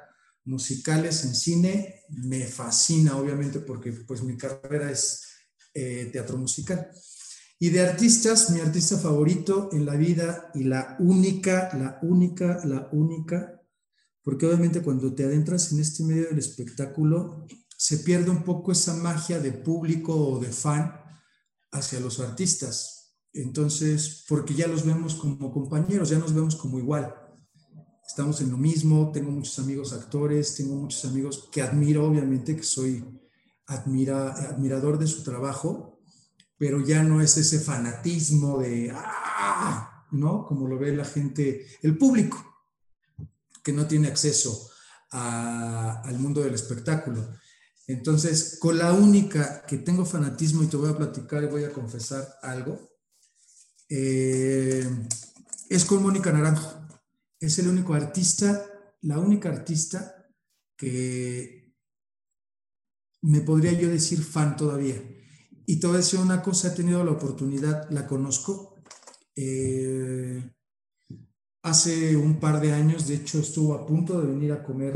musicales 0.44 1.24
en 1.24 1.34
cine 1.36 2.02
me 2.08 2.44
fascina, 2.46 3.16
obviamente, 3.16 3.60
porque 3.60 3.92
pues 3.92 4.22
mi 4.24 4.36
carrera 4.36 4.90
es 4.90 5.35
eh, 5.78 6.08
teatro 6.10 6.38
musical. 6.38 6.90
Y 7.58 7.68
de 7.68 7.82
artistas, 7.82 8.48
mi 8.48 8.60
artista 8.60 8.96
favorito 8.96 9.68
en 9.72 9.84
la 9.84 9.94
vida 9.94 10.50
y 10.54 10.64
la 10.64 10.96
única, 11.00 11.68
la 11.74 11.98
única, 12.00 12.62
la 12.64 12.88
única, 12.92 13.60
porque 14.22 14.46
obviamente 14.46 14.80
cuando 14.80 15.14
te 15.14 15.24
adentras 15.24 15.72
en 15.72 15.80
este 15.80 16.02
medio 16.02 16.28
del 16.28 16.38
espectáculo, 16.38 17.46
se 17.76 17.98
pierde 17.98 18.30
un 18.30 18.42
poco 18.42 18.72
esa 18.72 18.94
magia 18.94 19.38
de 19.38 19.52
público 19.52 20.14
o 20.16 20.40
de 20.40 20.50
fan 20.50 20.94
hacia 21.72 22.00
los 22.00 22.20
artistas. 22.20 23.14
Entonces, 23.34 24.24
porque 24.26 24.54
ya 24.54 24.68
los 24.68 24.86
vemos 24.86 25.14
como 25.14 25.52
compañeros, 25.52 26.08
ya 26.08 26.18
nos 26.18 26.32
vemos 26.32 26.56
como 26.56 26.78
igual. 26.78 27.14
Estamos 28.08 28.40
en 28.40 28.50
lo 28.50 28.56
mismo, 28.56 29.10
tengo 29.12 29.30
muchos 29.30 29.58
amigos 29.58 29.92
actores, 29.92 30.54
tengo 30.54 30.74
muchos 30.74 31.04
amigos 31.04 31.50
que 31.52 31.60
admiro, 31.60 32.06
obviamente, 32.06 32.56
que 32.56 32.62
soy 32.62 33.04
admira, 33.66 34.32
admirador 34.32 34.98
de 34.98 35.06
su 35.06 35.22
trabajo, 35.22 36.00
pero 36.58 36.80
ya 36.80 37.02
no 37.02 37.20
es 37.20 37.36
ese 37.36 37.60
fanatismo 37.60 38.58
de, 38.58 38.92
¡ah! 38.94 40.06
¿no? 40.12 40.46
Como 40.46 40.68
lo 40.68 40.78
ve 40.78 40.94
la 40.94 41.04
gente, 41.04 41.66
el 41.82 41.98
público, 41.98 42.38
que 43.62 43.72
no 43.72 43.86
tiene 43.86 44.08
acceso 44.08 44.70
al 45.10 46.18
mundo 46.18 46.42
del 46.42 46.54
espectáculo. 46.54 47.28
Entonces, 47.86 48.58
con 48.60 48.78
la 48.78 48.92
única 48.92 49.64
que 49.66 49.78
tengo 49.78 50.04
fanatismo 50.04 50.62
y 50.62 50.66
te 50.66 50.76
voy 50.76 50.90
a 50.90 50.96
platicar 50.96 51.42
y 51.42 51.46
voy 51.46 51.64
a 51.64 51.72
confesar 51.72 52.26
algo, 52.42 52.78
eh, 53.88 54.88
es 55.68 55.84
con 55.84 56.02
Mónica 56.02 56.32
Naranjo. 56.32 56.86
Es 57.38 57.58
el 57.58 57.68
único 57.68 57.94
artista, 57.94 58.66
la 59.02 59.18
única 59.18 59.48
artista 59.48 60.26
que 60.76 61.65
me 63.26 63.40
podría 63.40 63.72
yo 63.72 63.88
decir 63.88 64.22
fan 64.22 64.56
todavía. 64.56 65.02
Y 65.66 65.80
te 65.80 65.86
voy 65.88 65.96
a 65.96 65.98
decir 65.98 66.20
una 66.20 66.42
cosa, 66.42 66.68
he 66.68 66.76
tenido 66.76 67.04
la 67.04 67.10
oportunidad, 67.10 67.90
la 67.90 68.06
conozco. 68.06 68.76
Eh, 69.34 70.48
hace 71.62 72.16
un 72.16 72.38
par 72.38 72.60
de 72.60 72.72
años, 72.72 73.08
de 73.08 73.16
hecho, 73.16 73.40
estuvo 73.40 73.74
a 73.74 73.84
punto 73.84 74.20
de 74.20 74.28
venir 74.28 74.52
a 74.52 74.62
comer 74.62 74.92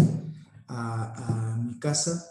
a, 0.69 1.59
mi 1.61 1.81
casa 1.81 2.25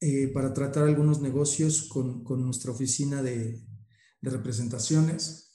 eh, 0.00 0.28
para 0.34 0.52
tratar 0.52 0.84
algunos 0.84 1.20
negocios 1.20 1.84
con, 1.84 2.24
con 2.24 2.44
nuestra 2.44 2.72
oficina 2.72 3.22
de 3.22 3.64
representaciones. 4.22 5.52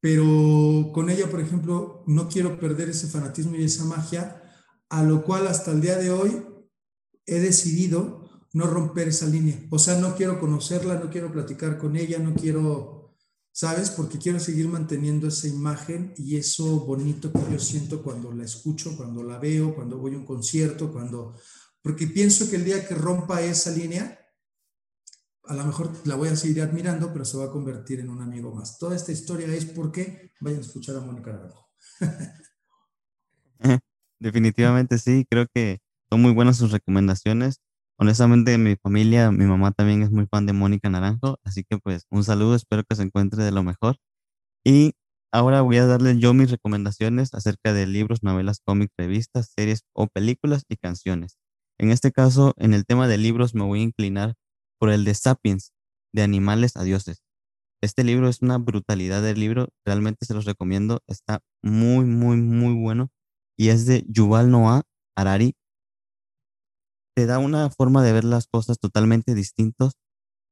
Pero 0.00 0.92
con 0.94 1.10
ella, 1.10 1.28
por 1.28 1.40
ejemplo, 1.40 2.04
no 2.06 2.28
quiero 2.28 2.60
perder 2.60 2.90
ese 2.90 3.08
fanatismo 3.08 3.56
y 3.56 3.64
esa 3.64 3.84
magia, 3.84 4.40
a 4.88 5.02
lo 5.02 5.24
cual 5.24 5.48
hasta 5.48 5.72
el 5.72 5.80
día 5.80 5.98
de 5.98 6.12
hoy 6.12 6.55
he 7.26 7.40
decidido 7.40 8.26
no 8.52 8.66
romper 8.66 9.08
esa 9.08 9.26
línea. 9.26 9.60
O 9.70 9.78
sea, 9.78 9.98
no 9.98 10.14
quiero 10.14 10.40
conocerla, 10.40 10.94
no 10.94 11.10
quiero 11.10 11.30
platicar 11.30 11.76
con 11.76 11.96
ella, 11.96 12.18
no 12.18 12.34
quiero, 12.34 13.16
¿sabes? 13.52 13.90
Porque 13.90 14.18
quiero 14.18 14.40
seguir 14.40 14.68
manteniendo 14.68 15.28
esa 15.28 15.48
imagen 15.48 16.14
y 16.16 16.36
eso 16.36 16.80
bonito 16.86 17.30
que 17.32 17.52
yo 17.52 17.58
siento 17.58 18.02
cuando 18.02 18.32
la 18.32 18.44
escucho, 18.44 18.96
cuando 18.96 19.22
la 19.22 19.38
veo, 19.38 19.74
cuando 19.74 19.98
voy 19.98 20.14
a 20.14 20.18
un 20.18 20.24
concierto, 20.24 20.92
cuando... 20.92 21.34
Porque 21.82 22.06
pienso 22.06 22.48
que 22.48 22.56
el 22.56 22.64
día 22.64 22.86
que 22.88 22.94
rompa 22.94 23.42
esa 23.42 23.70
línea, 23.70 24.18
a 25.44 25.54
lo 25.54 25.64
mejor 25.64 25.92
la 26.04 26.16
voy 26.16 26.28
a 26.28 26.36
seguir 26.36 26.62
admirando, 26.62 27.12
pero 27.12 27.24
se 27.24 27.36
va 27.36 27.44
a 27.44 27.50
convertir 27.50 28.00
en 28.00 28.08
un 28.08 28.22
amigo 28.22 28.54
más. 28.54 28.78
Toda 28.78 28.96
esta 28.96 29.12
historia 29.12 29.46
es 29.54 29.66
porque 29.66 30.32
vayan 30.40 30.60
a 30.60 30.62
escuchar 30.62 30.96
a 30.96 31.00
Mónica 31.00 31.32
Naranjo. 31.32 31.68
Definitivamente 34.18 34.98
sí, 34.98 35.26
creo 35.28 35.46
que 35.52 35.80
son 36.10 36.22
muy 36.22 36.32
buenas 36.32 36.56
sus 36.56 36.72
recomendaciones. 36.72 37.60
Honestamente, 37.98 38.58
mi 38.58 38.76
familia, 38.76 39.30
mi 39.30 39.44
mamá 39.46 39.72
también 39.72 40.02
es 40.02 40.10
muy 40.10 40.26
fan 40.26 40.46
de 40.46 40.52
Mónica 40.52 40.90
Naranjo, 40.90 41.38
así 41.44 41.64
que 41.68 41.78
pues 41.78 42.06
un 42.10 42.24
saludo, 42.24 42.54
espero 42.54 42.84
que 42.84 42.96
se 42.96 43.02
encuentre 43.02 43.42
de 43.44 43.52
lo 43.52 43.62
mejor. 43.62 43.96
Y 44.64 44.94
ahora 45.32 45.62
voy 45.62 45.78
a 45.78 45.86
darle 45.86 46.18
yo 46.18 46.34
mis 46.34 46.50
recomendaciones 46.50 47.34
acerca 47.34 47.72
de 47.72 47.86
libros, 47.86 48.22
novelas, 48.22 48.60
cómics, 48.64 48.92
revistas, 48.98 49.52
series 49.56 49.82
o 49.94 50.08
películas 50.08 50.64
y 50.68 50.76
canciones. 50.76 51.38
En 51.78 51.90
este 51.90 52.12
caso, 52.12 52.54
en 52.58 52.74
el 52.74 52.86
tema 52.86 53.08
de 53.08 53.18
libros 53.18 53.54
me 53.54 53.64
voy 53.64 53.80
a 53.80 53.84
inclinar 53.84 54.34
por 54.78 54.90
el 54.90 55.04
de 55.04 55.14
Sapiens, 55.14 55.72
de 56.14 56.22
animales 56.22 56.76
a 56.76 56.84
dioses. 56.84 57.22
Este 57.82 58.04
libro 58.04 58.28
es 58.28 58.42
una 58.42 58.58
brutalidad 58.58 59.22
del 59.22 59.38
libro, 59.38 59.68
realmente 59.84 60.26
se 60.26 60.34
los 60.34 60.44
recomiendo, 60.46 61.02
está 61.06 61.40
muy, 61.62 62.04
muy, 62.04 62.38
muy 62.38 62.74
bueno 62.74 63.10
y 63.58 63.68
es 63.68 63.86
de 63.86 64.04
Yuval 64.08 64.50
Noah 64.50 64.82
Harari. 65.16 65.54
Te 67.16 67.26
da 67.26 67.38
una 67.38 67.70
forma 67.70 68.02
de 68.04 68.12
ver 68.12 68.24
las 68.24 68.46
cosas 68.46 68.78
totalmente 68.78 69.34
distintos 69.34 69.94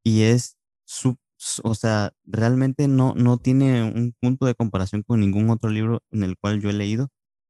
y 0.04 0.22
es, 0.22 0.56
su, 0.86 1.16
o 1.64 1.74
sea, 1.74 2.12
realmente 2.24 2.88
no, 2.88 3.14
no 3.16 3.38
tiene 3.38 3.84
un 3.84 4.14
punto 4.20 4.46
de 4.46 4.54
comparación 4.54 5.02
con 5.02 5.20
ningún 5.20 5.50
otro 5.50 5.70
libro 5.70 6.02
en 6.12 6.24
el 6.24 6.38
cual 6.38 6.60
yo 6.62 6.70
he 6.70 6.74
leído. 6.74 7.08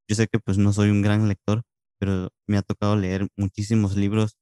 Yo 0.09 0.17
sé 0.17 0.29
que 0.29 0.41
pues 0.41 0.59
no 0.59 0.73
soy 0.73 0.91
un 0.91 1.03
gran 1.03 1.29
lector, 1.29 1.63
pero 2.01 2.31
me 2.49 2.59
ha 2.59 2.63
tocado 2.63 2.97
leer 2.97 3.29
muchísimos 3.37 3.97
libros 3.97 4.37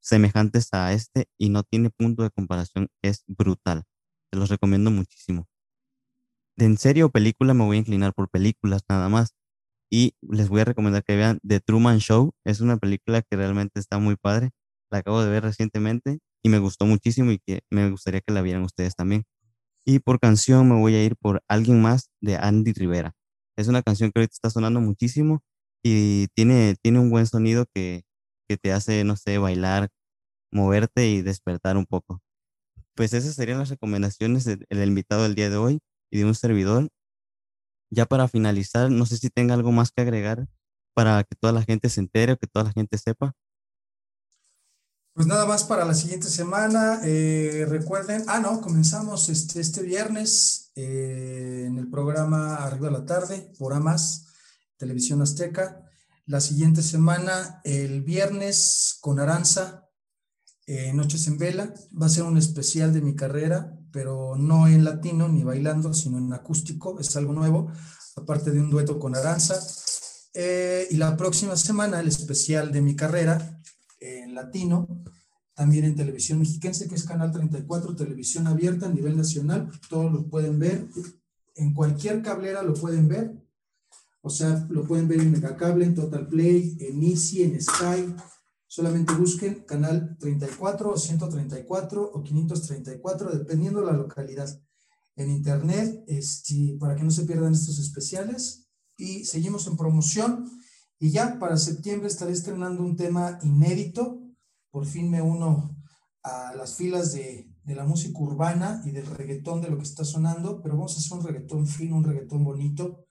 semejantes 0.00 0.68
a 0.74 0.92
este 0.94 1.26
y 1.38 1.50
no 1.50 1.64
tiene 1.64 1.90
punto 1.90 2.22
de 2.24 2.30
comparación, 2.30 2.88
es 3.02 3.24
brutal. 3.28 3.84
Se 4.32 4.38
los 4.38 4.50
recomiendo 4.50 4.90
muchísimo. 4.90 5.48
De 6.56 6.66
en 6.66 6.76
serio 6.76 7.08
película 7.10 7.54
me 7.54 7.64
voy 7.64 7.76
a 7.76 7.80
inclinar 7.80 8.12
por 8.12 8.28
películas 8.28 8.82
nada 8.88 9.08
más. 9.08 9.30
Y 9.90 10.14
les 10.22 10.48
voy 10.48 10.60
a 10.60 10.64
recomendar 10.64 11.02
que 11.04 11.16
vean 11.16 11.38
The 11.46 11.60
Truman 11.60 11.98
Show. 11.98 12.32
Es 12.44 12.60
una 12.60 12.76
película 12.76 13.22
que 13.22 13.36
realmente 13.36 13.80
está 13.80 13.98
muy 13.98 14.16
padre. 14.16 14.50
La 14.90 14.98
acabo 14.98 15.22
de 15.22 15.30
ver 15.30 15.42
recientemente 15.44 16.18
y 16.42 16.48
me 16.48 16.58
gustó 16.58 16.86
muchísimo 16.86 17.32
y 17.32 17.38
que 17.38 17.60
me 17.70 17.90
gustaría 17.90 18.20
que 18.20 18.32
la 18.32 18.42
vieran 18.42 18.62
ustedes 18.62 18.94
también. 18.94 19.24
Y 19.84 20.00
por 20.00 20.20
canción 20.20 20.68
me 20.68 20.76
voy 20.78 20.94
a 20.94 21.04
ir 21.04 21.16
por 21.16 21.42
Alguien 21.48 21.80
más 21.80 22.10
de 22.20 22.36
Andy 22.36 22.72
Rivera. 22.72 23.14
Es 23.56 23.68
una 23.68 23.82
canción 23.82 24.12
que 24.12 24.20
ahorita 24.20 24.32
está 24.34 24.50
sonando 24.50 24.80
muchísimo 24.80 25.40
y 25.82 26.28
tiene, 26.34 26.76
tiene 26.82 27.00
un 27.00 27.10
buen 27.10 27.26
sonido 27.26 27.66
que, 27.74 28.02
que 28.48 28.56
te 28.56 28.72
hace, 28.72 29.04
no 29.04 29.16
sé, 29.16 29.38
bailar, 29.38 29.88
moverte 30.52 31.08
y 31.08 31.22
despertar 31.22 31.76
un 31.76 31.86
poco. 31.86 32.20
Pues 32.94 33.12
esas 33.14 33.34
serían 33.34 33.58
las 33.58 33.70
recomendaciones 33.70 34.44
del 34.44 34.88
invitado 34.88 35.22
del 35.22 35.34
día 35.34 35.50
de 35.50 35.56
hoy 35.56 35.80
y 36.10 36.18
de 36.18 36.24
un 36.24 36.34
servidor. 36.34 36.88
Ya 37.90 38.06
para 38.06 38.28
finalizar, 38.28 38.90
no 38.90 39.06
sé 39.06 39.16
si 39.16 39.30
tenga 39.30 39.54
algo 39.54 39.72
más 39.72 39.90
que 39.90 40.02
agregar 40.02 40.46
para 40.94 41.22
que 41.24 41.36
toda 41.36 41.52
la 41.52 41.62
gente 41.62 41.88
se 41.88 42.00
entere 42.00 42.32
o 42.32 42.38
que 42.38 42.46
toda 42.46 42.64
la 42.64 42.72
gente 42.72 42.98
sepa. 42.98 43.34
Pues 45.18 45.26
nada 45.26 45.46
más 45.46 45.64
para 45.64 45.84
la 45.84 45.94
siguiente 45.94 46.28
semana. 46.28 47.00
Eh, 47.04 47.66
recuerden, 47.68 48.24
ah, 48.28 48.38
no, 48.38 48.60
comenzamos 48.60 49.28
este, 49.28 49.60
este 49.60 49.82
viernes 49.82 50.70
eh, 50.76 51.64
en 51.66 51.76
el 51.78 51.88
programa 51.88 52.56
Arriba 52.56 52.88
de 52.88 52.92
la 52.92 53.04
Tarde 53.06 53.52
por 53.58 53.74
AMAS, 53.74 54.26
Televisión 54.76 55.22
Azteca. 55.22 55.84
La 56.26 56.40
siguiente 56.40 56.82
semana, 56.82 57.60
el 57.64 58.02
viernes, 58.02 58.98
con 59.00 59.18
Aranza, 59.18 59.88
eh, 60.66 60.92
Noches 60.92 61.26
en 61.26 61.38
Vela. 61.38 61.74
Va 62.00 62.06
a 62.06 62.10
ser 62.10 62.24
un 62.24 62.36
especial 62.36 62.92
de 62.92 63.00
mi 63.00 63.16
carrera, 63.16 63.77
pero 63.98 64.36
no 64.38 64.68
en 64.68 64.84
latino 64.84 65.28
ni 65.28 65.42
bailando, 65.42 65.92
sino 65.92 66.18
en 66.18 66.32
acústico. 66.32 67.00
Es 67.00 67.16
algo 67.16 67.32
nuevo, 67.32 67.72
aparte 68.14 68.52
de 68.52 68.60
un 68.60 68.70
dueto 68.70 68.96
con 68.96 69.16
Aranza. 69.16 69.58
Eh, 70.34 70.86
y 70.92 70.96
la 70.98 71.16
próxima 71.16 71.56
semana, 71.56 71.98
el 71.98 72.06
especial 72.06 72.70
de 72.70 72.80
mi 72.80 72.94
carrera 72.94 73.60
en 73.98 74.36
latino, 74.36 74.86
también 75.52 75.84
en 75.84 75.96
televisión 75.96 76.38
mexiquense, 76.38 76.86
que 76.86 76.94
es 76.94 77.02
Canal 77.02 77.32
34, 77.32 77.96
televisión 77.96 78.46
abierta 78.46 78.86
a 78.86 78.90
nivel 78.90 79.16
nacional. 79.16 79.68
Todos 79.90 80.12
lo 80.12 80.28
pueden 80.28 80.60
ver. 80.60 80.86
En 81.56 81.74
cualquier 81.74 82.22
cablera 82.22 82.62
lo 82.62 82.74
pueden 82.74 83.08
ver 83.08 83.34
o 84.20 84.30
sea, 84.30 84.66
lo 84.68 84.84
pueden 84.84 85.08
ver 85.08 85.20
en 85.20 85.32
Megacable, 85.32 85.84
en 85.86 85.94
Total 85.94 86.26
Play, 86.26 86.76
en 86.80 87.02
Easy, 87.02 87.42
en 87.42 87.60
Sky. 87.60 88.14
Solamente 88.78 89.12
busquen 89.12 89.64
canal 89.64 90.16
34 90.20 90.92
o 90.92 90.96
134 90.96 92.12
o 92.14 92.22
534, 92.22 93.36
dependiendo 93.36 93.80
de 93.80 93.86
la 93.86 93.92
localidad. 93.92 94.48
En 95.16 95.32
internet, 95.32 96.04
este, 96.06 96.76
para 96.78 96.94
que 96.94 97.02
no 97.02 97.10
se 97.10 97.24
pierdan 97.24 97.54
estos 97.54 97.80
especiales. 97.80 98.68
Y 98.96 99.24
seguimos 99.24 99.66
en 99.66 99.76
promoción. 99.76 100.48
Y 101.00 101.10
ya 101.10 101.40
para 101.40 101.56
septiembre 101.56 102.06
estaré 102.06 102.30
estrenando 102.30 102.84
un 102.84 102.94
tema 102.94 103.40
inédito. 103.42 104.22
Por 104.70 104.86
fin 104.86 105.10
me 105.10 105.22
uno 105.22 105.76
a 106.22 106.54
las 106.54 106.76
filas 106.76 107.12
de, 107.12 107.52
de 107.64 107.74
la 107.74 107.84
música 107.84 108.16
urbana 108.20 108.80
y 108.84 108.92
del 108.92 109.06
reggaetón 109.06 109.60
de 109.60 109.70
lo 109.70 109.78
que 109.78 109.82
está 109.90 110.04
sonando, 110.04 110.62
pero 110.62 110.76
vamos 110.76 110.94
a 110.94 111.00
hacer 111.00 111.18
un 111.18 111.24
reggaetón 111.24 111.66
fino, 111.66 111.96
un 111.96 112.04
reggaetón 112.04 112.44
bonito 112.44 113.06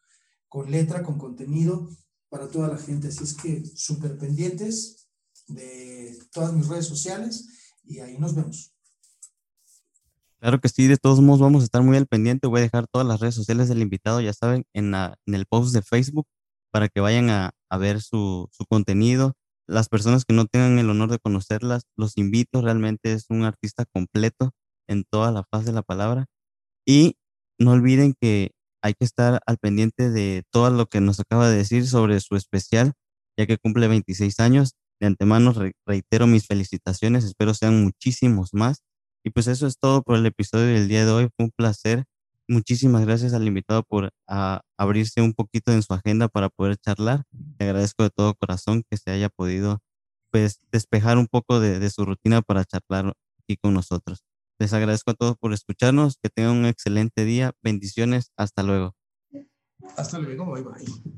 con 0.48 0.72
letra, 0.72 1.04
con 1.04 1.18
contenido 1.18 1.90
para 2.30 2.48
toda 2.48 2.70
la 2.70 2.78
gente. 2.78 3.10
Así 3.10 3.26
es 3.26 3.34
que 3.34 3.66
súper 3.76 4.18
pendientes 4.18 5.07
de 5.48 6.18
todas 6.32 6.54
mis 6.54 6.68
redes 6.68 6.88
sociales 6.88 7.48
y 7.84 8.00
ahí 8.00 8.18
nos 8.18 8.36
vemos. 8.36 8.74
Claro 10.40 10.60
que 10.60 10.70
sí, 10.70 10.88
de 10.88 10.98
todos 10.98 11.20
modos 11.20 11.42
vamos 11.42 11.64
a 11.64 11.66
estar 11.66 11.82
muy 11.82 11.98
al 11.98 12.06
pendiente. 12.06 12.48
Voy 12.48 12.60
a 12.60 12.64
dejar 12.64 12.88
todas 12.88 13.08
las 13.08 13.20
redes 13.20 13.34
sociales 13.34 13.70
del 13.70 13.82
invitado, 13.82 14.22
ya 14.22 14.34
saben, 14.34 14.66
en, 14.74 14.94
en 14.94 15.34
el 15.34 15.46
post 15.48 15.74
de 15.74 15.82
Facebook 15.82 16.28
para 16.72 16.90
que 16.90 17.00
vayan 17.00 17.30
a, 17.30 17.52
a 17.70 17.78
ver 17.78 18.02
su, 18.02 18.48
su, 18.52 18.66
contenido. 18.66 19.34
Las 19.68 19.90
personas 19.90 20.26
que 20.26 20.34
no 20.34 20.46
tengan 20.46 20.78
el 20.78 20.90
honor 20.90 21.10
de 21.10 21.20
conocerlas, 21.20 21.84
los 21.96 22.18
invito. 22.18 22.62
Realmente 22.62 23.14
es 23.14 23.26
un 23.30 23.44
artista 23.44 23.86
completo 23.86 24.52
en 24.88 25.04
toda 25.04 25.32
la 25.32 25.44
faz 25.44 25.66
de 25.66 25.74
la 25.74 25.82
palabra. 25.82 26.28
Y 26.86 27.18
no 27.60 27.72
olviden 27.72 28.14
que 28.20 28.52
hay 28.82 28.94
que 28.94 29.06
estar 29.06 29.42
al 29.46 29.58
pendiente 29.58 30.10
de 30.10 30.44
todo 30.52 30.70
lo 30.70 30.86
que 30.86 31.02
nos 31.02 31.20
acaba 31.20 31.50
de 31.50 31.58
decir 31.58 31.88
sobre 31.88 32.20
su 32.20 32.36
especial, 32.36 32.94
ya 33.38 33.48
que 33.48 33.58
cumple 33.58 33.88
26 33.88 34.40
años. 34.40 34.76
De 35.00 35.08
antemano 35.08 35.54
reitero 35.86 36.28
mis 36.28 36.48
felicitaciones, 36.48 37.24
espero 37.24 37.54
sean 37.54 37.84
muchísimos 37.84 38.54
más 38.54 38.82
Y 39.24 39.30
pues 39.30 39.48
eso 39.48 39.68
es 39.68 39.78
todo 39.80 40.02
por 40.02 40.18
el 40.18 40.26
episodio 40.26 40.68
del 40.68 40.88
día 40.88 41.06
de 41.06 41.12
hoy. 41.12 41.30
Fue 41.36 41.46
un 41.46 41.52
placer. 41.52 42.06
Muchísimas 42.48 43.06
gracias 43.06 43.34
al 43.34 43.46
invitado 43.46 43.84
por 43.84 44.12
abrirse 44.78 45.22
un 45.22 45.34
poquito 45.34 45.72
en 45.72 45.84
su 45.84 45.94
agenda 45.94 46.30
para 46.30 46.50
poder 46.50 46.78
charlar. 46.78 47.24
Te 47.58 47.66
agradezco 47.66 48.04
de 48.04 48.10
todo 48.10 48.36
corazón 48.36 48.84
que 48.90 48.98
se 48.98 49.12
haya 49.12 49.30
podido 49.30 49.80
pues 50.32 50.60
despejar 50.72 51.18
un 51.18 51.28
poco 51.28 51.60
de, 51.60 51.80
de 51.80 51.90
su 51.90 52.06
rutina 52.06 52.42
para 52.42 52.66
charlar 52.66 53.14
aquí 53.40 53.58
con 53.58 53.74
nosotros. 53.74 54.24
Les 54.60 54.74
agradezco 54.74 55.12
a 55.12 55.14
todos 55.14 55.38
por 55.38 55.54
escucharnos. 55.54 56.18
Que 56.22 56.30
tengan 56.30 56.58
un 56.58 56.66
excelente 56.66 57.26
día. 57.26 57.54
Bendiciones. 57.62 58.32
Hasta 58.38 58.64
luego. 58.64 58.96
Hasta 59.96 60.20
luego. 60.20 60.46
Bye 60.52 60.64
bye. 60.64 61.14